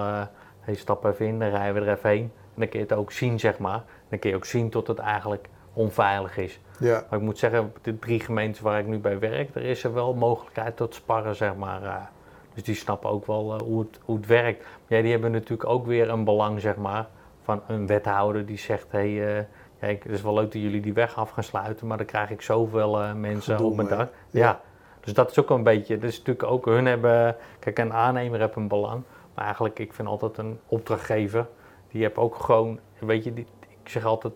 hey, 0.59 0.75
stap 0.75 1.05
even 1.05 1.25
in, 1.25 1.39
dan 1.39 1.49
rijden 1.49 1.81
we 1.81 1.89
er 1.89 1.97
even 1.97 2.09
heen. 2.09 2.23
En 2.23 2.55
dan 2.55 2.67
kun 2.67 2.79
je 2.79 2.85
het 2.85 2.95
ook 2.95 3.11
zien, 3.11 3.39
zeg 3.39 3.57
maar. 3.57 3.83
Dan 4.09 4.19
kun 4.19 4.29
je 4.29 4.35
ook 4.35 4.45
zien 4.45 4.69
tot 4.69 4.87
het 4.87 4.99
eigenlijk 4.99 5.49
onveilig 5.73 6.37
is. 6.37 6.59
Ja, 6.79 7.03
Maar 7.09 7.19
ik 7.19 7.25
moet 7.25 7.37
zeggen, 7.37 7.59
op 7.59 7.77
de 7.81 7.99
drie 7.99 8.19
gemeentes 8.19 8.61
waar 8.61 8.79
ik 8.79 8.87
nu 8.87 8.97
bij 8.99 9.19
werk, 9.19 9.55
er 9.55 9.63
is 9.63 9.83
er 9.83 9.93
wel 9.93 10.13
mogelijkheid 10.13 10.75
tot 10.75 10.93
sparren, 10.93 11.35
zeg 11.35 11.55
maar. 11.55 12.09
Dus 12.59 12.75
die 12.75 12.83
snappen 12.83 13.09
ook 13.09 13.25
wel 13.25 13.53
eh, 13.53 13.61
hoe, 13.61 13.79
het, 13.79 13.99
hoe 14.05 14.17
het 14.17 14.25
werkt. 14.25 14.59
Maar 14.63 14.97
ja, 14.97 15.01
die 15.03 15.11
hebben 15.11 15.31
natuurlijk 15.31 15.69
ook 15.69 15.85
weer 15.85 16.09
een 16.09 16.23
belang, 16.23 16.61
zeg 16.61 16.75
maar, 16.75 17.07
van 17.43 17.61
een 17.67 17.87
wethouder 17.87 18.45
die 18.45 18.57
zegt, 18.57 18.91
hé, 18.91 19.15
hey, 19.15 19.37
eh, 19.37 19.43
kijk, 19.79 20.03
het 20.03 20.11
is 20.11 20.21
wel 20.21 20.33
leuk 20.33 20.51
dat 20.51 20.61
jullie 20.61 20.81
die 20.81 20.93
weg 20.93 21.15
af 21.15 21.29
gaan 21.29 21.43
sluiten, 21.43 21.87
maar 21.87 21.97
dan 21.97 22.05
krijg 22.05 22.29
ik 22.29 22.41
zoveel 22.41 23.01
eh, 23.01 23.13
mensen 23.13 23.55
Gedoe 23.55 23.69
op 23.69 23.75
mijn 23.75 23.87
dak. 23.87 24.09
Ja. 24.29 24.39
Ja. 24.39 24.61
dus 24.99 25.13
dat 25.13 25.31
is 25.31 25.39
ook 25.39 25.49
een 25.49 25.63
beetje, 25.63 25.97
dus 25.97 26.17
natuurlijk 26.17 26.51
ook, 26.51 26.65
hun 26.65 26.85
hebben, 26.85 27.35
kijk, 27.59 27.79
een 27.79 27.93
aannemer 27.93 28.39
heeft 28.39 28.55
een 28.55 28.67
belang, 28.67 29.03
maar 29.33 29.45
eigenlijk, 29.45 29.79
ik 29.79 29.93
vind 29.93 30.07
altijd 30.07 30.37
een 30.37 30.59
opdrachtgever, 30.65 31.47
die 31.91 32.03
heb 32.03 32.17
ook 32.17 32.35
gewoon, 32.35 32.79
weet 32.99 33.23
je, 33.23 33.33
die, 33.33 33.47
ik 33.83 33.89
zeg 33.89 34.05
altijd, 34.05 34.33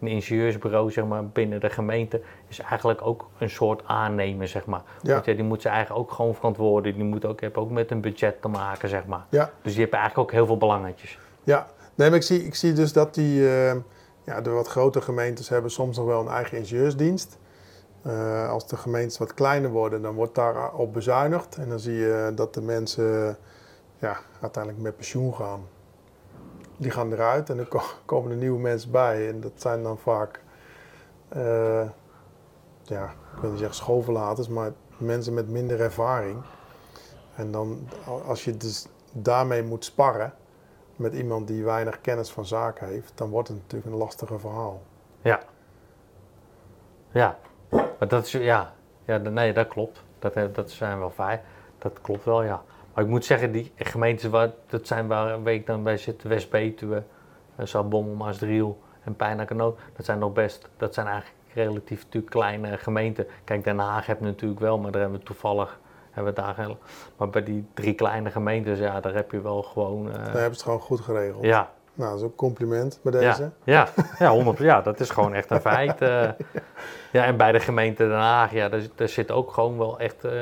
een 0.00 0.08
ingenieursbureau 0.08 0.90
zeg 0.90 1.04
maar, 1.04 1.26
binnen 1.26 1.60
de 1.60 1.70
gemeente 1.70 2.20
is 2.48 2.58
eigenlijk 2.58 3.02
ook 3.02 3.28
een 3.38 3.50
soort 3.50 3.82
aannemer. 3.86 4.48
Zeg 4.48 4.66
maar. 4.66 4.82
Ja. 5.02 5.12
Want 5.12 5.24
ja, 5.24 5.34
die 5.34 5.44
moet 5.44 5.62
ze 5.62 5.68
eigenlijk 5.68 6.00
ook 6.00 6.12
gewoon 6.12 6.34
verantwoorden. 6.34 6.94
Die 6.94 7.04
moet 7.04 7.24
ook, 7.24 7.40
hebben 7.40 7.62
ook 7.62 7.70
met 7.70 7.90
een 7.90 8.00
budget 8.00 8.42
te 8.42 8.48
maken. 8.48 8.88
Zeg 8.88 9.06
maar. 9.06 9.26
ja, 9.30 9.50
Dus 9.62 9.72
die 9.72 9.80
hebben 9.82 9.98
eigenlijk 9.98 10.28
ook 10.30 10.36
heel 10.36 10.46
veel 10.46 10.56
belangetjes. 10.58 11.18
ja. 11.44 11.66
Nee, 11.94 12.08
maar 12.08 12.18
ik 12.18 12.24
zie, 12.24 12.44
ik 12.44 12.54
zie 12.54 12.72
dus 12.72 12.92
dat 12.92 13.14
die, 13.14 13.48
eh, 13.48 13.76
ja, 14.24 14.40
de 14.40 14.50
wat 14.50 14.68
grotere 14.68 15.04
gemeentes 15.04 15.48
hebben 15.48 15.70
soms 15.70 15.96
nog 15.96 16.06
wel 16.06 16.20
een 16.20 16.28
eigen 16.28 16.58
ingenieursdienst. 16.58 17.38
Eh, 18.02 18.50
als 18.50 18.68
de 18.68 18.76
gemeentes 18.76 19.18
wat 19.18 19.34
kleiner 19.34 19.70
worden, 19.70 20.02
dan 20.02 20.14
wordt 20.14 20.34
daarop 20.34 20.92
bezuinigd. 20.92 21.56
En 21.56 21.68
dan 21.68 21.78
zie 21.78 21.94
je 21.96 22.32
dat 22.34 22.54
de 22.54 22.60
mensen 22.60 23.36
ja, 23.98 24.16
uiteindelijk 24.40 24.82
met 24.82 24.96
pensioen 24.96 25.34
gaan. 25.34 25.60
Die 26.78 26.90
gaan 26.90 27.12
eruit 27.12 27.50
en 27.50 27.58
er 27.58 27.66
ko- 27.66 27.82
komen 28.04 28.30
er 28.30 28.36
nieuwe 28.36 28.60
mensen 28.60 28.90
bij. 28.90 29.28
En 29.28 29.40
dat 29.40 29.52
zijn 29.54 29.82
dan 29.82 29.98
vaak, 29.98 30.40
eh, 31.28 31.88
ja, 32.82 33.04
ik 33.34 33.40
wil 33.40 33.50
niet 33.50 33.58
zeggen 33.58 33.76
schoolverlaters, 33.76 34.48
maar 34.48 34.72
mensen 34.96 35.34
met 35.34 35.48
minder 35.48 35.80
ervaring. 35.80 36.42
En 37.34 37.50
dan, 37.50 37.88
als 38.26 38.44
je 38.44 38.56
dus 38.56 38.86
daarmee 39.12 39.62
moet 39.62 39.84
sparren 39.84 40.34
met 40.96 41.14
iemand 41.14 41.46
die 41.46 41.64
weinig 41.64 42.00
kennis 42.00 42.30
van 42.30 42.44
zaken 42.46 42.86
heeft, 42.88 43.12
dan 43.14 43.28
wordt 43.30 43.48
het 43.48 43.56
natuurlijk 43.56 43.92
een 43.92 43.98
lastiger 43.98 44.40
verhaal. 44.40 44.82
Ja. 45.22 45.40
Ja. 47.10 47.38
Maar 47.70 48.08
dat 48.08 48.24
is, 48.26 48.32
ja. 48.32 48.74
ja 49.04 49.16
nee, 49.16 49.52
dat 49.52 49.68
klopt. 49.68 50.02
Dat, 50.18 50.54
dat 50.54 50.70
zijn 50.70 50.98
wel 50.98 51.10
fijn. 51.10 51.40
Dat 51.78 52.00
klopt 52.00 52.24
wel, 52.24 52.42
ja. 52.42 52.62
Maar 52.98 53.06
ik 53.06 53.12
moet 53.12 53.24
zeggen, 53.24 53.52
die 53.52 53.72
gemeentes 53.76 54.30
waar, 54.30 54.50
dat 54.66 54.86
zijn 54.86 55.06
waar, 55.06 55.42
waar 55.42 55.52
ik 55.52 55.66
dan 55.66 55.82
bij 55.82 55.96
zit, 55.96 56.22
West-Betuwe, 56.22 57.02
uh, 57.60 57.66
Zaltbommel, 57.66 58.14
Maasdriel 58.14 58.78
en 59.04 59.16
Pijnakernoot, 59.16 59.78
dat 59.96 60.04
zijn 60.04 60.18
nog 60.18 60.32
best, 60.32 60.68
dat 60.76 60.94
zijn 60.94 61.06
eigenlijk 61.06 61.36
relatief 61.54 62.02
natuurlijk 62.04 62.32
kleine 62.32 62.78
gemeenten. 62.78 63.26
Kijk, 63.44 63.64
Den 63.64 63.78
Haag 63.78 64.06
heb 64.06 64.20
natuurlijk 64.20 64.60
wel, 64.60 64.78
maar 64.78 64.90
daar 64.90 65.00
hebben 65.00 65.18
we 65.18 65.24
toevallig, 65.24 65.78
hebben 66.10 66.34
we 66.34 66.40
daar 66.40 66.76
maar 67.16 67.30
bij 67.30 67.42
die 67.42 67.66
drie 67.74 67.94
kleine 67.94 68.30
gemeentes, 68.30 68.78
ja, 68.78 69.00
daar 69.00 69.14
heb 69.14 69.30
je 69.30 69.40
wel 69.40 69.62
gewoon, 69.62 70.08
eh, 70.08 70.14
Daar 70.14 70.24
hebben 70.24 70.42
ze 70.42 70.48
het 70.48 70.62
gewoon 70.62 70.80
goed 70.80 71.00
geregeld. 71.00 71.44
ja, 71.44 71.70
Nou, 71.94 72.10
dat 72.10 72.18
is 72.18 72.24
ook 72.24 72.30
een 72.30 72.36
compliment 72.36 73.00
bij 73.02 73.12
deze. 73.12 73.50
ja, 73.64 73.88
ja, 73.96 74.04
ja, 74.18 74.30
100, 74.30 74.58
ja, 74.58 74.80
dat 74.80 75.00
is 75.00 75.10
gewoon 75.10 75.34
echt 75.34 75.50
een 75.50 75.60
feit. 75.60 76.00
eh. 76.00 76.28
ja, 77.12 77.24
en 77.24 77.36
bij 77.36 77.52
de 77.52 77.60
gemeente 77.60 78.08
Den 78.08 78.18
Haag, 78.18 78.52
ja, 78.52 78.68
daar, 78.68 78.82
daar 78.94 79.08
zitten 79.08 79.34
ook 79.34 79.52
gewoon 79.52 79.78
wel 79.78 79.98
echt 79.98 80.24
eh, 80.24 80.32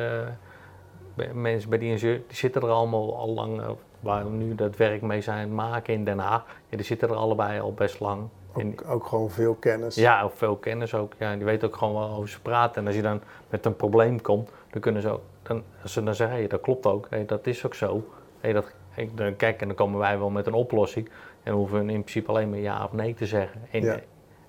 mensen 1.33 1.71
bij 1.71 1.79
die 1.79 1.91
ingenieur, 1.91 2.23
die 2.27 2.37
zitten 2.37 2.63
er 2.63 2.69
allemaal 2.69 3.17
al 3.17 3.29
lang, 3.29 3.61
eh, 3.61 3.69
waar 4.01 4.25
we 4.25 4.31
nu 4.31 4.55
dat 4.55 4.77
werk 4.77 5.03
mee 5.03 5.21
zijn 5.21 5.55
maken 5.55 5.95
in 5.95 6.05
Den 6.05 6.19
Haag, 6.19 6.45
ja, 6.69 6.77
die 6.77 6.87
zitten 6.87 7.09
er 7.09 7.15
allebei 7.15 7.61
al 7.61 7.73
best 7.75 8.01
lang. 8.01 8.29
En, 8.57 8.73
Ook, 8.73 8.91
ook 8.91 9.07
gewoon 9.07 9.31
veel 9.31 9.55
kennis. 9.55 9.95
ja, 9.95 10.23
ook 10.23 10.33
veel 10.33 10.57
kennis 10.57 10.95
ook. 10.95 11.13
Ja, 11.19 11.35
die 11.37 11.45
weten 11.45 11.69
ook 11.69 11.77
gewoon 11.77 11.95
wel 11.95 12.09
over 12.17 12.29
ze 12.29 12.41
praten. 12.41 12.81
En 12.81 12.87
als 12.87 12.97
je 12.97 13.03
dan 13.03 13.21
met 13.49 13.65
een 13.67 13.77
probleem 13.77 14.21
komt, 14.21 14.51
dan 14.71 14.81
kunnen 14.81 15.03
ze 15.03 15.09
ook, 15.11 15.21
dan, 15.43 15.63
als 15.83 15.93
ze 15.93 16.03
dan 16.03 16.15
zeggen, 16.15 16.37
hey, 16.37 16.47
dat 16.47 16.61
klopt 16.61 16.87
ook, 16.87 17.07
hey, 17.11 17.25
dat 17.27 17.47
is 17.47 17.67
ook 17.67 17.75
zo. 17.75 18.05
Hey, 18.41 18.53
dat, 18.53 18.73
hey, 18.91 19.11
dan, 19.15 19.37
kijk, 19.37 19.61
en 19.61 19.67
dan 19.67 19.77
komen 19.77 19.99
wij 19.99 20.19
wel 20.19 20.31
met 20.31 20.47
een 20.47 20.55
oplossing. 20.55 21.07
En 21.09 21.53
dan 21.53 21.55
hoeven 21.55 21.77
we 21.87 21.93
in 21.93 22.01
principe 22.01 22.29
alleen 22.29 22.51
maar 22.51 22.59
ja 22.59 22.85
of 22.85 22.93
nee 22.93 23.15
te 23.15 23.27
zeggen. 23.27 23.61
En, 23.71 23.83
Ja. 23.83 23.99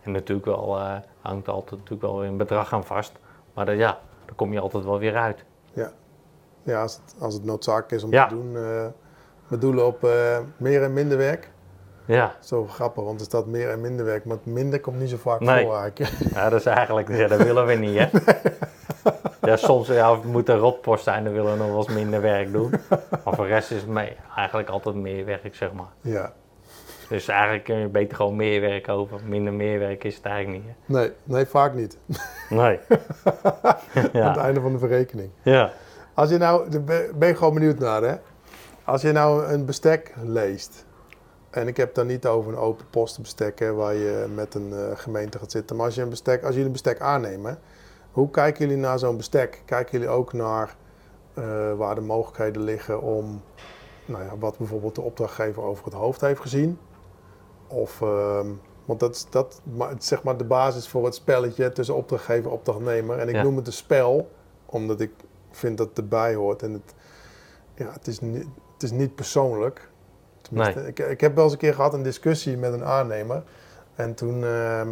en 0.01 0.12
natuurlijk 0.12 0.45
wel, 0.47 0.77
eh, 0.77 0.95
hangt 1.21 1.47
altijd 1.47 1.71
natuurlijk 1.82 2.01
wel 2.12 2.25
een 2.25 2.38
bedrag 2.38 2.73
aan 2.73 2.84
vast. 2.84 3.19
Maar 3.53 3.65
dan, 3.65 3.77
ja, 3.77 3.99
dan 4.25 4.36
kom 4.36 4.53
je 4.53 4.60
altijd 4.60 4.84
wel 4.84 4.99
weer 4.99 5.15
uit. 5.15 5.45
Ja, 5.73 5.91
als 6.75 6.93
het, 7.06 7.15
als 7.21 7.34
het 7.34 7.43
noodzakelijk 7.43 7.91
is 7.91 8.03
om 8.03 8.12
Ja. 8.12 8.27
te 8.27 8.34
doen. 8.36 8.56
eh 8.56 8.86
we 9.47 9.58
doelen 9.58 9.86
op 9.86 10.03
eh, 10.03 10.38
meer 10.58 10.84
en 10.84 10.93
minder 10.93 11.17
werk. 11.17 11.49
Ja, 12.06 12.36
Zo 12.39 12.65
grappig, 12.65 13.03
want 13.03 13.19
er 13.19 13.25
staat 13.25 13.45
meer 13.45 13.69
en 13.69 13.82
minder 13.82 14.06
werk, 14.06 14.25
maar 14.25 14.38
minder 14.43 14.80
komt 14.80 14.99
niet 14.99 15.10
zo 15.10 15.17
vaak 15.17 15.39
Nee. 15.39 15.65
voor 15.65 15.75
eigenlijk. 15.77 16.12
ja 16.36 16.49
dat 16.49 16.60
is 16.60 16.65
eigenlijk, 16.65 17.10
ja, 17.10 17.27
dat 17.27 17.43
willen 17.43 17.65
we 17.65 17.73
niet, 17.73 17.97
hè. 17.99 18.08
Ja, 19.41 19.56
soms 19.56 19.88
ja, 19.88 20.15
moet 20.25 20.49
een 20.49 20.58
rotpost 20.58 21.03
zijn, 21.03 21.23
dan 21.23 21.34
willen 21.34 21.51
we 21.51 21.58
nog 21.58 21.67
wel 21.67 21.77
eens 21.77 21.88
minder 21.93 22.21
werk 22.21 22.51
doen. 22.51 22.69
Maar 23.23 23.34
voor 23.36 23.45
de 23.45 23.51
rest 23.51 23.71
is 23.71 23.86
mee, 23.86 24.15
eigenlijk 24.36 24.69
altijd 24.69 24.95
meer 24.95 25.25
werk, 25.25 25.56
zeg 25.56 25.71
maar. 25.73 25.91
Ja, 26.01 26.34
Dus 27.10 27.27
eigenlijk 27.27 27.63
kun 27.63 27.75
je 27.77 27.88
beter 27.88 28.15
gewoon 28.15 28.36
meer 28.36 28.62
werk 28.62 28.89
over. 28.89 29.19
Minder 29.25 29.53
meer 29.53 29.80
werk 29.80 30.03
is 30.03 30.15
het 30.15 30.25
eigenlijk 30.25 30.63
niet. 30.65 30.73
nee, 30.86 31.12
nee, 31.23 31.45
vaak 31.45 31.73
niet. 31.73 31.97
Nee. 32.49 32.80
Aan 33.63 33.77
het 33.93 34.10
ja. 34.13 34.38
einde 34.38 34.62
van 34.62 34.71
de 34.71 34.80
verrekening. 34.80 35.30
ja. 35.41 35.71
Als 36.17 36.30
je 36.30 36.38
nou, 36.38 36.69
daar 36.69 36.84
ben 37.15 37.30
ik 37.30 37.38
gewoon 37.38 37.53
benieuwd 37.53 37.80
naar 37.80 38.01
hè. 38.03 38.15
Als 38.84 39.01
je 39.01 39.12
nou 39.12 39.45
een 39.45 39.65
bestek 39.65 40.13
leest. 40.23 40.86
En 41.49 41.67
ik 41.67 41.77
heb 41.77 41.95
dan 41.95 42.08
niet 42.08 42.25
over 42.27 42.51
een 42.51 42.58
open 42.58 42.86
postenbestek 42.89 43.60
hè, 43.60 43.73
waar 43.73 43.93
je 43.93 44.25
met 44.36 44.53
een 44.56 44.73
eh, 44.73 44.80
gemeente 44.93 45.39
gaat 45.39 45.51
zitten. 45.51 45.75
Maar 45.75 45.86
als, 45.86 45.95
je 45.95 46.01
een 46.01 46.10
bestek, 46.10 46.41
als 46.41 46.49
jullie 46.51 46.65
een 46.65 46.71
bestek 46.71 46.99
aannemen, 46.99 47.60
hoe 48.12 48.30
kijken 48.30 48.65
jullie 48.67 48.82
naar 48.82 48.99
zo'n 48.99 49.17
bestek? 49.17 49.62
Kijken 49.65 49.91
jullie 49.99 50.13
ook 50.13 50.34
naar 50.34 50.75
eh, 51.34 51.73
waar 51.73 51.95
de 51.95 52.01
mogelijkheden 52.01 52.62
liggen 52.62 53.01
om, 53.01 53.41
nou 54.06 54.23
ja, 54.23 54.38
wat 54.39 54.58
bijvoorbeeld 54.58 54.95
de 54.95 55.01
opdrachtgever 55.01 55.63
over 55.63 55.86
het 55.86 55.93
hoofd 55.93 56.21
heeft 56.21 56.41
gezien? 56.41 56.80
Of 57.67 58.01
ehm, 58.01 58.47
Want 58.86 58.99
dat 58.99 59.15
is 59.15 59.25
dat, 59.30 59.62
zeg 59.97 60.23
maar 60.23 60.38
de 60.38 60.43
basis 60.43 60.88
voor 60.88 61.06
het 61.06 61.15
spelletje 61.15 61.71
tussen 61.71 61.95
opdrachtgever 61.95 62.45
en 62.45 62.51
opdrachtnemer. 62.58 63.17
En 63.19 63.27
ik 63.30 63.36
Ja. 63.36 63.43
noem 63.43 63.56
het 63.58 63.67
een 63.67 63.73
spel, 63.73 64.30
omdat 64.65 64.99
ik 64.99 65.12
vind 65.58 65.78
dat 65.78 65.89
het 65.89 65.98
erbij 65.98 66.36
hoort. 66.36 66.63
En 66.63 66.74
het, 66.74 66.93
ja, 67.76 67.91
het, 67.91 68.08
is, 68.08 68.20
niet, 68.20 68.46
het 68.74 68.84
is 68.84 68.91
niet 68.91 69.15
persoonlijk. 69.15 69.89
Tenminste, 70.41 70.88
ik, 70.88 71.00
ik 71.00 71.22
heb 71.22 71.36
wel 71.36 71.43
eens 71.43 71.54
een 71.54 71.60
keer 71.60 71.74
gehad 71.74 71.93
een 71.93 72.04
discussie 72.04 72.58
met 72.58 72.74
een 72.74 72.84
aannemer. 72.84 73.43
En 73.96 74.13
toen, 74.13 74.43
ehm, 74.43 74.89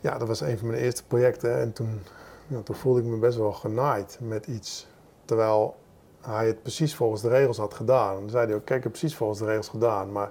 ja, 0.00 0.18
dat 0.18 0.28
was 0.28 0.40
een 0.40 0.58
van 0.58 0.68
mijn 0.68 0.82
eerste 0.82 1.04
projecten. 1.06 1.58
En 1.60 1.72
toen, 1.72 2.00
ja, 2.46 2.60
toen 2.60 2.76
voelde 2.76 3.00
ik 3.00 3.06
me 3.06 3.16
best 3.16 3.38
wel 3.38 3.52
genaaid 3.52 4.18
met 4.20 4.46
iets. 4.46 4.86
Terwijl 5.24 5.76
hij 6.20 6.46
het 6.46 6.62
precies 6.62 6.94
volgens 6.94 7.22
de 7.22 7.28
regels 7.28 7.58
had 7.58 7.74
gedaan. 7.74 8.14
En 8.14 8.20
dan 8.20 8.30
zei 8.30 8.46
hij 8.46 8.54
ook, 8.54 8.64
kijk, 8.64 8.78
ik 8.78 8.84
heb 8.84 8.92
precies 8.92 9.16
volgens 9.16 9.38
de 9.38 9.44
regels 9.44 9.68
gedaan. 9.68 10.12
Maar 10.12 10.30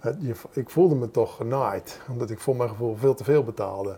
het, 0.00 0.16
je, 0.20 0.34
ik 0.50 0.70
voelde 0.70 0.94
me 0.94 1.10
toch 1.10 1.36
genaaid. 1.36 2.00
Omdat 2.10 2.30
ik 2.30 2.40
voor 2.40 2.56
mijn 2.56 2.68
gevoel 2.68 2.96
veel 2.96 3.14
te 3.14 3.24
veel 3.24 3.44
betaalde. 3.44 3.96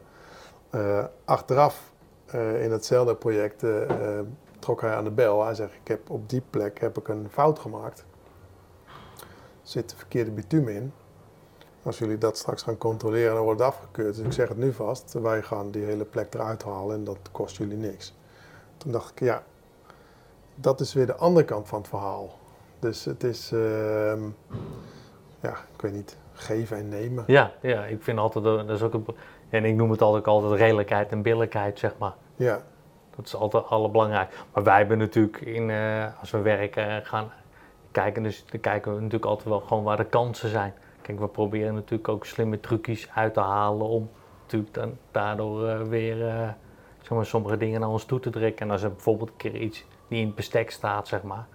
Eh, 0.70 1.04
achteraf 1.24 1.92
eh, 2.30 2.64
in 2.64 2.70
hetzelfde 2.70 3.14
project 3.14 3.62
eh, 3.62 4.18
eh, 4.18 4.24
trok 4.58 4.80
hij 4.80 4.94
aan 4.94 5.04
de 5.04 5.10
bel. 5.10 5.44
Hij 5.44 5.54
zegt, 5.54 5.74
ik 5.74 5.88
heb 5.88 6.10
op 6.10 6.28
die 6.28 6.42
plek 6.50 6.80
heb 6.80 6.98
ik 6.98 7.08
een 7.08 7.26
fout 7.30 7.58
gemaakt. 7.58 8.04
Er 9.62 9.74
zit 9.74 9.90
de 9.90 9.96
verkeerde 9.96 10.30
bitumen 10.30 10.74
in. 10.74 10.92
Als 11.82 11.98
jullie 11.98 12.18
dat 12.18 12.36
straks 12.38 12.62
gaan 12.62 12.78
controleren, 12.78 13.34
dan 13.34 13.44
wordt 13.44 13.60
het 13.60 13.68
afgekeurd. 13.68 14.16
Dus 14.16 14.24
ik 14.24 14.32
zeg 14.32 14.48
het 14.48 14.58
nu 14.58 14.72
vast. 14.72 15.12
Wij 15.12 15.42
gaan 15.42 15.70
die 15.70 15.84
hele 15.84 16.04
plek 16.04 16.34
eruit 16.34 16.62
halen 16.62 16.96
en 16.96 17.04
dat 17.04 17.18
kost 17.32 17.56
jullie 17.56 17.76
niks. 17.76 18.14
Toen 18.76 18.92
dacht 18.92 19.10
ik, 19.10 19.20
ja, 19.20 19.42
dat 20.54 20.80
is 20.80 20.92
weer 20.92 21.06
de 21.06 21.16
andere 21.16 21.44
kant 21.44 21.68
van 21.68 21.78
het 21.78 21.88
verhaal. 21.88 22.38
Dus 22.78 23.04
het 23.04 23.24
is, 23.24 23.52
ehm, 23.52 24.22
ja, 25.40 25.56
ik 25.74 25.80
weet 25.80 25.92
niet, 25.92 26.16
geven 26.32 26.76
en 26.76 26.88
nemen. 26.88 27.24
Ja, 27.26 27.52
ja, 27.62 27.84
ik 27.84 28.02
vind 28.02 28.18
altijd, 28.18 28.44
dat 28.44 28.70
is 28.70 28.82
ook 28.82 28.94
een, 28.94 29.06
en 29.50 29.64
ik 29.64 29.74
noem 29.74 29.90
het 29.90 30.02
altijd, 30.02 30.26
altijd 30.26 30.60
redelijkheid 30.60 31.10
en 31.10 31.22
billijkheid, 31.22 31.78
zeg 31.78 31.94
maar. 31.98 32.14
Ja, 32.36 32.60
Dat 33.16 33.26
is 33.26 33.34
altijd 33.34 33.66
allerbelangrijk. 33.66 34.44
Maar 34.52 34.62
wij 34.62 34.76
hebben 34.78 34.98
natuurlijk, 34.98 35.40
in, 35.40 35.70
eh, 35.70 36.20
als 36.20 36.30
we 36.30 36.38
werken, 36.38 36.88
eh, 36.88 37.06
gaan 37.06 37.30
kijken, 37.90 38.22
dus 38.22 38.44
dan 38.50 38.60
kijken 38.60 38.90
we 38.90 38.96
natuurlijk 38.96 39.24
altijd 39.30 39.48
wel 39.48 39.60
gewoon 39.60 39.84
waar 39.84 39.96
de 39.96 40.04
kansen 40.04 40.48
zijn. 40.48 40.74
Kijk, 41.02 41.18
we 41.18 41.28
proberen 41.28 41.74
natuurlijk 41.74 42.08
ook 42.08 42.26
slimme 42.26 42.60
trucjes 42.60 43.08
uit 43.14 43.34
te 43.34 43.40
halen 43.40 43.86
om 43.86 44.10
natuurlijk 44.42 44.74
dan 44.74 44.96
daardoor 45.10 45.68
eh, 45.68 45.80
weer 45.82 46.16
zeg 47.00 47.10
maar, 47.10 47.26
sommige 47.26 47.56
dingen 47.56 47.80
naar 47.80 47.88
ons 47.88 48.04
toe 48.04 48.20
te 48.20 48.30
trekken. 48.30 48.66
En 48.66 48.72
als 48.72 48.82
er 48.82 48.92
bijvoorbeeld 48.92 49.30
een 49.30 49.36
keer 49.36 49.56
iets 49.56 49.84
niet 50.08 50.20
in 50.20 50.26
het 50.26 50.34
bestek 50.34 50.70
staat, 50.70 51.08
zeg 51.08 51.22
maar, 51.22 51.46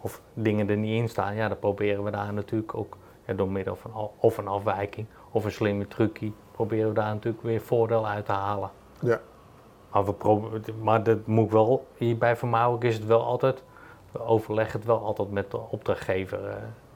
of 0.00 0.20
dingen 0.34 0.68
er 0.68 0.76
niet 0.76 1.00
in 1.00 1.08
staan, 1.08 1.34
ja, 1.34 1.48
dan 1.48 1.58
proberen 1.58 2.04
we 2.04 2.10
daar 2.10 2.32
natuurlijk 2.32 2.74
ook 2.74 2.96
ja, 3.26 3.34
door 3.34 3.48
middel 3.48 3.76
van 3.76 4.10
of 4.16 4.38
een 4.38 4.48
afwijking 4.48 5.06
of 5.30 5.44
een 5.44 5.52
slimme 5.52 5.88
trucje, 5.88 6.32
proberen 6.60 6.88
we 6.88 6.94
daar 6.94 7.14
natuurlijk 7.14 7.42
weer 7.44 7.60
voordeel 7.60 8.06
uit 8.06 8.24
te 8.26 8.32
halen. 8.32 8.70
ja, 9.00 9.20
Maar, 9.92 10.04
we 10.04 10.12
probe- 10.12 10.60
maar 10.82 11.02
dat 11.02 11.26
moet 11.26 11.44
ik 11.44 11.50
wel, 11.50 11.86
hier 11.96 12.18
bij 12.18 12.36
Vermauwelijk 12.36 12.84
is 12.84 12.94
het 12.94 13.06
wel 13.06 13.24
altijd, 13.24 13.62
we 14.12 14.20
overleggen 14.24 14.78
het 14.78 14.88
wel 14.88 15.04
altijd 15.04 15.30
met 15.30 15.50
de 15.50 15.58
opdrachtgever. 15.70 16.38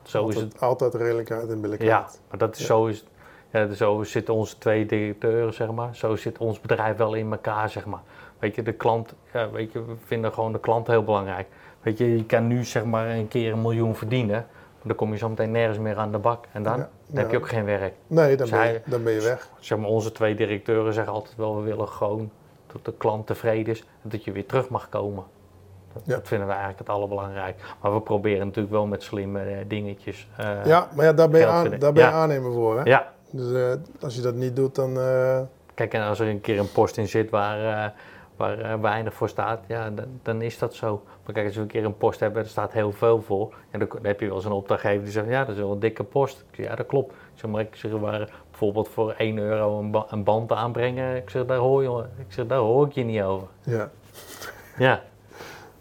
zo 0.02 0.28
is 0.28 0.34
het. 0.36 0.60
altijd 0.60 0.94
redelijkheid 0.94 1.48
en 1.48 1.54
Ja, 1.54 1.60
billijkheid. 1.60 2.20
maar 2.28 2.38
dat 2.38 2.54
is 2.54 2.60
Ja. 2.60 2.66
zo 2.66 2.86
is 2.86 2.98
het. 2.98 3.08
Ja, 3.50 3.74
zo 3.74 4.02
zitten 4.02 4.34
onze 4.34 4.58
twee 4.58 4.86
directeuren, 4.86 5.54
zeg 5.54 5.70
maar. 5.72 5.94
Zo 5.96 6.16
zit 6.16 6.38
ons 6.38 6.60
bedrijf 6.60 6.96
wel 6.96 7.14
in 7.14 7.30
elkaar, 7.32 7.68
zeg 7.70 7.86
maar. 7.86 8.02
Weet 8.38 8.54
je, 8.54 8.62
de 8.62 8.72
klant, 8.72 9.14
ja, 9.32 9.50
weet 9.50 9.72
je, 9.72 9.84
we 9.84 9.94
vinden 10.04 10.32
gewoon 10.32 10.52
de 10.52 10.60
klant 10.60 10.86
heel 10.86 11.04
belangrijk. 11.04 11.46
Weet 11.82 11.98
je, 11.98 12.16
je 12.16 12.24
kan 12.24 12.46
nu 12.46 12.64
zeg 12.64 12.84
maar 12.84 13.08
een 13.10 13.28
keer 13.28 13.52
een 13.52 13.62
miljoen 13.62 13.94
verdienen, 13.94 14.46
maar 14.46 14.82
dan 14.82 14.96
kom 14.96 15.12
je 15.12 15.18
zo 15.18 15.28
meteen 15.28 15.50
nergens 15.50 15.78
meer 15.78 15.96
aan 15.96 16.12
de 16.12 16.18
bak. 16.18 16.44
En 16.52 16.62
dan, 16.62 16.76
Ja, 16.78 16.88
dan 17.14 17.22
heb 17.22 17.30
je 17.32 17.36
ook 17.38 17.48
geen 17.48 17.64
werk. 17.64 17.94
Nee, 18.06 18.36
dan 18.36 18.50
ben, 18.50 18.58
je, 18.58 18.64
Zij- 18.64 18.82
dan 18.86 19.02
ben 19.02 19.12
je 19.12 19.20
weg. 19.20 19.48
zeg 19.60 19.78
maar, 19.78 19.88
onze 19.88 20.12
twee 20.12 20.34
directeuren 20.34 20.92
zeggen 20.94 21.12
altijd 21.12 21.36
wel, 21.36 21.56
we 21.56 21.62
willen 21.62 21.88
gewoon 21.88 22.30
dat 22.72 22.84
de 22.84 22.92
klant 22.98 23.26
tevreden 23.26 23.72
is 23.74 23.80
en 24.02 24.08
dat 24.08 24.24
je 24.24 24.32
weer 24.32 24.46
terug 24.46 24.68
mag 24.68 24.88
komen. 24.88 25.24
Dat, 25.92 26.02
Ja. 26.06 26.14
dat 26.14 26.28
vinden 26.28 26.46
we 26.46 26.52
eigenlijk 26.52 26.80
het 26.82 26.88
allerbelangrijkste. 26.96 27.64
Maar 27.82 27.94
we 27.94 28.00
proberen 28.00 28.46
natuurlijk 28.46 28.74
wel 28.74 28.86
met 28.86 29.02
slimme 29.02 29.40
eh, 29.40 29.56
dingetjes. 29.68 30.28
eh, 30.36 30.64
Ja, 30.64 30.88
maar 30.94 31.04
ja, 31.04 31.12
daar 31.12 31.28
ben 31.28 31.40
je, 31.40 31.46
aan, 31.46 31.70
daar 31.70 31.92
ben 31.92 32.02
je 32.04 32.08
Ja. 32.08 32.10
aannemer 32.12 32.52
voor. 32.52 32.76
Hè? 32.78 32.82
ja. 32.84 33.12
Dus 33.30 33.52
eh, 33.52 33.72
als 34.00 34.14
je 34.14 34.20
dat 34.20 34.34
niet 34.34 34.56
doet, 34.56 34.74
dan... 34.74 34.98
Kijk, 35.74 35.94
en 35.94 36.02
als 36.02 36.20
er 36.20 36.28
een 36.28 36.40
keer 36.40 36.58
een 36.58 36.72
post 36.72 36.96
in 36.96 37.08
zit 37.08 37.30
waar, 37.30 37.92
waar 38.36 38.58
eh, 38.58 38.80
weinig 38.80 39.14
voor 39.14 39.28
staat, 39.28 39.60
ja, 39.66 39.90
dan, 39.90 40.06
dan 40.22 40.42
is 40.42 40.58
dat 40.58 40.74
zo. 40.74 41.02
Maar 41.24 41.34
kijk, 41.34 41.46
als 41.46 41.54
we 41.56 41.60
een 41.62 41.66
keer 41.66 41.84
een 41.84 41.96
post 41.96 42.20
hebben, 42.20 42.42
er 42.42 42.48
staat 42.48 42.72
heel 42.72 42.92
veel 42.92 43.22
voor. 43.22 43.54
En 43.70 43.78
dan, 43.78 43.88
dan 43.88 44.06
heb 44.06 44.20
je 44.20 44.26
wel 44.26 44.34
eens 44.36 44.44
een 44.44 44.52
opdrachtgever 44.52 45.02
die 45.02 45.12
zegt, 45.12 45.26
ja, 45.28 45.44
dat 45.44 45.54
is 45.54 45.60
wel 45.60 45.72
een 45.72 45.78
dikke 45.80 46.04
post. 46.04 46.44
Ik 46.50 46.54
zeg, 46.56 46.66
ja, 46.66 46.74
dat 46.74 46.86
klopt. 46.86 47.12
Ik 47.12 47.18
zeg, 47.40 47.50
maar 47.50 47.60
ik 47.60 47.76
zeg, 47.76 47.90
waar 47.92 48.30
bijvoorbeeld 48.50 48.88
voor 48.88 49.14
1 49.18 49.38
euro 49.38 49.78
een, 49.78 49.90
ba- 49.90 50.06
een 50.08 50.24
band 50.24 50.52
aanbrengen, 50.52 51.16
ik 51.16 51.30
zeg, 51.30 51.44
daar 51.46 51.58
hoor, 51.58 51.82
je, 51.82 52.04
ik 52.18 52.32
zeg, 52.32 52.46
daar 52.46 52.58
hoor 52.58 52.86
ik 52.86 52.92
je 52.92 53.04
niet 53.04 53.22
over. 53.22 53.46
ja, 53.62 53.90
Ja, 54.78 55.02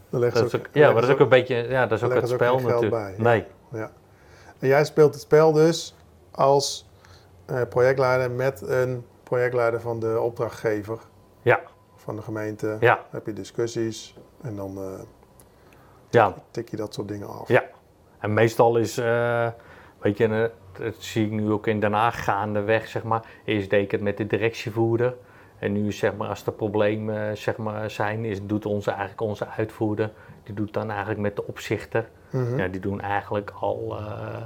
dat 0.10 0.36
is 0.36 0.56
ook, 0.56 0.62
ook, 0.62 0.68
ja 0.72 0.86
maar 0.92 1.02
dat 1.02 1.04
is 1.10 1.10
ook 1.16 1.20
een 1.22 1.30
beetje, 1.30 1.56
ja, 1.56 1.86
dat 1.88 1.98
is 1.98 2.04
ook 2.04 2.14
het 2.14 2.24
ook 2.24 2.30
spel 2.30 2.60
natuurlijk. 2.60 2.92
bij, 2.92 3.14
Nee, 3.18 3.46
Ja. 3.72 3.92
En 4.60 4.68
jij 4.68 4.86
speelt 4.86 5.14
het 5.14 5.22
spel 5.24 5.52
dus 5.52 5.96
als 6.32 6.90
eh, 7.46 7.62
projectleider 7.70 8.32
met 8.32 8.62
een 8.62 9.06
projectleider 9.24 9.82
van 9.82 10.00
de 10.00 10.20
opdrachtgever 10.20 10.98
ja, 11.42 11.60
van 12.04 12.16
de 12.16 12.22
gemeente. 12.22 12.78
ja, 12.80 13.06
heb 13.10 13.26
je 13.26 13.34
discussies 13.34 14.16
en 14.42 14.56
dan 14.56 14.78
eh, 14.78 15.04
ja. 16.10 16.34
tik 16.52 16.70
je 16.70 16.78
dat 16.78 16.94
soort 16.94 17.08
dingen 17.08 17.28
af. 17.28 17.48
Ja, 17.48 17.64
en 18.20 18.34
meestal 18.34 18.78
is, 18.78 18.98
eh, 18.98 19.48
weet 20.00 20.18
je, 20.18 20.52
dat 20.78 20.96
zie 20.98 21.26
ik 21.26 21.32
nu 21.32 21.52
ook 21.52 21.68
in 21.68 21.80
Den 21.80 21.94
Haag 21.94 22.24
gaandeweg, 22.24 22.88
zeg 22.88 23.04
maar. 23.04 23.26
Eerst 23.46 23.70
deed 23.70 23.84
ik 23.84 23.92
het 23.92 24.02
met 24.02 24.18
de 24.18 24.28
directievoerder. 24.28 25.16
En 25.60 25.72
nu, 25.72 25.92
zeg 25.92 26.16
maar, 26.16 26.28
als 26.28 26.46
er 26.46 26.54
problemen 26.54 27.38
zeg 27.38 27.58
maar, 27.58 27.92
zijn, 27.92 28.26
is, 28.26 28.46
doet 28.46 28.66
onze, 28.66 28.90
eigenlijk 28.90 29.22
onze 29.22 29.48
uitvoerder, 29.48 30.12
die 30.44 30.56
doet 30.56 30.74
dan 30.74 30.90
eigenlijk 30.90 31.20
met 31.20 31.36
de 31.36 31.48
opzichter. 31.48 32.10
Mhm. 32.30 32.58
Ja, 32.58 32.68
die 32.68 32.82
doen 32.82 33.02
eigenlijk 33.02 33.52
al, 33.60 33.98
eh, 33.98 34.42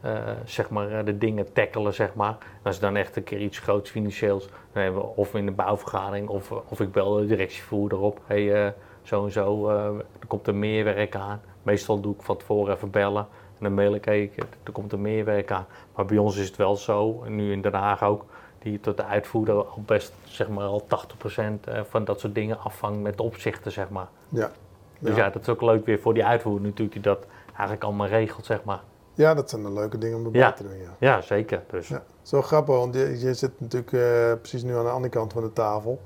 eh, 0.00 0.30
zeg 0.44 0.70
maar, 0.70 0.90
eh, 0.90 1.04
de 1.04 1.18
dingen 1.18 1.52
tackelen, 1.52 1.94
zeg 1.94 2.14
maar. 2.14 2.36
En 2.40 2.62
als 2.62 2.76
er 2.76 2.82
dan 2.82 2.96
echt 2.96 3.16
een 3.16 3.24
keer 3.24 3.40
iets 3.40 3.58
groots 3.58 3.90
financieels, 3.90 4.48
dan 4.72 4.82
hebben 4.82 5.00
we 5.00 5.06
of 5.06 5.34
in 5.34 5.46
de 5.46 5.52
bouwvergadering, 5.52 6.28
of, 6.28 6.50
of 6.50 6.80
ik 6.80 6.92
bel 6.92 7.14
de 7.14 7.26
directievoerder 7.26 8.00
op. 8.00 8.20
hey, 8.26 8.64
eh, 8.66 8.72
zo 9.02 9.24
en 9.24 9.32
zo, 9.32 9.68
eh, 9.68 9.84
er 10.20 10.26
komt 10.26 10.46
er 10.46 10.54
meer 10.54 10.84
werk 10.84 11.16
aan. 11.16 11.40
Meestal 11.62 12.00
doe 12.00 12.14
ik 12.14 12.22
van 12.22 12.36
tevoren 12.36 12.74
even 12.74 12.90
bellen. 12.90 13.26
En 13.58 13.66
dan 13.66 13.74
mail 13.74 13.94
ik, 13.94 14.04
hey, 14.04 14.30
er 14.62 14.72
komt 14.72 14.92
er 14.92 14.98
meer 14.98 15.24
werk 15.24 15.50
aan. 15.50 15.66
Maar 15.94 16.04
bij 16.04 16.18
ons 16.18 16.36
is 16.36 16.46
het 16.46 16.56
wel 16.56 16.76
zo, 16.76 17.22
en 17.24 17.36
nu 17.36 17.52
in 17.52 17.62
Den 17.62 17.74
Haag 17.74 18.02
ook, 18.02 18.24
die 18.58 18.80
tot 18.80 18.96
de 18.96 19.04
uitvoerder 19.04 19.54
al 19.54 19.82
best, 19.86 20.12
zeg 20.24 20.48
maar, 20.48 20.64
al 20.64 20.86
80% 20.86 21.68
eh, 21.68 21.80
van 21.88 22.04
dat 22.04 22.20
soort 22.20 22.34
dingen 22.34 22.58
afvangt 22.58 23.00
met 23.00 23.16
de 23.16 23.22
opzichten, 23.22 23.72
zeg 23.72 23.88
maar. 23.88 24.08
Ja. 24.28 24.50
Dus 24.98 25.16
Ja. 25.16 25.24
ja, 25.24 25.30
dat 25.30 25.42
is 25.42 25.48
ook 25.48 25.62
leuk 25.62 25.86
weer 25.86 26.00
voor 26.00 26.14
die 26.14 26.24
uitvoerder 26.24 26.62
natuurlijk, 26.62 26.92
die 26.92 27.02
dat 27.02 27.26
eigenlijk 27.48 27.84
allemaal 27.84 28.06
regelt, 28.06 28.44
zeg 28.44 28.64
maar. 28.64 28.80
Ja, 29.20 29.34
dat 29.34 29.50
zijn 29.50 29.62
de 29.62 29.72
leuke 29.72 29.98
dingen 29.98 30.18
om 30.18 30.24
erbij 30.24 30.40
Ja. 30.40 30.52
te 30.52 30.62
doen. 30.62 30.76
Ja. 30.78 30.96
Ja, 30.98 31.20
zeker. 31.20 31.62
Dus 31.70 31.88
Ja. 31.88 32.02
Zo 32.22 32.42
grappig, 32.42 32.74
want 32.74 32.94
je, 32.94 33.18
je 33.20 33.34
zit 33.34 33.60
natuurlijk 33.60 33.92
eh, 33.92 34.32
precies 34.40 34.62
nu 34.62 34.76
aan 34.76 34.84
de 34.84 34.90
andere 34.90 35.12
kant 35.12 35.32
van 35.32 35.42
de 35.42 35.52
tafel. 35.52 36.00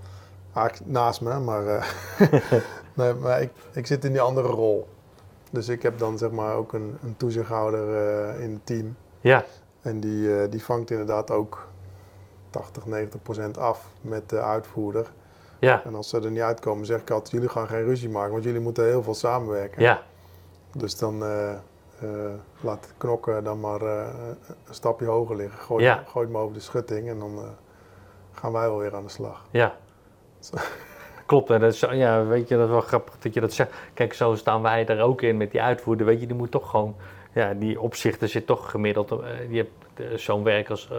Eigenlijk 0.55 0.90
naast 0.90 1.20
me, 1.20 1.38
maar, 1.38 1.66
eh, 1.66 1.85
nee, 2.94 3.14
maar 3.14 3.42
ik, 3.42 3.50
ik 3.72 3.87
zit 3.87 4.05
in 4.05 4.12
die 4.12 4.20
andere 4.20 4.48
rol. 4.48 4.88
Dus 5.50 5.68
ik 5.68 5.83
heb 5.83 5.98
dan 5.98 6.18
zeg 6.18 6.31
maar 6.31 6.55
ook 6.55 6.72
een, 6.72 6.98
een 7.03 7.14
toezichthouder 7.16 7.96
eh, 7.96 8.40
in 8.44 8.50
het 8.53 8.66
team. 8.66 8.96
ja, 9.20 9.44
En 9.83 10.00
die, 10.00 10.48
die 10.48 10.64
vangt 10.64 10.90
inderdaad 10.90 11.31
ook 11.31 11.68
80, 12.50 12.87
90 12.87 13.22
procent 13.22 13.59
af 13.59 13.88
met 14.00 14.29
de 14.31 14.40
uitvoerder. 14.40 15.12
ja, 15.59 15.85
En 15.85 15.94
als 15.94 16.09
ze 16.09 16.20
er 16.20 16.31
niet 16.31 16.40
uitkomen, 16.40 16.87
zeg 16.87 17.00
ik 17.00 17.11
altijd, 17.11 17.31
jullie 17.31 17.48
gaan 17.48 17.66
geen 17.68 17.85
ruzie 17.85 18.09
maken, 18.09 18.33
want 18.33 18.44
jullie 18.44 18.61
moeten 18.61 18.85
heel 18.85 19.03
veel 19.03 19.14
samenwerken. 19.14 19.83
ja, 19.83 20.03
Dus 20.72 20.98
dan 20.98 21.22
laat 22.60 22.84
het 22.84 22.94
knokken 22.98 23.44
dan 23.44 23.60
maar 23.60 23.80
eh, 23.82 24.08
een 24.66 24.74
stapje 24.74 25.06
hoger 25.06 25.36
liggen. 25.36 25.58
Gooi, 25.58 25.84
Ja. 25.84 26.02
gooi 26.06 26.34
over 26.34 26.54
de 26.54 26.60
schutting 26.60 27.08
en 27.08 27.18
dan 27.18 27.38
eh, 27.38 27.44
gaan 28.32 28.52
wij 28.52 28.68
wel 28.68 28.78
weer 28.78 28.94
aan 28.94 29.02
de 29.04 29.08
slag. 29.08 29.46
ja. 29.50 29.76
Klopt, 31.26 31.50
en 31.50 31.60
dat 31.60 31.72
is, 31.72 31.80
ja, 31.80 32.24
weet 32.24 32.48
je, 32.48 32.54
dat 32.56 32.64
is 32.64 32.70
wel 32.70 32.80
grappig 32.80 33.18
dat 33.18 33.34
je 33.34 33.40
dat 33.40 33.52
zegt. 33.52 33.70
Kijk, 33.94 34.12
zo 34.14 34.34
staan 34.34 34.62
wij 34.62 34.86
er 34.86 35.02
ook 35.02 35.22
in 35.22 35.36
met 35.36 35.50
die 35.50 35.62
uitvoerder. 35.62 36.06
Weet 36.06 36.20
je, 36.20 36.26
die 36.26 36.36
moet 36.36 36.50
toch 36.50 36.70
gewoon, 36.70 36.96
ja, 37.32 37.54
die 37.54 37.80
opzichter 37.80 38.28
zit 38.28 38.46
toch 38.46 38.70
gemiddeld. 38.70 39.10
eh, 39.10 39.50
je 39.50 39.56
hebt 39.56 40.10
eh, 40.12 40.18
zo'n 40.18 40.42
werk 40.42 40.70
als 40.70 40.90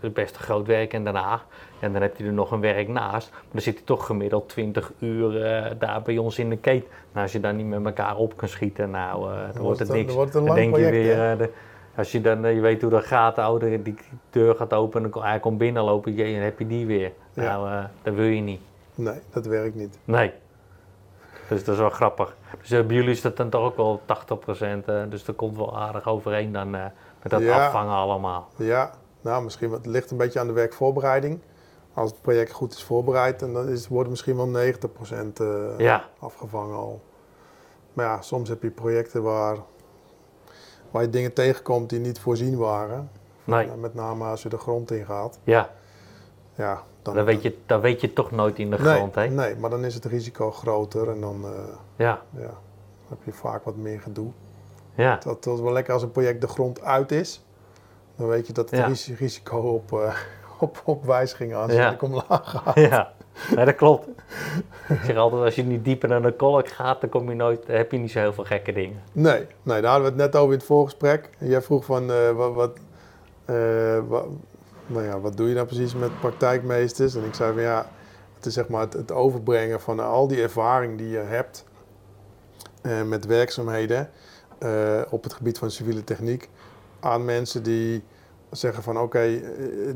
het 0.00 0.14
beste 0.14 0.38
groot 0.38 0.66
werk 0.66 0.92
in 0.92 1.04
Den 1.04 1.14
Haag. 1.14 1.46
En 1.80 1.92
dan 1.92 2.02
heb 2.02 2.16
je 2.16 2.24
er 2.24 2.32
nog 2.32 2.50
een 2.50 2.60
werk 2.60 2.88
naast. 2.88 3.30
Maar 3.30 3.40
dan 3.52 3.60
zit 3.60 3.74
hij 3.74 3.84
toch 3.84 4.06
gemiddeld 4.06 4.48
20 4.48 4.92
uur 4.98 5.42
eh, 5.44 5.70
daar 5.78 6.02
bij 6.02 6.18
ons 6.18 6.38
in 6.38 6.48
de 6.50 6.56
keet. 6.56 6.86
Nou, 7.12 7.22
als 7.22 7.32
je 7.32 7.40
dan 7.40 7.56
niet 7.56 7.66
met 7.66 7.84
elkaar 7.84 8.16
op 8.16 8.36
kan 8.36 8.48
schieten, 8.48 8.90
nou, 8.90 9.32
eh, 9.32 9.38
dan, 9.54 9.62
wordt 9.62 9.78
het 9.78 9.88
niks. 9.88 10.06
Dan 10.06 10.14
wordt 10.16 10.32
het 10.32 10.42
een 10.42 10.46
Dan 10.48 10.56
lang 10.56 10.72
denk 10.72 10.76
je 10.84 10.88
project. 10.90 11.06
weer, 11.06 11.16
hè? 11.24 11.32
eh, 11.32 11.38
de- 11.38 11.52
als 11.96 12.12
je 12.12 12.20
dan, 12.20 12.54
je 12.54 12.60
weet 12.60 12.80
hoe 12.82 12.90
dat 12.90 13.04
gaat, 13.04 13.38
ouder, 13.38 13.82
die 13.82 13.94
deur 14.30 14.54
gaat 14.54 14.72
open 14.72 15.04
en 15.04 15.20
hij 15.22 15.40
komt 15.40 15.58
binnenlopen, 15.58 16.14
je, 16.16 16.32
dan 16.32 16.42
heb 16.42 16.58
je 16.58 16.66
die 16.66 16.86
weer. 16.86 17.12
Ja. 17.32 17.42
Nou, 17.42 17.86
dat 18.02 18.14
wil 18.14 18.24
je 18.26 18.40
niet. 18.40 18.60
Nee, 18.94 19.20
dat 19.32 19.46
werkt 19.46 19.74
niet. 19.74 19.98
Nee. 20.04 20.32
Dus 21.48 21.64
dat 21.64 21.74
is 21.74 21.80
wel 21.80 21.90
grappig. 21.90 22.36
Dus 22.60 22.68
bij 22.86 22.96
jullie 22.96 23.10
is 23.10 23.20
dat 23.22 23.36
dan 23.36 23.48
toch 23.48 23.62
ook 23.64 23.76
wel 23.76 24.00
80%, 24.06 24.88
eh, 24.88 25.02
dus 25.08 25.24
dat 25.24 25.36
komt 25.36 25.56
wel 25.56 25.78
aardig 25.78 26.08
overeen 26.08 26.52
dan 26.52 26.70
met 26.70 26.92
dat 27.22 27.40
Ja. 27.42 27.64
afvangen 27.64 27.94
allemaal. 27.94 28.48
Ja, 28.56 28.90
nou, 29.28 29.44
misschien 29.44 29.68
wat, 29.70 29.78
het 29.78 29.86
ligt 29.86 30.10
een 30.10 30.16
beetje 30.16 30.40
aan 30.40 30.46
de 30.46 30.52
werkvoorbereiding. 30.52 31.40
Als 31.94 32.10
het 32.10 32.20
project 32.22 32.52
goed 32.52 32.72
is 32.72 32.82
voorbereid, 32.84 33.40
dan 33.40 33.68
is, 33.68 33.88
wordt 33.88 34.10
misschien 34.10 34.36
wel 34.36 34.72
90% 34.72 35.32
eh, 35.40 35.78
Ja, 35.78 36.04
afgevangen 36.18 36.76
al. 36.76 37.00
Maar 37.92 38.06
ja, 38.06 38.20
soms 38.20 38.48
heb 38.48 38.62
je 38.62 38.70
projecten 38.70 39.22
waar, 39.22 39.56
waar 40.90 41.02
je 41.02 41.10
dingen 41.10 41.32
tegenkomt 41.32 41.90
die 41.90 41.98
niet 41.98 42.20
voorzien 42.20 42.56
waren. 42.56 43.10
nee. 43.44 43.66
Ja, 43.66 43.74
met 43.74 43.94
name 43.94 44.24
als 44.24 44.42
je 44.42 44.48
de 44.48 44.58
grond 44.58 44.90
in 44.90 45.04
gaat. 45.04 45.38
Ja, 45.44 45.70
Ja, 46.54 46.82
dan, 47.02 47.14
dat 47.14 47.24
weet 47.24 47.42
je, 47.42 47.56
dat 47.66 47.80
weet 47.80 48.00
je 48.00 48.12
toch 48.12 48.30
nooit 48.30 48.58
in 48.58 48.70
de 48.70 48.78
nee, 48.78 48.94
grond, 48.94 49.14
hè? 49.14 49.26
Nee, 49.28 49.56
maar 49.56 49.70
dan 49.70 49.84
is 49.84 49.94
het 49.94 50.04
risico 50.04 50.50
groter 50.50 51.10
en 51.10 51.20
dan, 51.20 51.44
eh, 51.44 51.50
Ja, 51.96 52.22
ja, 52.36 52.40
dan 52.40 53.08
heb 53.08 53.18
je 53.24 53.32
vaak 53.32 53.64
wat 53.64 53.76
meer 53.76 54.00
gedoe. 54.00 54.30
ja, 54.94 55.16
Dat, 55.16 55.44
dat 55.44 55.54
is 55.54 55.60
wel 55.60 55.72
lekker 55.72 55.92
als 55.92 56.02
een 56.02 56.10
project 56.10 56.40
de 56.40 56.48
grond 56.48 56.82
uit 56.82 57.12
is. 57.12 57.44
Dan 58.18 58.26
weet 58.28 58.46
je 58.46 58.52
dat 58.52 58.70
het 58.70 58.78
Ja. 58.80 58.86
risi- 58.86 59.14
risico 59.14 59.58
op, 59.58 59.92
eh, 59.92 60.14
op, 60.58 60.82
op 60.84 61.04
wijzigingen 61.04 61.58
aanzienlijk 61.58 62.02
omlaag 62.02 62.24
gaat. 62.28 62.74
ja. 62.74 63.12
Nee, 63.54 63.64
dat 63.64 63.74
klopt. 63.74 64.08
Ik 64.88 65.00
zeg 65.04 65.16
altijd, 65.16 65.42
als 65.42 65.54
je 65.54 65.62
niet 65.64 65.84
dieper 65.84 66.08
naar 66.08 66.22
de 66.22 66.32
kolk 66.32 66.68
gaat, 66.68 67.00
dan 67.00 67.10
kom 67.10 67.28
je 67.28 67.34
nooit, 67.34 67.66
heb 67.66 67.92
je 67.92 67.98
niet 67.98 68.10
zo 68.10 68.18
heel 68.18 68.32
veel 68.32 68.44
gekke 68.44 68.72
dingen. 68.72 69.02
Nee, 69.12 69.46
nee, 69.62 69.80
daar 69.80 69.90
hadden 69.92 70.12
we 70.14 70.22
het 70.22 70.32
net 70.32 70.36
over 70.40 70.52
in 70.52 70.58
het 70.58 70.66
voorgesprek. 70.66 71.30
Jij 71.38 71.62
vroeg 71.62 71.84
van, 71.84 72.10
eh, 72.12 72.30
wat, 72.30 72.54
wat, 72.54 72.78
eh, 73.44 73.98
wat, 74.08 74.26
nou 74.86 75.04
ja, 75.04 75.20
wat 75.20 75.36
doe 75.36 75.48
je 75.48 75.54
nou 75.54 75.66
precies 75.66 75.94
met 75.94 76.20
praktijkmeesters? 76.20 77.14
En 77.14 77.24
ik 77.24 77.34
zei 77.34 77.52
van 77.52 77.62
ja, 77.62 77.88
het 78.36 78.46
is 78.46 78.54
zeg 78.54 78.68
maar 78.68 78.80
het, 78.80 78.92
het 78.92 79.12
overbrengen 79.12 79.80
van 79.80 80.00
al 80.00 80.28
die 80.28 80.42
ervaring 80.42 80.98
die 80.98 81.08
je 81.08 81.18
hebt 81.18 81.64
met 83.06 83.26
werkzaamheden 83.26 84.10
op 85.10 85.22
het 85.24 85.32
gebied 85.32 85.58
van 85.58 85.70
civiele 85.70 86.04
techniek 86.04 86.48
aan 87.00 87.24
mensen 87.24 87.62
die 87.62 88.02
zeggen 88.50 88.82
van 88.82 88.98
oké, 88.98 89.18
eh, 89.18 89.40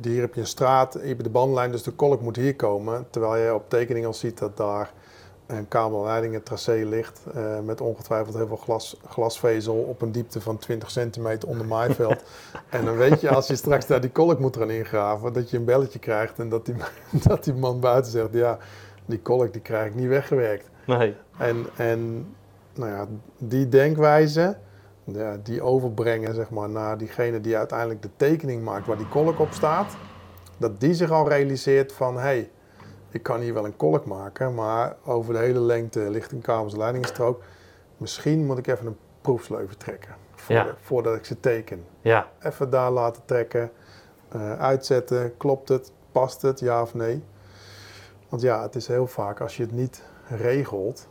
hier 0.03 0.21
heb 0.21 0.35
je 0.35 0.41
een 0.41 0.47
straat, 0.47 0.95
hier 0.95 1.09
heb 1.09 1.17
je 1.17 1.23
de 1.23 1.31
bandlijn, 1.31 1.71
dus 1.71 1.83
de 1.83 1.91
kolk 1.91 2.21
moet 2.21 2.37
hier 2.37 2.57
komen. 2.57 3.07
Terwijl 3.11 3.45
je 3.45 3.55
op 3.55 3.69
tekening 3.69 4.07
al 4.07 4.15
ziet 4.15 4.39
dat 4.39 4.57
daar 4.57 4.93
een 5.47 5.69
kabelleidingen 5.69 6.43
tracé 6.43 6.85
ligt 6.85 7.23
eh, 7.35 7.61
met 7.61 7.81
ongetwijfeld 7.81 8.37
heel 8.37 8.47
veel 8.47 8.57
glas, 8.57 8.97
glasvezel 9.07 9.75
op 9.75 10.03
een 10.03 10.13
diepte 10.13 10.41
van 10.41 10.59
20 10.59 10.91
centimeter 10.91 11.49
onder 11.49 11.67
maaiveld. 11.67 12.23
en 12.71 12.85
dan 12.85 12.97
weet 12.97 13.21
je 13.21 13.31
als 13.31 13.47
je 13.47 13.57
straks 13.57 13.87
daar 13.87 14.01
die 14.01 14.11
kolk 14.11 14.39
moet 14.39 14.57
gaan 14.57 14.71
ingraven, 14.71 15.33
dat 15.33 15.51
je 15.51 15.57
een 15.57 15.65
belletje 15.65 15.99
krijgt 15.99 16.39
en 16.39 16.49
dat 16.49 16.67
die, 16.67 16.75
dat 17.27 17.45
die 17.45 17.55
man 17.55 17.81
buiten 17.81 18.13
zegt, 18.13 18.29
ja, 18.33 18.59
die 19.07 19.21
kolk 19.21 19.53
die 19.53 19.63
krijg 19.63 19.87
ik 19.87 19.95
niet 19.95 20.09
weggewerkt. 20.09 20.71
Nee, 20.87 21.15
En, 21.39 21.67
en 21.77 22.27
nou 22.75 22.91
ja, 22.91 23.07
die 23.39 23.69
denkwijze, 23.69 24.57
ja, 25.05 25.37
die 25.43 25.63
overbrengen 25.63 26.35
zeg 26.35 26.51
maar, 26.51 26.69
naar 26.69 26.99
diegene 26.99 27.41
die 27.41 27.57
uiteindelijk 27.57 28.03
de 28.03 28.11
tekening 28.17 28.63
maakt 28.65 28.87
waar 28.87 28.97
die 28.97 29.09
kolk 29.09 29.39
op 29.39 29.53
staat, 29.53 29.97
dat 30.59 30.81
die 30.81 30.95
zich 30.95 31.11
al 31.11 31.29
realiseert 31.29 31.93
van 31.93 32.15
hé, 32.15 32.21
hey, 32.21 32.51
ik 33.11 33.23
kan 33.23 33.41
hier 33.41 33.55
wel 33.55 33.65
een 33.65 33.77
kolk 33.77 34.05
maken, 34.07 34.55
maar 34.55 34.97
over 35.05 35.33
de 35.33 35.39
hele 35.41 35.61
lengte 35.61 36.11
ligt 36.11 36.33
een 36.33 36.41
kabels 36.41 36.77
leidingsstrook. 36.77 37.43
Misschien 37.97 38.47
moet 38.47 38.59
ik 38.59 38.67
even 38.67 38.87
een 38.87 38.97
proefsleuven 39.21 39.79
trekken 39.79 40.11
Ja. 40.11 40.17
voordat, 40.35 40.77
voordat 40.81 41.17
ik 41.17 41.25
ze 41.25 41.41
teken. 41.41 41.85
ja, 42.01 42.29
Even 42.43 42.71
daar 42.71 42.91
laten 42.91 43.23
trekken, 43.25 43.71
eh, 44.29 44.59
uitzetten, 44.59 45.37
klopt 45.37 45.69
het, 45.69 45.93
past 46.13 46.43
het, 46.43 46.61
ja 46.61 46.83
of 46.83 46.95
nee. 46.95 47.23
Want 48.29 48.43
ja, 48.43 48.63
het 48.63 48.75
is 48.75 48.87
heel 48.87 49.07
vaak 49.07 49.41
als 49.41 49.57
je 49.57 49.63
het 49.63 49.73
niet 49.73 50.03
regelt, 50.29 51.07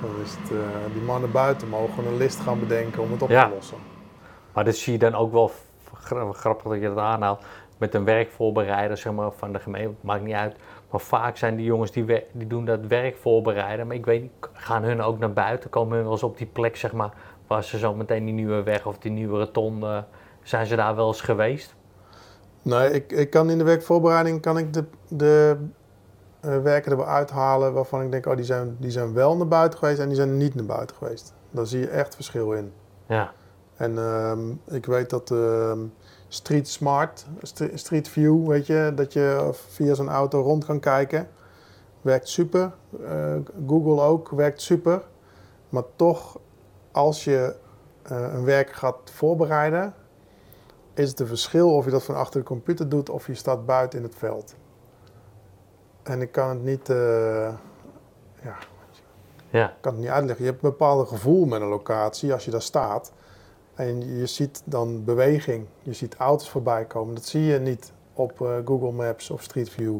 dan 0.00 0.10
is 0.24 0.34
het, 0.40 0.50
eh, 0.50 0.92
die 0.92 1.02
mannen 1.02 1.30
buiten 1.32 1.68
mogen 1.68 2.06
een 2.06 2.16
list 2.16 2.40
gaan 2.40 2.60
bedenken 2.60 3.02
om 3.02 3.12
het 3.12 3.22
op 3.22 3.28
Ja. 3.28 3.48
te 3.48 3.54
lossen. 3.54 3.76
maar 4.52 4.64
dat 4.64 4.76
zie 4.76 4.92
je 4.92 4.98
dan 4.98 5.14
ook 5.14 5.32
wel, 5.32 5.50
gra- 5.94 6.32
grappig 6.32 6.70
dat 6.72 6.80
je 6.80 6.88
dat 6.88 6.98
aanhaalt, 6.98 7.42
met 7.78 7.94
een 7.94 8.04
werkvoorbereider 8.04 8.96
zeg 8.96 9.12
maar, 9.12 9.30
van 9.32 9.52
de 9.52 9.58
gemeente, 9.58 9.94
maakt 10.00 10.22
niet 10.22 10.34
uit. 10.34 10.56
Maar 10.90 11.00
vaak 11.00 11.36
zijn 11.36 11.56
die 11.56 11.64
jongens 11.64 11.90
die, 11.90 12.04
die 12.32 12.46
doen 12.46 12.64
dat 12.64 12.86
werk 12.86 13.16
voorbereiden, 13.16 13.86
maar 13.86 13.96
ik 13.96 14.04
weet 14.04 14.22
niet, 14.22 14.32
gaan 14.52 14.82
hun 14.82 15.02
ook 15.02 15.18
naar 15.18 15.32
buiten, 15.32 15.70
komen 15.70 15.94
hun 15.94 16.02
wel 16.02 16.12
eens 16.12 16.22
op 16.22 16.38
die 16.38 16.46
plek 16.46 16.76
zeg 16.76 16.92
maar, 16.92 17.10
waar 17.46 17.64
ze 17.64 17.78
zo 17.78 17.94
meteen 17.94 18.24
die 18.24 18.34
nieuwe 18.34 18.62
weg 18.62 18.86
of 18.86 18.98
die 18.98 19.10
nieuwe 19.10 19.38
rotonde, 19.38 20.04
zijn 20.42 20.66
ze 20.66 20.76
daar 20.76 20.94
wel 20.96 21.06
eens 21.06 21.20
geweest? 21.20 21.74
Nee, 22.62 22.90
ik, 22.90 23.12
ik 23.12 23.30
kan 23.30 23.50
in 23.50 23.58
de 23.58 23.64
werkvoorbereiding 23.64 24.40
kan 24.40 24.58
ik 24.58 24.72
de, 24.72 24.84
de 25.08 25.56
eh, 25.60 25.66
werken 26.40 26.90
er 26.90 26.96
wel 26.96 27.06
uithalen 27.06 27.72
waarvan 27.72 28.02
ik 28.02 28.10
denk, 28.10 28.26
oh, 28.26 28.36
die 28.36 28.44
zijn, 28.44 28.76
die 28.80 28.90
zijn 28.90 29.12
wel 29.12 29.36
naar 29.36 29.48
buiten 29.48 29.78
geweest 29.78 29.98
en 30.00 30.06
die 30.06 30.16
zijn 30.16 30.36
niet 30.36 30.54
naar 30.54 30.64
buiten 30.64 30.96
geweest. 30.96 31.32
Daar 31.50 31.66
zie 31.66 31.80
je 31.80 31.88
echt 31.88 32.14
verschil 32.14 32.52
in. 32.52 32.72
Ja, 33.06 33.32
En 33.76 33.98
ehm, 33.98 34.50
ik 34.76 34.86
weet 34.86 35.10
dat 35.10 35.30
ehm, 35.30 35.78
Street 36.28 36.68
Smart, 36.68 37.26
St- 37.42 37.70
Street 37.74 38.08
View, 38.08 38.46
weet 38.46 38.66
je, 38.66 38.92
dat 38.94 39.12
je 39.12 39.50
via 39.52 39.94
zo'n 39.94 40.08
auto 40.08 40.40
rond 40.40 40.64
kan 40.64 40.80
kijken, 40.80 41.28
werkt 42.00 42.28
super. 42.28 42.72
Eh, 43.04 43.34
Google 43.66 44.02
ook, 44.02 44.28
werkt 44.28 44.60
super. 44.62 45.02
Maar 45.68 45.82
toch, 45.96 46.38
als 46.92 47.24
je 47.24 47.54
eh, 48.02 48.32
een 48.32 48.44
werk 48.44 48.72
gaat 48.72 48.96
voorbereiden, 49.04 49.94
is 50.94 51.08
het 51.10 51.20
een 51.20 51.26
verschil 51.26 51.74
of 51.74 51.84
je 51.84 51.90
dat 51.90 52.04
van 52.04 52.14
achter 52.14 52.40
de 52.40 52.46
computer 52.46 52.88
doet 52.88 53.10
of 53.10 53.26
je 53.26 53.34
staat 53.34 53.66
buiten 53.66 53.98
in 53.98 54.04
het 54.04 54.14
veld. 54.14 54.54
En 56.08 56.20
ik 56.20 56.32
kan 56.32 56.48
het 56.48 56.62
niet, 56.62 56.88
eh, 56.88 57.54
ja, 58.42 58.56
ja, 59.50 59.76
kan 59.80 59.92
het 59.92 60.00
niet 60.00 60.10
uitleggen. 60.10 60.44
Je 60.44 60.50
hebt 60.50 60.64
een 60.64 60.70
bepaald 60.70 61.08
gevoel 61.08 61.44
met 61.44 61.60
een 61.60 61.68
locatie 61.68 62.32
als 62.32 62.44
je 62.44 62.50
daar 62.50 62.62
staat. 62.62 63.12
En 63.74 64.16
je 64.16 64.26
ziet 64.26 64.62
dan 64.64 65.04
beweging. 65.04 65.66
Je 65.82 65.92
ziet 65.92 66.16
auto's 66.16 66.50
voorbij 66.50 66.84
komen. 66.84 67.14
Dat 67.14 67.24
zie 67.24 67.42
je 67.42 67.58
niet 67.58 67.92
op 68.14 68.40
eh, 68.40 68.56
Google 68.64 68.92
Maps 68.92 69.30
of 69.30 69.42
Street 69.42 69.70
View. 69.70 69.98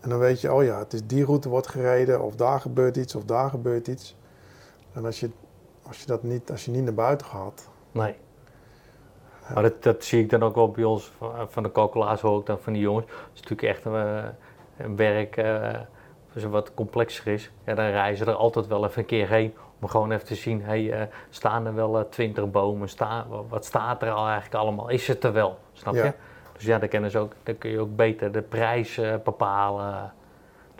En 0.00 0.08
dan 0.08 0.18
weet 0.18 0.40
je, 0.40 0.52
oh 0.52 0.64
ja, 0.64 0.78
het 0.78 0.92
is 0.92 1.06
die 1.06 1.24
route 1.24 1.48
wordt 1.48 1.68
gereden. 1.68 2.22
Of 2.22 2.34
daar 2.34 2.60
gebeurt 2.60 2.96
iets, 2.96 3.14
of 3.14 3.24
daar 3.24 3.50
gebeurt 3.50 3.88
iets. 3.88 4.16
En 4.92 5.04
als 5.04 5.20
je, 5.20 5.30
als 5.82 6.00
je 6.00 6.06
dat 6.06 6.22
niet, 6.22 6.50
als 6.50 6.64
je 6.64 6.70
niet 6.70 6.84
naar 6.84 6.94
buiten 6.94 7.26
gaat. 7.26 7.68
nee. 7.92 8.16
Maar 9.54 9.62
dat, 9.62 9.82
dat 9.82 10.04
zie 10.04 10.22
ik 10.22 10.30
dan 10.30 10.42
ook 10.42 10.54
wel 10.54 10.70
bij 10.70 10.84
ons, 10.84 11.12
van, 11.48 11.62
de 11.62 11.72
calculator 11.72 12.30
hoor 12.30 12.40
ik 12.40 12.46
dan 12.46 12.58
van 12.58 12.72
die 12.72 12.82
jongens. 12.82 13.06
Het 13.06 13.34
is 13.34 13.40
natuurlijk 13.40 13.68
echt 13.68 13.84
een, 13.84 13.94
eh, 13.94 14.24
een 14.24 14.34
werk 14.96 15.36
eh, 15.36 15.68
dus 16.32 16.44
wat 16.44 16.74
complexer 16.74 17.26
is. 17.32 17.50
Ja, 17.64 17.74
dan 17.74 17.84
reizen 17.86 18.26
er 18.26 18.34
altijd 18.34 18.66
wel 18.66 18.84
even 18.84 18.98
een 19.00 19.06
keer 19.06 19.28
heen 19.28 19.54
om 19.80 19.88
gewoon 19.88 20.12
even 20.12 20.26
te 20.26 20.34
zien, 20.34 20.62
hey, 20.62 20.92
eh, 20.92 21.06
staan 21.30 21.66
er 21.66 21.74
wel 21.74 21.98
eh, 21.98 22.04
twintig 22.10 22.50
bomen, 22.50 22.88
Sta, 22.88 23.26
wat 23.48 23.64
staat 23.64 24.02
er 24.02 24.10
al 24.10 24.24
eigenlijk 24.26 24.54
allemaal, 24.54 24.88
is 24.88 25.08
het 25.08 25.24
er 25.24 25.32
wel, 25.32 25.58
snap 25.72 25.94
Ja. 25.94 26.04
je? 26.04 26.12
Dus 26.52 26.64
ja, 26.64 26.78
dan, 26.78 26.88
kennen 26.88 27.10
ze 27.10 27.18
ook, 27.18 27.32
dan 27.42 27.58
kun 27.58 27.70
je 27.70 27.80
ook 27.80 27.96
beter 27.96 28.32
de 28.32 28.42
prijs 28.42 28.98
eh, 28.98 29.14
bepalen. 29.24 30.12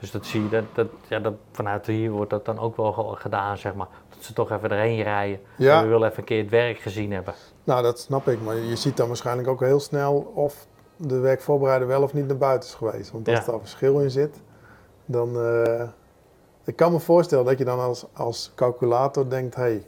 Dus 0.00 0.11
dat 0.11 0.26
zie 0.26 0.42
je, 0.42 0.48
dat, 0.48 0.64
dat, 0.72 0.87
ja, 1.09 1.18
dat, 1.18 1.32
vanuit 1.52 1.87
hier 1.87 2.11
wordt 2.11 2.30
dat 2.30 2.44
dan 2.44 2.59
ook 2.59 2.76
wel 2.76 2.92
ge- 2.92 3.16
gedaan, 3.16 3.59
zeg 3.59 3.74
maar. 3.74 3.87
Dat 4.09 4.24
ze 4.24 4.32
toch 4.32 4.50
even 4.50 4.70
erheen 4.70 5.02
rijden. 5.02 5.40
Ja. 5.56 5.76
En 5.76 5.82
we 5.82 5.88
willen 5.88 6.06
even 6.09 6.18
een 6.18 6.24
keer 6.24 6.42
het 6.42 6.50
werk 6.50 6.78
gezien 6.78 7.12
hebben. 7.12 7.35
Nou, 7.64 7.82
dat 7.82 7.98
snap 8.00 8.28
ik. 8.28 8.40
Maar 8.42 8.56
je 8.56 8.76
ziet 8.76 8.96
dan 8.96 9.06
waarschijnlijk 9.06 9.48
ook 9.48 9.61
heel 9.61 9.80
snel 9.80 10.32
of 10.35 10.66
de 10.96 11.18
werkvoorbereider 11.18 11.88
wel 11.88 12.02
of 12.02 12.12
niet 12.14 12.26
naar 12.26 12.37
buiten 12.37 12.68
is 12.68 12.74
geweest. 12.74 13.11
Want 13.11 13.28
als 13.28 13.38
Ja. 13.38 13.44
daar 13.50 13.61
verschil 13.61 14.00
in 14.00 14.11
zit, 14.11 14.40
dan... 15.04 15.40
eh, 15.40 15.82
ik 16.64 16.76
kan 16.76 16.92
me 16.92 16.98
voorstellen 17.00 17.44
dat 17.44 17.59
je 17.59 17.64
dan 17.64 17.78
als, 17.80 18.06
als 18.12 18.52
calculator 18.54 19.28
denkt... 19.28 19.54
hey, 19.54 19.85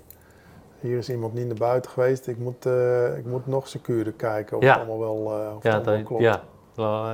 hier 0.80 0.98
is 0.98 1.10
iemand 1.10 1.34
niet 1.34 1.46
naar 1.46 1.54
buiten 1.56 1.90
geweest. 1.90 2.26
Ik 2.26 2.38
moet, 2.38 2.66
eh, 2.66 3.16
ik 3.16 3.24
moet 3.24 3.46
nog 3.46 3.68
secuurder 3.68 4.12
kijken 4.12 4.56
of 4.56 4.62
Ja. 4.62 4.68
het 4.78 4.78
allemaal 4.88 4.98
wel, 5.00 5.16
eh, 5.40 5.56
of 5.56 5.62
Ja, 5.62 5.74
het 5.76 5.86
allemaal 5.86 5.96
dat, 5.96 6.04
klopt. 6.06 6.22
ja. 6.22 6.42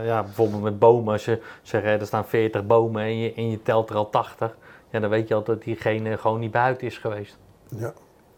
Ja, 0.02 0.22
bijvoorbeeld 0.22 0.62
met 0.62 0.78
bomen. 0.78 1.12
Als 1.12 1.24
je 1.24 1.40
zegt, 1.62 2.00
er 2.00 2.06
staan 2.06 2.26
40 2.26 2.66
bomen 2.66 3.02
en 3.02 3.18
je, 3.18 3.34
en 3.34 3.50
je 3.50 3.62
telt 3.62 3.90
er 3.90 3.96
al 3.96 4.10
80. 4.10 4.56
Ja, 4.90 5.00
dan 5.00 5.10
weet 5.10 5.28
je 5.28 5.34
al 5.34 5.42
dat 5.42 5.62
diegene 5.62 6.18
gewoon 6.18 6.40
niet 6.40 6.50
buiten 6.50 6.86
is 6.86 6.98
geweest. 6.98 7.38
Ja, 7.68 7.92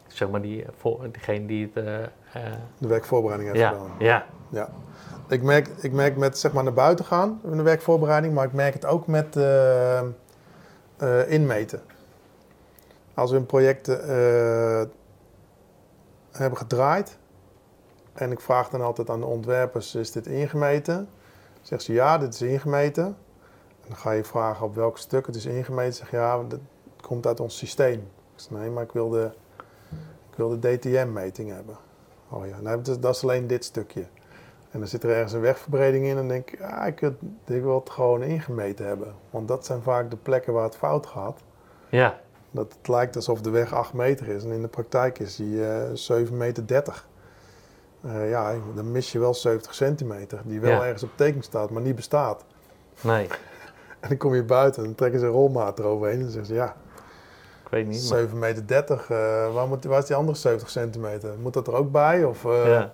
Zeg 0.07 0.31
maar 0.31 0.41
die, 0.43 0.65
voor, 0.77 0.99
diegene 1.13 1.47
die 1.47 1.71
het... 1.75 1.85
eh, 2.45 2.53
de 2.79 2.89
werkvoorbereiding 2.89 3.51
heeft 3.51 3.63
ja, 3.65 3.71
gedaan. 3.73 3.91
ja, 3.99 4.27
Ja. 4.49 4.69
Ik 5.29 5.43
merk, 5.43 5.69
ik 5.81 5.93
merk 5.93 6.17
met 6.17 6.39
zeg 6.39 6.53
maar 6.53 6.65
naar 6.65 6.73
buiten 6.73 7.05
gaan 7.05 7.41
in 7.45 7.57
de 7.57 7.63
werkvoorbereiding, 7.63 8.35
maar 8.35 8.45
ik 8.45 8.53
merk 8.53 8.75
het 8.75 8.85
ook 8.85 9.07
met 9.07 9.37
eh, 9.37 9.99
eh, 9.99 10.07
inmeten. 11.27 11.81
Als 13.15 13.31
we 13.31 13.37
een 13.37 13.47
project 13.47 13.87
hebben 16.31 16.59
gedraaid 16.59 17.19
en 18.13 18.33
ik 18.33 18.41
vraag 18.41 18.69
dan 18.69 18.81
altijd 18.81 19.11
aan 19.11 19.21
de 19.21 19.27
ontwerpers, 19.27 19.95
is 19.95 20.13
dit 20.13 20.27
ingemeten? 20.27 21.09
Zegt 21.61 21.83
ze 21.83 21.93
ja, 21.93 22.19
dit 22.19 22.35
is 22.35 22.43
ingemeten. 22.43 23.05
En 23.05 23.89
dan 23.89 23.97
ga 23.97 24.11
je 24.11 24.25
vragen 24.25 24.67
op 24.67 24.75
welk 24.75 24.99
stuk 24.99 25.27
het 25.27 25.37
is 25.37 25.47
ingemeten. 25.47 25.95
Zeg 25.95 26.11
ja, 26.11 26.43
dat 26.49 26.61
komt 27.01 27.27
uit 27.27 27.41
ons 27.41 27.57
systeem. 27.57 27.99
Ik 28.35 28.43
zeg 28.43 28.51
nee, 28.51 28.71
maar 28.71 28.83
ik 28.83 28.93
wil 28.93 29.09
de, 29.09 29.31
ik 30.31 30.37
wil 30.37 30.61
de 30.61 30.77
DTM-meting 30.77 31.51
hebben. 31.51 31.77
Oh 32.29 32.47
ja, 32.47 32.61
nou, 32.61 32.81
dat 33.01 33.15
is 33.15 33.23
alleen 33.23 33.47
dit 33.47 33.65
stukje. 33.65 34.05
En 34.71 34.79
dan 34.79 34.89
zit 34.89 35.03
er 35.03 35.11
ergens 35.11 35.33
een 35.33 35.41
wegverbreding 35.41 36.05
in 36.05 36.11
en 36.11 36.17
dan 36.17 36.29
denk 36.29 36.51
ik, 36.51 36.59
ja, 36.59 36.85
ik, 36.85 37.01
wil- 37.01 37.15
ik 37.47 37.63
wil 37.63 37.79
het 37.79 37.91
gewoon 37.91 38.23
ingemeten 38.23 38.87
hebben. 38.87 39.15
Want 39.31 39.49
dat 39.49 39.67
zijn 39.67 39.83
vaak 39.83 40.11
de 40.11 40.17
plekken 40.17 40.53
waar 40.53 40.65
het 40.65 40.77
fout 40.77 41.07
gaat. 41.07 41.41
ja, 41.89 42.21
Dat 42.51 42.73
het 42.79 42.89
lijkt 42.89 43.17
alsof 43.17 43.41
de 43.41 43.51
weg 43.51 43.73
8 43.73 43.93
meter 43.93 44.29
is 44.29 44.45
en 44.45 44.51
in 44.51 44.63
de 44.63 44.69
praktijk 44.69 45.19
is 45.19 45.37
die 45.37 45.67
eh 45.67 45.91
7,30 45.95 46.33
meter. 46.33 46.65
eh, 48.03 48.31
ja, 48.31 48.55
dan 48.75 48.93
mis 48.93 49.13
je 49.13 49.19
wel 49.19 49.35
70 49.35 49.75
centimeter, 49.75 50.41
die 50.45 50.61
wel 50.61 50.71
Ja. 50.71 50.85
ergens 50.85 51.03
op 51.03 51.11
teken 51.15 51.43
staat, 51.43 51.71
maar 51.71 51.83
niet 51.83 51.95
bestaat. 51.97 52.45
Nee, 53.01 53.27
En 54.01 54.09
dan 54.09 54.17
kom 54.19 54.35
je 54.35 54.45
buiten 54.45 54.81
en 54.81 54.87
dan 54.87 54.95
trekken 54.97 55.21
ze 55.21 55.27
een 55.27 55.33
rolmaat 55.33 55.79
eroverheen 55.79 56.17
en 56.17 56.23
dan 56.23 56.31
zeggen 56.31 56.47
ze, 56.49 56.55
ja, 56.55 56.77
ik 57.67 57.73
weet 57.73 57.87
niet. 57.87 58.09
Maar, 58.09 58.19
7 58.19 58.39
meter 58.39 58.67
30, 58.67 59.11
eh, 59.11 59.55
waar, 59.55 59.67
moet, 59.69 59.85
waar 59.85 59.99
is 59.99 60.07
die 60.07 60.17
andere 60.17 60.37
70 60.39 60.71
centimeter? 60.71 61.35
Moet 61.43 61.53
dat 61.53 61.67
er 61.67 61.75
ook 61.75 61.91
bij? 61.93 62.25
Of, 62.25 62.45
eh, 62.45 62.67
ja, 62.67 62.93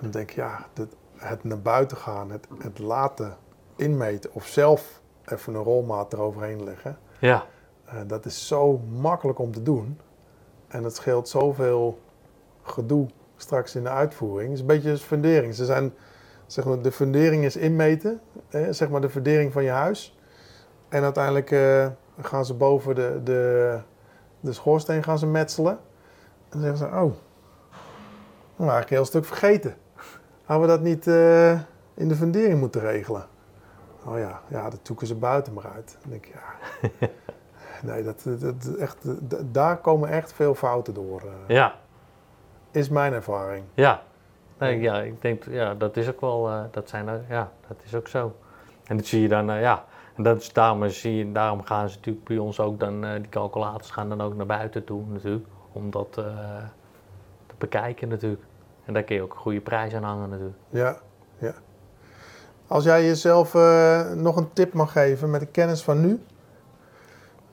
Dan 0.00 0.10
denk 0.10 0.30
ik, 0.30 0.36
ja, 0.36 0.66
dit- 0.72 0.94
het 1.16 1.44
naar 1.44 1.60
buiten 1.60 1.96
gaan, 1.96 2.30
het, 2.30 2.46
het 2.58 2.78
laten 2.78 3.36
inmeten 3.76 4.30
of 4.32 4.46
zelf 4.46 5.00
even 5.24 5.54
een 5.54 5.62
rolmaat 5.62 6.12
eroverheen 6.12 6.64
leggen. 6.64 6.98
ja, 7.18 7.46
eh, 7.84 7.94
dat 8.06 8.24
is 8.24 8.46
zo 8.46 8.78
makkelijk 8.78 9.38
om 9.38 9.52
te 9.52 9.62
doen. 9.62 10.00
En 10.68 10.84
het 10.84 10.94
scheelt 10.96 11.28
zoveel 11.28 11.98
gedoe 12.62 13.06
straks 13.36 13.74
in 13.74 13.82
de 13.82 13.88
uitvoering. 13.88 14.42
Het 14.48 14.52
is 14.54 14.60
een 14.60 14.66
beetje 14.66 14.90
als 14.90 15.02
fundering. 15.02 15.54
Ze 15.54 15.64
zijn, 15.64 15.94
zeg 16.46 16.64
maar, 16.64 16.82
de 16.82 16.92
fundering 16.92 17.44
is 17.44 17.56
inmeten, 17.56 18.20
eh, 18.48 18.66
zeg 18.70 18.88
maar 18.88 19.00
de 19.00 19.10
fundering 19.10 19.52
van 19.52 19.62
je 19.64 19.70
huis. 19.70 20.18
En 20.88 21.02
uiteindelijk 21.02 21.50
eh, 22.16 22.24
gaan 22.24 22.44
ze 22.44 22.54
boven 22.54 22.94
de, 22.94 23.20
de, 23.24 23.78
de 24.40 24.52
schoorsteen 24.52 25.02
gaan 25.02 25.18
ze 25.18 25.26
metselen. 25.26 25.72
En 26.48 26.60
dan 26.60 26.60
zeggen 26.60 26.78
ze, 26.78 26.84
oh, 26.84 26.92
nou 28.56 28.70
eigenlijk 28.70 28.90
een 28.90 28.96
heel 28.96 29.04
stuk 29.04 29.24
vergeten. 29.24 29.74
Hadden 30.44 30.66
we 30.68 30.72
dat 30.72 30.82
niet 30.82 31.06
eh, 31.06 31.52
in 31.94 32.08
de 32.08 32.14
fundering 32.14 32.60
moeten 32.60 32.80
regelen? 32.80 33.26
Oh 34.06 34.18
ja, 34.18 34.40
ja, 34.48 34.70
dat 34.70 34.80
zoeken 34.82 35.06
ze 35.06 35.14
buiten 35.14 35.52
maar 35.52 35.70
uit. 35.74 35.96
Dan 36.00 36.10
denk 36.10 36.26
ik, 36.26 36.34
ja. 36.34 37.08
Nee, 37.82 38.02
dat, 38.02 38.22
dat, 38.38 38.74
echt, 38.78 38.96
daar 39.52 39.76
komen 39.76 40.08
echt 40.08 40.32
veel 40.32 40.54
fouten 40.54 40.94
door. 40.94 41.20
eh, 41.20 41.54
ja, 41.56 41.74
Is 42.70 42.88
mijn 42.88 43.12
ervaring. 43.12 43.64
ja. 43.74 44.02
Nee, 44.58 44.80
ja, 44.80 45.00
ik 45.00 45.22
denk, 45.22 45.44
ja, 45.48 45.74
dat 45.74 45.96
is 45.96 46.08
ook 46.08 46.20
wel, 46.20 46.48
eh, 46.48 46.60
dat 46.70 46.88
zijn, 46.88 47.24
ja, 47.28 47.50
dat 47.68 47.76
is 47.84 47.94
ook 47.94 48.08
zo. 48.08 48.36
En 48.84 48.96
dat 48.96 49.06
zie 49.06 49.20
je 49.22 49.28
dan, 49.28 49.46
ja, 49.46 49.84
en 50.14 50.22
dat 50.22 50.40
is, 50.40 50.52
daarom, 50.52 50.88
zie 50.88 51.32
daarom 51.32 51.62
gaan 51.62 51.88
ze 51.88 51.96
natuurlijk 51.96 52.24
bij 52.24 52.38
ons 52.38 52.60
ook 52.60 52.80
dan, 52.80 53.04
eh, 53.04 53.14
die 53.14 53.28
calculators 53.28 53.90
gaan 53.90 54.08
dan 54.08 54.20
ook 54.20 54.34
naar 54.34 54.46
buiten 54.46 54.84
toe 54.84 55.02
natuurlijk, 55.06 55.46
om 55.72 55.90
dat 55.90 56.18
eh, 56.18 56.24
te 57.46 57.54
bekijken 57.58 58.08
natuurlijk. 58.08 58.42
En 58.84 58.92
daar 58.92 59.02
kun 59.02 59.14
je 59.16 59.22
ook 59.22 59.32
een 59.32 59.38
goede 59.38 59.60
prijs 59.60 59.94
aan 59.94 60.02
hangen 60.02 60.28
natuurlijk. 60.28 60.58
Ja, 60.68 60.96
ja. 61.38 61.54
Als 62.66 62.84
jij 62.84 63.04
jezelf 63.04 63.54
eh, 63.54 64.10
nog 64.12 64.36
een 64.36 64.52
tip 64.52 64.72
mag 64.72 64.92
geven 64.92 65.30
met 65.30 65.40
de 65.40 65.46
kennis 65.46 65.82
van 65.82 66.00
nu, 66.00 66.22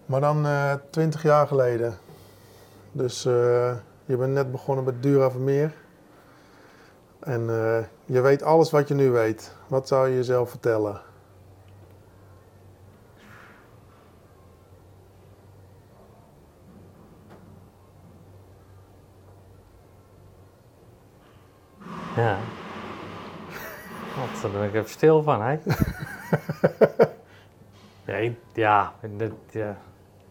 maar 0.05 0.21
dan 0.21 0.45
eh 0.45 0.73
20 0.89 1.23
jaar 1.23 1.47
geleden. 1.47 1.97
Dus 2.91 3.23
je 4.05 4.17
bent 4.17 4.33
net 4.33 4.51
begonnen 4.51 4.85
met 4.85 5.03
Dura 5.03 5.31
Vermeer. 5.31 5.73
En 7.19 7.41
je 8.05 8.21
weet 8.21 8.43
alles 8.43 8.71
wat 8.71 8.87
je 8.87 8.93
nu 8.93 9.11
weet. 9.11 9.55
Wat 9.67 9.87
zou 9.87 10.09
je 10.09 10.15
jezelf 10.15 10.49
vertellen? 10.49 11.01
Ja. 22.15 22.37
Wat, 24.15 24.41
daar 24.41 24.51
ben 24.51 24.63
ik 24.63 24.73
even 24.73 24.89
stil 24.89 25.23
van, 25.23 25.41
hè? 25.41 25.57
ja, 28.53 28.93
dat, 29.17 29.31
ja, 29.51 29.77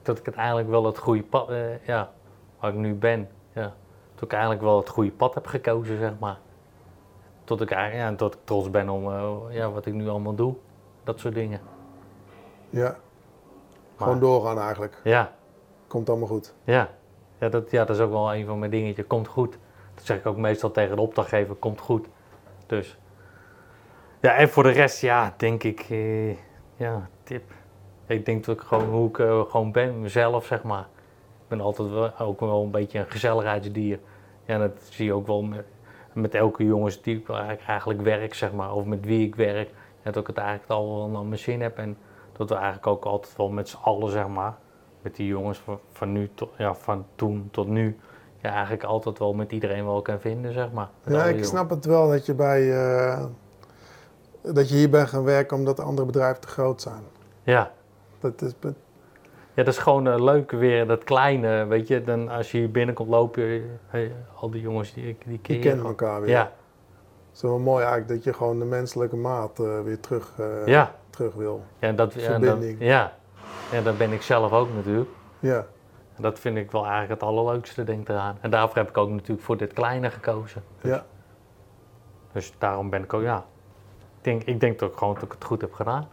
dat 0.02 0.18
ik 0.18 0.26
het 0.26 0.34
eigenlijk 0.34 0.68
wel 0.68 0.84
het 0.84 0.98
goede 0.98 1.22
pad, 1.22 1.50
eh, 1.50 1.86
ja, 1.86 2.10
waar 2.60 2.70
ik 2.70 2.76
nu 2.76 2.94
ben, 2.94 3.28
ja. 3.52 3.74
Dat 4.14 4.22
ik 4.24 4.32
eigenlijk 4.32 4.62
wel 4.62 4.76
het 4.76 4.88
goede 4.88 5.10
pad 5.10 5.34
heb 5.34 5.46
gekozen, 5.46 5.98
zeg 5.98 6.12
maar. 6.18 6.38
Tot 7.44 7.60
ik, 7.60 7.70
ja, 7.70 8.14
tot 8.14 8.34
ik 8.34 8.40
trots 8.44 8.70
ben 8.70 8.88
om 8.88 9.10
eh, 9.12 9.36
ja, 9.50 9.70
wat 9.70 9.86
ik 9.86 9.94
nu 9.94 10.08
allemaal 10.08 10.34
doe. 10.34 10.54
Dat 11.04 11.20
soort 11.20 11.34
dingen. 11.34 11.60
Ja, 12.70 12.96
gewoon 13.96 14.20
doorgaan 14.20 14.58
eigenlijk. 14.58 15.00
Ja, 15.04 15.32
Komt 15.86 16.08
allemaal 16.08 16.28
goed. 16.28 16.54
ja. 16.64 16.88
Ja 17.38 17.48
dat, 17.48 17.70
ja, 17.70 17.84
dat 17.84 17.96
is 17.96 18.02
ook 18.02 18.10
wel 18.10 18.34
een 18.34 18.46
van 18.46 18.58
mijn 18.58 18.70
dingetjes. 18.70 19.06
Komt 19.06 19.28
goed. 19.28 19.58
Dat 20.00 20.08
zeg 20.08 20.18
ik 20.18 20.26
ook 20.26 20.36
meestal 20.36 20.70
tegen 20.70 20.96
de 20.96 21.02
opdrachtgever. 21.02 21.54
Komt 21.54 21.80
goed. 21.80 22.06
Dus. 22.66 22.98
Ja, 24.20 24.34
en 24.34 24.48
voor 24.48 24.62
de 24.62 24.70
rest, 24.70 25.00
ja, 25.00 25.34
denk 25.36 25.62
ik, 25.62 25.86
eh, 25.90 26.30
ja, 26.76 27.08
tip. 27.22 27.52
Ik 28.06 28.24
denk 28.24 28.44
dat 28.44 28.56
ik 28.56 28.62
gewoon 28.62 28.88
hoe 28.88 29.08
ik 29.08 29.18
eh, 29.18 29.40
gewoon 29.40 29.72
ben, 29.72 30.00
mezelf, 30.00 30.46
zeg 30.46 30.62
maar. 30.62 30.86
Ik 31.42 31.48
ben 31.48 31.60
altijd 31.60 31.90
wel, 31.90 32.18
ook 32.18 32.40
wel 32.40 32.62
een 32.62 32.70
beetje 32.70 32.98
een 32.98 33.10
gezelligheidsdier. 33.10 33.98
Ja, 34.44 34.58
dat 34.58 34.82
zie 34.82 35.04
je 35.04 35.12
ook 35.12 35.26
wel 35.26 35.42
met, 35.42 35.64
met 36.12 36.34
elke 36.34 36.64
jongens 36.64 37.02
die 37.02 37.16
ik 37.18 37.28
eigenlijk, 37.66 38.00
werk, 38.00 38.34
zeg 38.34 38.52
maar. 38.52 38.72
Of 38.72 38.84
met 38.84 39.04
wie 39.04 39.26
ik 39.26 39.34
werk. 39.34 39.70
Dat 40.02 40.16
ik 40.16 40.26
het 40.26 40.38
eigenlijk 40.38 40.70
al 40.70 40.96
wel 40.96 41.08
naar 41.08 41.24
mijn 41.24 41.40
zin 41.40 41.60
heb. 41.60 41.78
En 41.78 41.96
dat 42.32 42.48
we 42.48 42.54
eigenlijk 42.54 42.86
ook 42.86 43.04
altijd 43.04 43.36
wel 43.36 43.50
met 43.50 43.68
z'n 43.68 43.78
allen, 43.82 44.10
zeg 44.10 44.28
maar. 44.28 44.54
Met 45.02 45.16
die 45.16 45.26
jongens 45.26 45.58
van, 45.58 45.80
van 45.90 46.12
nu 46.12 46.30
tot, 46.34 46.50
ja, 46.58 46.74
van 46.74 47.06
toen 47.14 47.48
tot 47.50 47.66
nu. 47.66 47.98
Ja, 48.42 48.52
eigenlijk 48.52 48.84
altijd 48.84 49.18
wel 49.18 49.34
met 49.34 49.52
iedereen 49.52 49.84
wel 49.84 50.02
kan 50.02 50.20
vinden, 50.20 50.52
zeg 50.52 50.72
maar. 50.72 50.88
Ja, 51.06 51.24
ik 51.24 51.44
snap 51.44 51.70
het 51.70 51.84
wel 51.84 52.08
dat 52.08 52.26
je, 52.26 52.34
bij, 52.34 52.72
eh, 52.72 53.24
dat 54.42 54.68
je 54.68 54.74
hier 54.74 54.90
bent 54.90 55.08
gaan 55.08 55.24
werken 55.24 55.56
omdat 55.56 55.76
de 55.76 55.82
andere 55.82 56.06
bedrijven 56.06 56.40
te 56.40 56.48
groot 56.48 56.80
zijn. 56.82 57.02
Ja. 57.42 57.70
Dat 58.20 58.42
is, 58.42 58.52
Ja, 59.54 59.62
dat 59.64 59.66
is 59.66 59.78
gewoon 59.78 60.08
eh, 60.08 60.22
leuk 60.22 60.50
weer, 60.50 60.86
dat 60.86 61.04
kleine, 61.04 61.66
weet 61.66 61.88
je. 61.88 62.02
Dan 62.02 62.28
als 62.28 62.50
je 62.50 62.58
hier 62.58 62.70
binnenkomt 62.70 63.08
lopen, 63.08 63.78
hey, 63.86 64.12
al 64.34 64.50
die 64.50 64.60
jongens 64.60 64.92
die, 64.92 65.04
die 65.04 65.16
ken 65.24 65.38
die 65.42 65.58
kennen 65.58 65.86
elkaar 65.86 66.20
weer. 66.20 66.30
Ja, 66.30 66.42
Het 67.28 67.36
is 67.36 67.42
wel 67.42 67.58
mooi 67.58 67.84
eigenlijk 67.84 68.12
dat 68.12 68.24
je 68.24 68.32
gewoon 68.32 68.58
de 68.58 68.64
menselijke 68.64 69.16
maat 69.16 69.60
eh, 69.60 69.80
weer 69.80 70.00
terug, 70.00 70.32
ja. 70.66 70.94
terug 71.10 71.34
wil. 71.34 71.62
Ja, 71.78 71.92
dat, 71.92 72.14
ja, 72.14 72.20
dat, 72.20 72.48
Verbinding. 72.48 72.76
ja. 72.80 73.12
dat 73.84 73.98
ben 73.98 74.12
ik 74.12 74.22
zelf 74.22 74.52
ook 74.52 74.68
natuurlijk. 74.74 75.10
Ja, 75.38 75.56
En 75.56 75.66
dat 76.20 76.38
vind 76.38 76.56
ik 76.56 76.70
wel 76.70 76.82
eigenlijk 76.86 77.20
het 77.20 77.22
allerleukste, 77.30 77.82
ik 77.82 78.08
eraan. 78.08 78.36
En 78.40 78.50
daarvoor 78.50 78.76
heb 78.76 78.88
ik 78.88 78.96
ook 78.96 79.10
natuurlijk 79.10 79.40
voor 79.42 79.56
dit 79.56 79.72
kleine 79.72 80.10
gekozen. 80.10 80.62
ja. 80.82 81.04
Dus 82.32 82.52
daarom 82.58 82.90
ben 82.90 83.02
ik 83.02 83.14
ook, 83.14 83.22
ja. 83.22 83.44
Ik 83.98 84.24
denk, 84.24 84.42
ik 84.42 84.60
denk 84.60 84.78
dat 84.78 84.90
ik 84.90 84.96
gewoon 84.96 85.14
dat 85.14 85.22
ik 85.22 85.32
het 85.32 85.44
goed 85.44 85.60
heb 85.60 85.72
gedaan. 85.72 86.08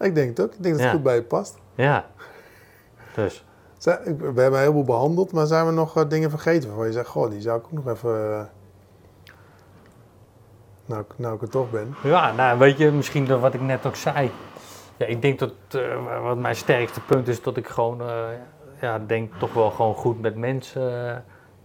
Ik 0.00 0.14
denk 0.14 0.28
het 0.28 0.40
ook. 0.40 0.54
Ik 0.54 0.62
denk 0.62 0.74
dat 0.74 0.82
het 0.82 0.84
Ja. 0.84 0.90
goed 0.90 1.02
bij 1.02 1.14
je 1.14 1.22
past. 1.22 1.58
Ja. 1.74 2.06
Dus, 3.14 3.44
Zij- 3.78 4.00
We 4.04 4.24
hebben 4.24 4.52
een 4.52 4.58
heleboel 4.58 4.84
behandeld, 4.84 5.32
maar 5.32 5.46
zijn 5.46 5.66
we 5.66 5.72
nog 5.72 5.96
eh, 5.96 6.08
dingen 6.08 6.30
vergeten 6.30 6.68
waarvan 6.68 6.86
je 6.86 6.92
zegt, 6.92 7.08
goh, 7.08 7.30
die 7.30 7.40
zou 7.40 7.58
ik 7.58 7.64
ook 7.64 7.72
nog 7.72 7.88
even... 7.88 8.32
eh, 8.38 8.44
nou, 10.86 11.00
ik- 11.00 11.14
nou 11.18 11.34
ik 11.34 11.42
er 11.42 11.48
toch 11.48 11.70
ben. 11.70 11.94
ja, 12.02 12.32
nou 12.32 12.58
weet 12.58 12.78
je, 12.78 12.90
misschien 12.90 13.40
wat 13.40 13.54
ik 13.54 13.60
net 13.60 13.86
ook 13.86 13.96
zei. 13.96 14.30
Ja, 14.96 15.06
ik 15.06 15.22
denk 15.22 15.38
dat 15.38 15.52
eh, 15.70 16.22
wat 16.22 16.36
mijn 16.38 16.56
sterkste 16.56 17.00
punt 17.00 17.28
is, 17.28 17.42
dat 17.42 17.56
ik 17.56 17.66
gewoon, 17.68 18.00
ja, 18.80 18.98
denk 18.98 19.34
toch 19.38 19.52
wel 19.52 19.70
gewoon 19.70 19.94
goed 19.94 20.20
met 20.20 20.36
mensen, 20.36 21.10
eh, 21.10 21.16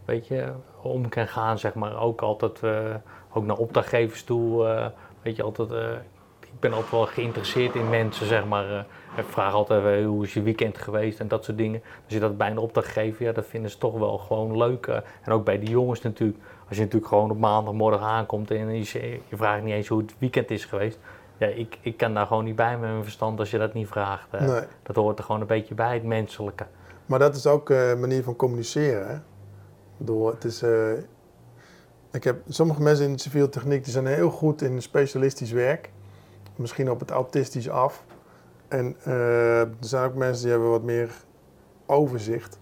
weet 0.06 0.28
je, 0.28 0.52
om 0.82 1.10
kan 1.10 1.28
gaan, 1.28 1.60
zeg 1.60 1.74
maar. 1.74 2.00
Ook 2.00 2.22
altijd, 2.22 2.64
eh, 2.64 2.96
ook 3.34 3.46
naar 3.46 3.58
opdrachtgevers 3.58 4.24
toe, 4.24 4.68
eh, 4.68 4.86
weet 5.22 5.36
je, 5.36 5.44
altijd, 5.44 5.72
ik 6.40 6.60
ben 6.60 6.74
altijd 6.74 6.92
wel 6.92 7.06
geïnteresseerd 7.06 7.76
in 7.76 7.90
mensen, 7.90 8.26
zeg 8.26 8.46
maar. 8.46 8.86
ik 9.18 9.26
vraag 9.26 9.54
altijd, 9.54 10.06
hoe 10.06 10.24
is 10.24 10.34
je 10.34 10.42
weekend 10.42 10.78
geweest 10.78 11.20
en 11.20 11.28
dat 11.28 11.44
soort 11.44 11.58
dingen. 11.58 11.82
Als 12.04 12.14
je 12.14 12.20
dat 12.20 12.38
bij 12.38 12.52
een 12.52 12.58
opdrachtgever, 12.58 13.26
ja, 13.26 13.32
dat 13.32 13.46
vinden 13.46 13.72
ze 13.72 13.78
toch 13.78 13.98
wel 13.98 14.18
gewoon 14.18 14.58
leuk. 14.58 14.88
en 15.22 15.32
ook 15.32 15.46
bij 15.46 15.60
die 15.60 15.70
jongens 15.70 16.02
natuurlijk. 16.02 16.40
Als 16.68 16.78
je 16.78 16.84
natuurlijk 16.84 17.12
gewoon 17.12 17.32
op 17.32 17.38
maandagmorgen 17.38 18.08
aankomt 18.08 18.52
en 18.52 18.76
je, 18.76 19.20
je 19.30 19.38
vraagt 19.38 19.64
niet 19.64 19.74
eens 19.74 19.88
hoe 19.88 20.02
het 20.02 20.16
weekend 20.18 20.52
is 20.52 20.66
geweest. 20.66 21.00
Ja, 21.38 21.48
ik, 21.48 21.78
ik 21.82 21.98
kan 21.98 22.14
daar 22.14 22.26
gewoon 22.26 22.44
niet 22.44 22.56
bij 22.56 22.78
met 22.78 22.90
mijn 22.90 23.04
verstand 23.04 23.40
als 23.40 23.52
je 23.52 23.58
dat 23.58 23.74
niet 23.74 23.88
vraagt. 23.88 24.32
Nee. 24.32 24.62
Dat 24.84 24.96
hoort 24.96 25.18
er 25.18 25.24
gewoon 25.24 25.42
een 25.42 25.48
beetje 25.48 25.76
bij, 25.76 25.94
het 25.94 26.04
menselijke. 26.04 26.66
Maar 27.06 27.20
dat 27.20 27.36
is 27.36 27.48
ook 27.48 27.70
eh, 27.70 27.90
een 27.90 28.00
manier 28.00 28.24
van 28.24 28.36
communiceren. 28.36 29.08
Hè? 29.08 29.18
Bedoel, 29.98 30.28
het 30.28 30.44
is, 30.44 30.62
eh, 30.62 30.92
ik 32.12 32.24
heb, 32.24 32.42
sommige 32.48 32.82
mensen 32.82 33.06
in 33.06 33.14
de 33.14 33.20
civiele 33.20 33.50
techniek 33.50 33.84
die 33.84 33.94
zijn 33.94 34.06
heel 34.06 34.30
goed 34.30 34.62
in 34.62 34.82
specialistisch 34.82 35.52
werk. 35.52 35.92
Misschien 36.56 36.92
op 36.92 37.00
het 37.00 37.12
autistisch 37.12 37.70
af. 37.70 38.04
En 38.68 38.96
eh, 39.04 39.60
er 39.60 39.76
zijn 39.80 40.06
ook 40.06 40.16
mensen 40.16 40.42
die 40.44 40.52
hebben 40.52 40.70
wat 40.70 40.84
meer 40.84 41.12
overzicht. 41.86 42.60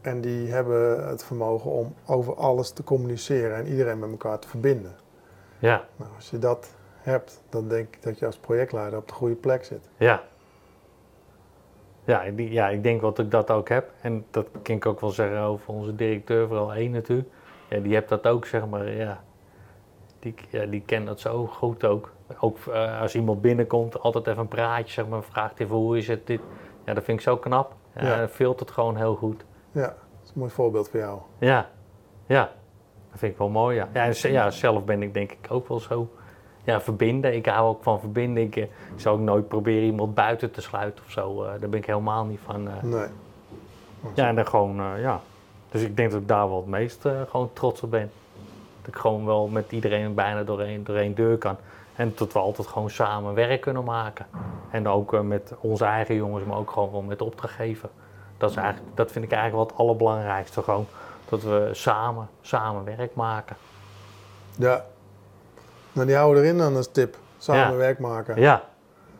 En 0.00 0.20
die 0.20 0.48
hebben 0.48 1.08
het 1.08 1.24
vermogen 1.24 1.70
om 1.70 1.94
over 2.06 2.34
alles 2.34 2.70
te 2.70 2.84
communiceren 2.84 3.56
en 3.56 3.66
iedereen 3.66 3.98
met 3.98 4.10
elkaar 4.10 4.38
te 4.38 4.48
verbinden. 4.48 4.94
Ja, 5.58 5.84
Nou, 5.96 6.10
als 6.16 6.30
je 6.30 6.38
dat 6.38 6.68
hebt, 6.96 7.42
dan 7.48 7.68
denk 7.68 7.96
ik 7.96 8.02
dat 8.02 8.18
je 8.18 8.26
als 8.26 8.36
projectleider 8.36 8.98
op 8.98 9.08
de 9.08 9.14
goede 9.14 9.34
plek 9.34 9.64
zit. 9.64 9.88
ja. 9.96 10.22
Ja, 12.06 12.22
ik 12.22 12.38
ja, 12.38 12.68
ik 12.68 12.82
denk 12.82 13.00
dat 13.00 13.18
ik 13.18 13.30
dat 13.30 13.50
ook 13.50 13.68
heb. 13.68 13.90
En 14.00 14.24
dat 14.30 14.46
kan 14.62 14.76
ik 14.76 14.86
ook 14.86 15.00
wel 15.00 15.10
zeggen 15.10 15.40
over 15.40 15.74
onze 15.74 15.94
directeur, 15.94 16.46
vooral 16.46 16.74
één 16.74 16.90
natuurlijk. 16.90 17.28
Ja, 17.68 17.78
die 17.78 17.94
hebt 17.94 18.08
dat 18.08 18.26
ook, 18.26 18.46
zeg 18.46 18.66
maar, 18.66 18.90
ja. 18.90 19.24
Die, 20.18 20.34
ja, 20.50 20.66
die 20.66 20.82
kent 20.86 21.06
dat 21.06 21.20
zo 21.20 21.46
goed 21.46 21.84
ook. 21.84 22.12
Ook 22.40 22.58
eh, 22.66 23.00
als 23.00 23.14
iemand 23.14 23.40
binnenkomt, 23.40 24.00
altijd 24.00 24.26
even 24.26 24.40
een 24.40 24.48
praatje, 24.48 24.92
zeg 24.92 25.08
maar, 25.08 25.22
vraagt 25.22 25.60
even 25.60 25.76
hoe 25.76 25.96
is 25.98 26.08
het, 26.08 26.26
dit. 26.26 26.40
Ja, 26.84 26.94
dat 26.94 27.04
vind 27.04 27.18
ik 27.18 27.24
zo 27.24 27.36
knap. 27.36 27.74
Ja, 27.94 28.28
filtert 28.28 28.70
gewoon 28.70 28.96
heel 28.96 29.14
goed. 29.14 29.44
Ja, 29.72 29.82
dat 29.82 29.94
is 30.24 30.28
een 30.28 30.38
mooi 30.38 30.50
voorbeeld 30.50 30.88
voor 30.88 31.00
jou. 31.00 31.20
Ja, 31.38 31.68
ja. 32.26 32.50
Dat 33.10 33.18
vind 33.18 33.32
ik 33.32 33.38
wel 33.38 33.48
mooi, 33.48 33.76
ja. 33.76 33.88
Ja, 33.92 34.04
en 34.04 34.32
ja, 34.32 34.50
zelf 34.50 34.84
ben 34.84 35.02
ik 35.02 35.14
denk 35.14 35.32
ik 35.32 35.46
ook 35.50 35.68
wel 35.68 35.80
zo. 35.80 36.10
Ja, 36.66 36.80
verbinden. 36.80 37.34
Ik 37.34 37.46
hou 37.46 37.68
ook 37.68 37.82
van 37.82 38.00
verbinden. 38.00 38.42
Ik, 38.42 38.56
eh, 38.56 38.62
ik 38.62 38.70
zou 38.96 39.16
ook 39.18 39.24
nooit 39.24 39.48
proberen 39.48 39.82
iemand 39.82 40.14
buiten 40.14 40.50
te 40.50 40.60
sluiten 40.60 41.04
of 41.04 41.10
zo. 41.10 41.42
Eh, 41.42 41.48
daar 41.60 41.68
ben 41.68 41.78
ik 41.78 41.86
helemaal 41.86 42.24
niet 42.24 42.40
van. 42.44 42.68
eh. 42.68 42.82
Nee. 42.82 43.06
Ja, 44.14 44.28
en 44.28 44.34
dan 44.34 44.46
gewoon, 44.46 45.00
ja. 45.00 45.20
Dus 45.70 45.82
ik 45.82 45.96
denk 45.96 46.10
dat 46.10 46.20
ik 46.20 46.28
daar 46.28 46.48
wel 46.48 46.56
het 46.56 46.66
meest 46.66 47.04
gewoon 47.28 47.50
trots 47.52 47.82
op 47.82 47.90
ben. 47.90 48.10
Dat 48.82 48.94
ik 48.94 49.00
gewoon 49.00 49.24
wel 49.26 49.46
met 49.46 49.72
iedereen 49.72 50.14
bijna 50.14 50.42
doorheen, 50.42 50.84
doorheen 50.84 51.14
deur 51.14 51.36
kan. 51.38 51.56
En 51.96 52.12
dat 52.16 52.32
we 52.32 52.38
altijd 52.38 52.68
gewoon 52.68 52.90
samen 52.90 53.34
werk 53.34 53.60
kunnen 53.60 53.84
maken. 53.84 54.26
En 54.70 54.88
ook 54.88 55.22
met 55.22 55.52
onze 55.60 55.84
eigen 55.84 56.14
jongens, 56.14 56.44
maar 56.44 56.56
ook 56.58 56.70
gewoon 56.70 56.90
wel 56.92 57.02
met 57.02 57.22
opdrachtgever. 57.22 57.88
Dat, 58.38 58.50
is 58.50 58.56
eigenlijk, 58.56 58.96
dat 58.96 59.12
vind 59.12 59.24
ik 59.24 59.32
eigenlijk 59.32 59.62
wel 59.62 59.76
het 59.76 59.86
allerbelangrijkste. 59.86 60.62
Gewoon 60.62 60.86
dat 61.28 61.42
we 61.42 61.68
samen, 61.72 62.28
samen 62.40 62.84
werk 62.84 63.14
maken. 63.14 63.56
Ja. 64.56 64.84
Nou, 65.96 66.08
die 66.08 66.16
houden 66.16 66.42
we 66.42 66.48
erin 66.48 66.58
dan 66.58 66.76
als 66.76 66.88
tip. 66.92 67.16
Samen 67.38 67.60
Ja. 67.70 67.74
werk 67.76 67.98
maken. 67.98 68.40
Ja, 68.40 68.62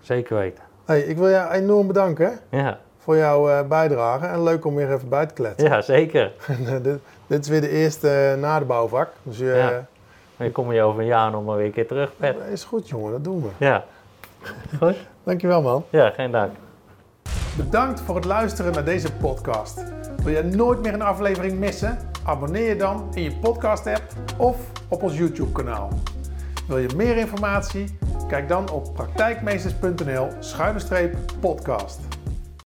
zeker 0.01 0.37
weten. 0.37 0.63
Hey, 0.85 1.01
ik 1.01 1.17
wil 1.17 1.31
jou 1.31 1.51
enorm 1.53 1.87
bedanken 1.87 2.39
Ja, 2.51 2.79
voor 2.99 3.17
jouw 3.17 3.49
eh, 3.51 3.67
bijdrage. 3.69 4.27
En 4.27 4.43
leuk 4.43 4.65
om 4.65 4.75
weer 4.75 4.93
even 4.93 5.09
bij 5.09 5.27
te 5.27 5.35
kletsen. 5.35 5.69
ja 5.71 5.81
zeker. 5.83 6.33
Eh, 6.67 6.75
dit, 6.83 6.99
dit 7.27 7.43
is 7.45 7.49
weer 7.49 7.61
de 7.61 7.69
eerste 7.69 8.11
eh, 8.11 8.41
na 8.41 8.59
de 8.59 8.65
bouwvak. 8.65 9.09
Dus 9.23 9.41
eh, 9.41 9.57
Ja. 9.57 9.87
Dan 10.37 10.53
kom 10.53 10.73
je 10.73 10.83
over 10.83 11.01
een 11.01 11.07
jaar 11.07 11.31
nog 11.31 11.45
maar 11.45 11.57
weer 11.57 11.67
een 11.67 11.73
keer 11.73 11.87
terug, 11.87 12.13
Pet. 12.17 12.37
is 12.51 12.65
goed 12.65 12.89
jongen, 12.89 13.13
dat 13.13 13.25
doen 13.25 13.43
we. 13.43 13.49
Ja. 13.65 13.85
Goed? 14.79 14.97
Dankjewel 15.23 15.63
man. 15.63 15.85
Ja, 15.91 16.11
geen 16.11 16.31
dank. 16.31 16.53
Bedankt 17.57 18.01
voor 18.01 18.15
het 18.15 18.25
luisteren 18.25 18.73
naar 18.73 18.85
deze 18.85 19.13
podcast. 19.13 19.83
Wil 20.23 20.33
jij 20.33 20.43
nooit 20.43 20.83
meer 20.83 20.95
een 20.95 21.03
aflevering 21.03 21.59
missen? 21.59 21.99
Abonneer 22.25 22.69
je 22.69 22.77
dan 22.77 23.09
in 23.15 23.23
je 23.23 23.33
podcast 23.37 23.87
app 23.87 24.03
of 24.37 24.57
op 24.89 25.03
ons 25.03 25.17
YouTube 25.19 25.53
kanaal. 25.53 25.89
Wil 26.69 26.79
je 26.79 26.89
meer 26.97 27.17
informatie? 27.17 27.85
Kijk 28.29 28.49
dan 28.49 28.71
op 28.71 28.95
praktijkmeesters.nl 28.95 30.29
schuine 30.41 30.79
streep 30.79 31.17
podcast. 31.41 32.16